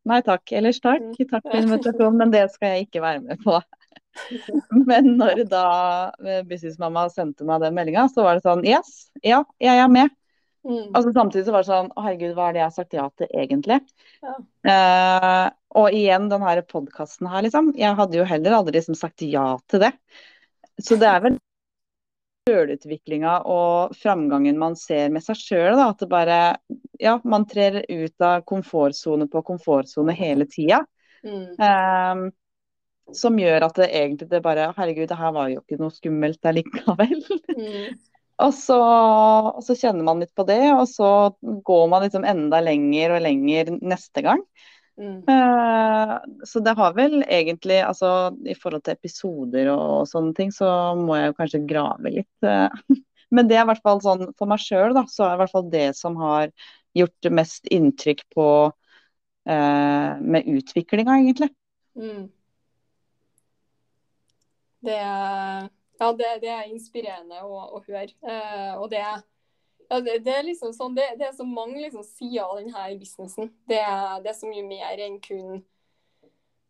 Nei 0.09 0.19
takk, 0.25 0.51
ellers 0.55 0.79
takk. 0.83 1.07
Takk 1.19 1.45
for 1.45 1.59
invitasjonen, 1.59 2.19
men 2.19 2.31
det 2.33 2.45
skal 2.53 2.75
jeg 2.75 2.87
ikke 2.87 3.03
være 3.03 3.23
med 3.25 3.41
på. 3.43 3.59
Men 4.89 5.13
når 5.19 5.43
da 5.47 5.65
eh, 6.25 6.41
businessmamma 6.47 7.05
sendte 7.13 7.45
meg 7.47 7.61
den 7.63 7.75
meldinga, 7.77 8.07
så 8.11 8.25
var 8.25 8.35
det 8.35 8.43
sånn 8.43 8.65
Yes, 8.67 9.11
ja, 9.23 9.43
jeg 9.61 9.79
er 9.79 9.91
med. 9.91 10.11
Mm, 10.67 10.89
Altså 10.95 11.13
Samtidig 11.15 11.45
så 11.47 11.53
var 11.55 11.63
det 11.63 11.69
sånn 11.69 11.91
Å, 11.93 12.03
herregud, 12.05 12.33
hva 12.37 12.49
er 12.49 12.55
det 12.55 12.61
jeg 12.61 12.67
har 12.69 12.75
sagt 12.77 12.97
ja 12.97 13.05
til 13.19 13.29
egentlig? 13.43 13.79
Ja. 14.23 14.35
Eh, 14.69 15.45
og 15.79 15.93
igjen 15.95 16.25
den 16.31 16.43
her 16.43 16.61
podkasten 16.67 17.29
her, 17.29 17.43
liksom. 17.45 17.73
Jeg 17.77 17.95
hadde 17.99 18.17
jo 18.19 18.25
heller 18.27 18.57
aldri 18.57 18.79
liksom 18.79 18.97
sagt 18.97 19.21
ja 19.23 19.51
til 19.69 19.85
det. 19.85 19.93
Så 20.81 20.97
det 20.99 21.07
er 21.11 21.21
vel 21.23 21.37
sjølutviklinga 22.49 23.35
og 23.49 23.95
framgangen 23.99 24.57
man 24.59 24.75
ser 24.79 25.11
med 25.13 25.23
seg 25.25 25.37
sjøl. 25.39 25.79
At 25.83 26.01
det 26.01 26.09
bare 26.11 26.39
Ja, 26.99 27.19
man 27.23 27.45
trer 27.47 27.83
ut 27.87 28.21
av 28.25 28.41
komfortsone 28.49 29.29
på 29.31 29.43
komfortsone 29.47 30.15
hele 30.17 30.47
tida. 30.49 30.81
mm, 31.23 31.55
Eh, 31.59 32.29
som 33.15 33.39
gjør 33.41 33.65
at 33.65 33.79
det 33.79 33.87
egentlig 33.95 34.29
det 34.29 34.41
bare 34.45 34.67
Herregud, 34.77 35.07
det 35.09 35.17
her 35.17 35.31
var 35.33 35.49
jo 35.49 35.61
ikke 35.63 35.79
noe 35.81 35.93
skummelt 35.93 36.45
allikevel. 36.45 37.23
mm, 37.57 37.97
Og 38.39 38.53
så, 38.55 38.77
og 38.79 39.63
så 39.65 39.75
kjenner 39.75 40.05
man 40.07 40.21
litt 40.23 40.31
på 40.37 40.45
det, 40.47 40.61
og 40.71 40.85
så 40.87 41.09
går 41.41 41.87
man 41.91 42.05
liksom 42.05 42.27
enda 42.27 42.61
lenger 42.63 43.17
og 43.17 43.23
lenger 43.25 43.73
neste 43.81 44.23
gang. 44.25 44.43
mm, 44.99 45.19
Uh, 45.27 46.15
så 46.47 46.61
det 46.63 46.75
har 46.75 46.95
vel 46.95 47.21
egentlig, 47.23 47.81
altså 47.83 48.31
i 48.47 48.55
forhold 48.55 48.85
til 48.85 48.95
episoder 48.95 49.69
og 49.73 50.07
sånne 50.07 50.33
ting, 50.37 50.53
så 50.55 50.69
må 50.99 51.17
jeg 51.19 51.31
jo 51.31 51.37
kanskje 51.37 51.65
grave 51.67 52.13
litt. 52.19 52.45
Uh, 52.45 52.71
Men 53.35 53.49
det 53.49 53.59
er 53.59 53.65
i 53.65 53.69
hvert 53.69 53.83
fall 53.85 53.99
sånn 54.01 54.29
for 54.39 54.49
meg 54.49 54.63
sjøl, 54.63 54.95
da, 54.97 55.03
så 55.11 55.25
er 55.25 55.33
det 55.33 55.37
i 55.37 55.41
hvert 55.43 55.55
fall 55.57 55.71
det 55.75 55.87
som 55.99 56.15
har 56.19 56.49
gjort 56.97 57.29
mest 57.35 57.67
inntrykk 57.69 58.23
på 58.33 58.47
uh, 58.71 60.11
med 60.19 60.47
utviklinga, 60.55 61.19
egentlig. 61.19 61.51
mm. 61.99 62.23
Det 64.87 64.95
er 64.95 65.67
Ja, 65.99 66.13
det, 66.15 66.29
det 66.43 66.51
er 66.53 66.69
inspirerende 66.71 67.41
å, 67.43 67.59
å 67.75 67.81
høre. 67.87 68.07
Eh, 68.23 68.73
og 68.79 68.87
det 68.93 69.01
ja, 69.89 69.97
det, 70.05 70.19
det 70.21 70.35
er 70.37 70.45
liksom 70.45 70.71
sånn, 70.75 70.93
det, 70.95 71.07
det 71.17 71.25
er 71.27 71.35
så 71.35 71.45
mange 71.49 71.79
liksom 71.81 72.05
sider 72.05 72.45
av 72.45 72.59
denne 72.59 72.85
businessen. 73.01 73.49
Det 73.67 73.79
er, 73.81 74.19
det 74.23 74.31
er 74.31 74.37
så 74.37 74.49
mye 74.49 74.65
mer 74.67 75.01
enn 75.01 75.17
kun 75.23 75.63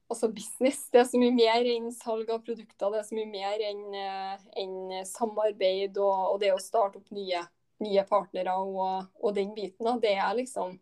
altså 0.09 0.29
business. 0.33 0.87
Det 0.89 1.01
er 1.01 1.07
så 1.09 1.19
mye 1.21 1.35
mer 1.35 1.67
enn 1.69 1.91
salg 1.93 2.31
av 2.33 2.41
produkter. 2.45 2.91
Det 2.93 3.01
er 3.01 3.07
så 3.07 3.17
mye 3.17 3.29
mer 3.29 3.63
enn 3.69 3.83
eh, 3.99 4.45
enn 4.63 5.05
samarbeid 5.07 5.99
og, 6.01 6.19
og 6.33 6.39
det 6.43 6.53
å 6.55 6.61
starte 6.63 7.01
opp 7.01 7.11
nye, 7.15 7.43
nye 7.83 8.05
partnere 8.09 8.55
og, 8.57 9.09
og 9.19 9.35
den 9.37 9.53
biten. 9.57 9.85
Da. 9.85 9.97
Det 10.01 10.15
er 10.15 10.37
liksom 10.39 10.77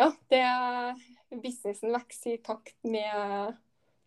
Ja, 0.00 0.08
det 0.32 0.40
er 0.40 0.96
Businessen 1.30 1.92
vokser 1.94 2.34
i 2.34 2.42
takt 2.42 2.74
med, 2.82 3.58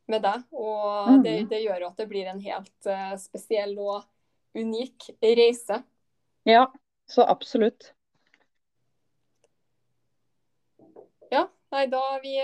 med 0.07 0.21
deg. 0.25 0.43
Og 0.51 1.23
det, 1.23 1.35
Mhm. 1.43 1.49
det 1.49 1.61
gjør 1.63 1.79
jo 1.81 1.87
at 1.87 1.97
det 1.97 2.09
blir 2.09 2.27
en 2.27 2.39
helt 2.39 2.85
eh, 2.87 3.15
spesiell 3.17 3.77
og 3.79 4.03
unik 4.55 5.09
reise. 5.21 5.83
Ja, 6.45 6.67
så 7.07 7.25
absolutt. 7.27 7.93
Ja, 11.31 11.47
nei, 11.73 11.85
da 11.89 12.01
vi, 12.21 12.35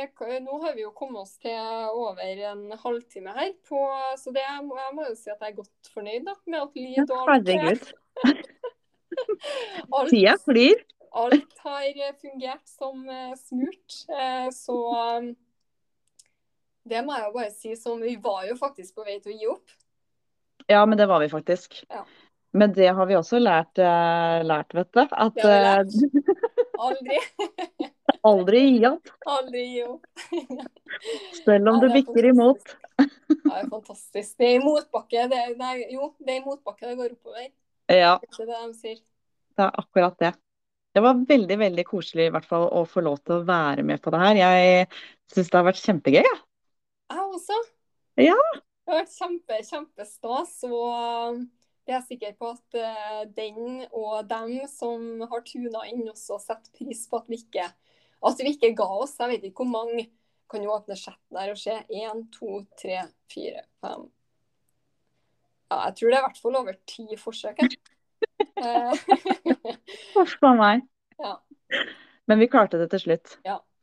nå 0.42 0.62
har 0.64 0.74
vi 0.76 0.82
jo 0.86 0.92
kommet 0.98 1.22
oss 1.22 1.36
til 1.42 1.54
over 1.94 2.22
en 2.52 2.72
halvtime 2.82 3.34
her, 3.36 3.52
på, 3.68 3.82
så 4.18 4.32
det, 4.34 4.42
jeg 4.42 4.64
må- 4.66 4.78
jo 5.10 5.16
si 5.16 5.30
at 5.30 5.40
jeg 5.42 5.52
er 5.52 5.56
godt 5.60 5.92
fornøyd 5.94 6.26
da, 6.26 6.34
med 6.48 6.62
at 6.62 6.76
lyd 6.76 7.12
og 7.12 7.30
alt, 7.30 7.48
herregud. 7.48 7.94
alt, 9.94 10.10
Tida 10.10 10.34
flyr. 10.46 10.82
alt 11.14 11.58
har 11.66 11.84
fungert 12.22 12.68
som 12.70 13.08
eh, 13.10 13.36
smurt. 13.36 14.00
Eh, 14.10 14.50
Så 14.52 14.76
det 16.90 17.04
må 17.06 17.16
jeg 17.18 17.28
jo 17.28 17.36
bare 17.36 17.52
si 17.56 17.76
som 17.80 18.02
Vi 18.02 18.16
var 18.24 18.48
jo 18.50 18.56
faktisk 18.60 18.96
på 18.98 19.06
vei 19.08 19.20
til 19.24 19.34
å 19.34 19.38
gi 19.40 19.48
opp. 19.54 19.78
Ja, 20.70 20.84
men 20.86 20.98
det 21.00 21.08
var 21.10 21.22
vi 21.24 21.30
faktisk. 21.32 21.80
Ja. 21.90 22.04
Men 22.54 22.74
det 22.74 22.88
har 22.98 23.06
vi 23.06 23.16
også 23.18 23.38
lært, 23.42 23.78
eh, 23.78 24.40
lært 24.46 24.74
vet 24.74 24.90
du. 24.98 25.02
At 25.06 25.36
Det 25.38 25.46
har 25.46 25.84
vi 25.86 25.94
lært. 25.94 26.34
Aldri, 26.80 27.18
aldri 28.30 28.62
gi 28.66 28.86
opp, 28.90 29.10
aldri 29.28 29.64
gi 29.74 29.84
opp. 29.86 30.06
selv 31.44 31.70
om 31.70 31.76
Ja, 31.76 31.82
det 31.82 31.88
det 31.88 31.90
er 31.90 31.96
bikker 32.00 32.30
imot. 32.32 32.76
Det 33.00 33.54
er 33.60 33.70
fantastisk. 33.70 34.36
Det 34.40 34.48
er 34.48 34.58
i 34.58 34.64
motbakke. 34.64 35.26
Det 35.32 35.40
er, 35.44 35.56
nei, 35.60 35.74
jo, 35.94 36.12
det 36.20 36.36
er 36.36 36.42
i 36.42 36.46
motbakke 36.46 36.88
det 36.90 36.98
går 37.00 37.16
oppover. 37.18 37.50
Ja, 37.90 38.18
Det 38.22 38.46
er 38.46 38.50
det 38.52 38.62
de 38.68 38.78
sier. 38.80 39.00
det 39.58 39.66
er 39.66 39.82
akkurat 39.84 40.18
det. 40.22 40.34
Det 40.96 41.04
var 41.06 41.20
veldig, 41.30 41.58
veldig 41.62 41.86
koselig 41.86 42.26
i 42.28 42.32
hvert 42.34 42.48
fall 42.50 42.66
å 42.74 42.82
få 42.90 43.04
lov 43.06 43.20
til 43.22 43.38
å 43.38 43.46
være 43.46 43.84
med 43.86 44.02
på 44.02 44.10
det 44.14 44.20
her. 44.24 44.40
Jeg 44.42 44.88
syns 45.30 45.52
det 45.52 45.60
har 45.60 45.68
vært 45.68 45.84
kjempegøy. 45.84 46.24
jeg. 46.26 46.40
Også. 47.30 47.56
Ja. 48.20 48.38
Det 48.58 48.92
har 48.92 49.04
vært 49.04 49.16
kjempe, 49.16 49.60
kjempestas. 49.68 50.54
Og 50.68 51.44
jeg 51.90 51.98
er 51.98 52.06
sikker 52.06 52.38
på 52.40 52.52
at 52.54 52.80
eh, 52.80 53.22
den 53.36 53.84
og 53.90 54.28
dem 54.30 54.56
som 54.72 55.24
har 55.30 55.44
tuna 55.46 55.86
inn, 55.90 56.08
også 56.10 56.40
setter 56.44 56.74
pris 56.76 57.06
på 57.10 57.22
at 57.22 57.30
vi 57.32 57.42
ikke, 57.42 57.66
at 58.30 58.44
vi 58.44 58.54
ikke 58.56 58.74
ga 58.78 58.90
oss. 59.00 59.18
Jeg 59.20 59.36
vet 59.36 59.50
ikke 59.50 59.64
hvor 59.64 59.74
mange 59.74 60.08
kan 60.50 60.66
jo 60.66 60.74
åpne 60.74 60.98
chatten 60.98 61.38
her 61.38 61.54
og 61.54 61.62
se. 61.62 61.76
Én, 61.94 62.26
to, 62.34 62.64
tre, 62.80 63.04
fire, 63.32 63.66
fem 63.84 64.08
Ja, 65.70 65.84
jeg 65.86 66.00
tror 66.00 66.10
det 66.10 66.18
er 66.18 66.24
i 66.24 66.26
hvert 66.26 66.42
fall 66.42 66.56
over 66.58 66.78
ti 66.90 67.18
forsøk 67.22 67.60
Huff 70.16 70.34
a 70.50 70.54
meg. 70.58 70.82
Ja. 71.22 71.36
Men 72.30 72.42
vi 72.42 72.50
klarte 72.52 72.80
det 72.82 72.90
til 72.94 73.04
slutt. 73.04 73.38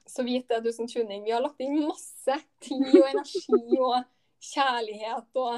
Så 0.06 0.22
vit 0.26 0.48
det, 0.48 0.60
du 0.64 0.72
som 0.72 0.86
tuning. 0.88 1.24
Vi 1.24 1.32
har 1.34 1.42
lagt 1.42 1.60
inn 1.60 1.80
masse 1.86 2.36
tid 2.62 2.84
og 2.94 3.08
energi 3.10 3.78
og 3.78 4.04
kjærlighet 4.52 5.40
og 5.42 5.56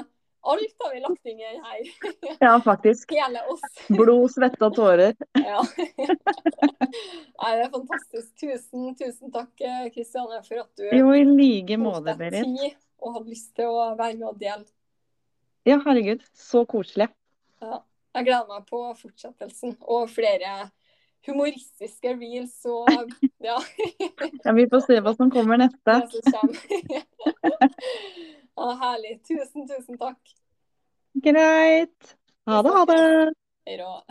alt 0.49 0.75
har 0.79 0.93
vi 0.93 0.99
lagt 1.03 1.25
inn 1.27 1.39
i 1.39 1.49
her. 1.65 1.89
Ja, 2.45 2.53
faktisk. 2.63 3.11
Hele 3.11 3.41
oss. 3.51 3.63
Blod, 3.91 4.29
svette 4.31 4.65
og 4.69 4.75
tårer. 4.77 5.15
Ja. 5.35 5.59
Nei, 7.39 7.51
det 7.59 7.65
er 7.65 7.71
fantastisk. 7.73 8.31
Tusen, 8.39 8.93
tusen 8.99 9.33
takk, 9.35 9.51
Kristiane, 9.93 10.39
for 10.47 10.63
at 10.63 10.71
du 10.79 10.87
Jo, 10.95 11.11
i 11.13 11.25
like 11.27 11.77
måte, 11.81 12.15
Berit. 12.19 12.79
og 13.03 13.17
hadde 13.17 13.33
lyst 13.35 13.51
til 13.59 13.67
å 13.69 13.91
være 13.99 14.15
med 14.15 14.27
og 14.31 14.39
dele. 14.39 14.65
Ja, 15.67 15.77
herregud. 15.83 16.23
Så 16.33 16.63
koselig. 16.69 17.09
Ja. 17.61 17.81
Jeg 18.15 18.25
gleder 18.25 18.47
meg 18.49 18.63
på 18.71 18.79
fortsettelsen 18.97 19.75
og 19.85 20.07
flere 20.09 20.69
humoristiske 21.27 22.13
reels 22.15 22.55
og 22.69 22.89
ja, 23.49 23.57
Ja, 24.45 24.53
vi 24.55 24.67
får 24.71 24.85
se 24.85 24.99
hva 25.03 25.15
som 25.17 25.31
kommer 25.33 25.59
neste. 25.61 25.99
Ja, 28.59 28.71
herlig. 28.81 29.19
Tusen, 29.23 29.67
tusen 29.67 29.99
takk. 29.99 30.33
Greit. 31.23 32.15
Ha 32.49 32.61
det, 32.63 32.73
ha 32.75 32.85
det. 32.85 33.33
Hei 33.65 33.77
då. 33.77 34.03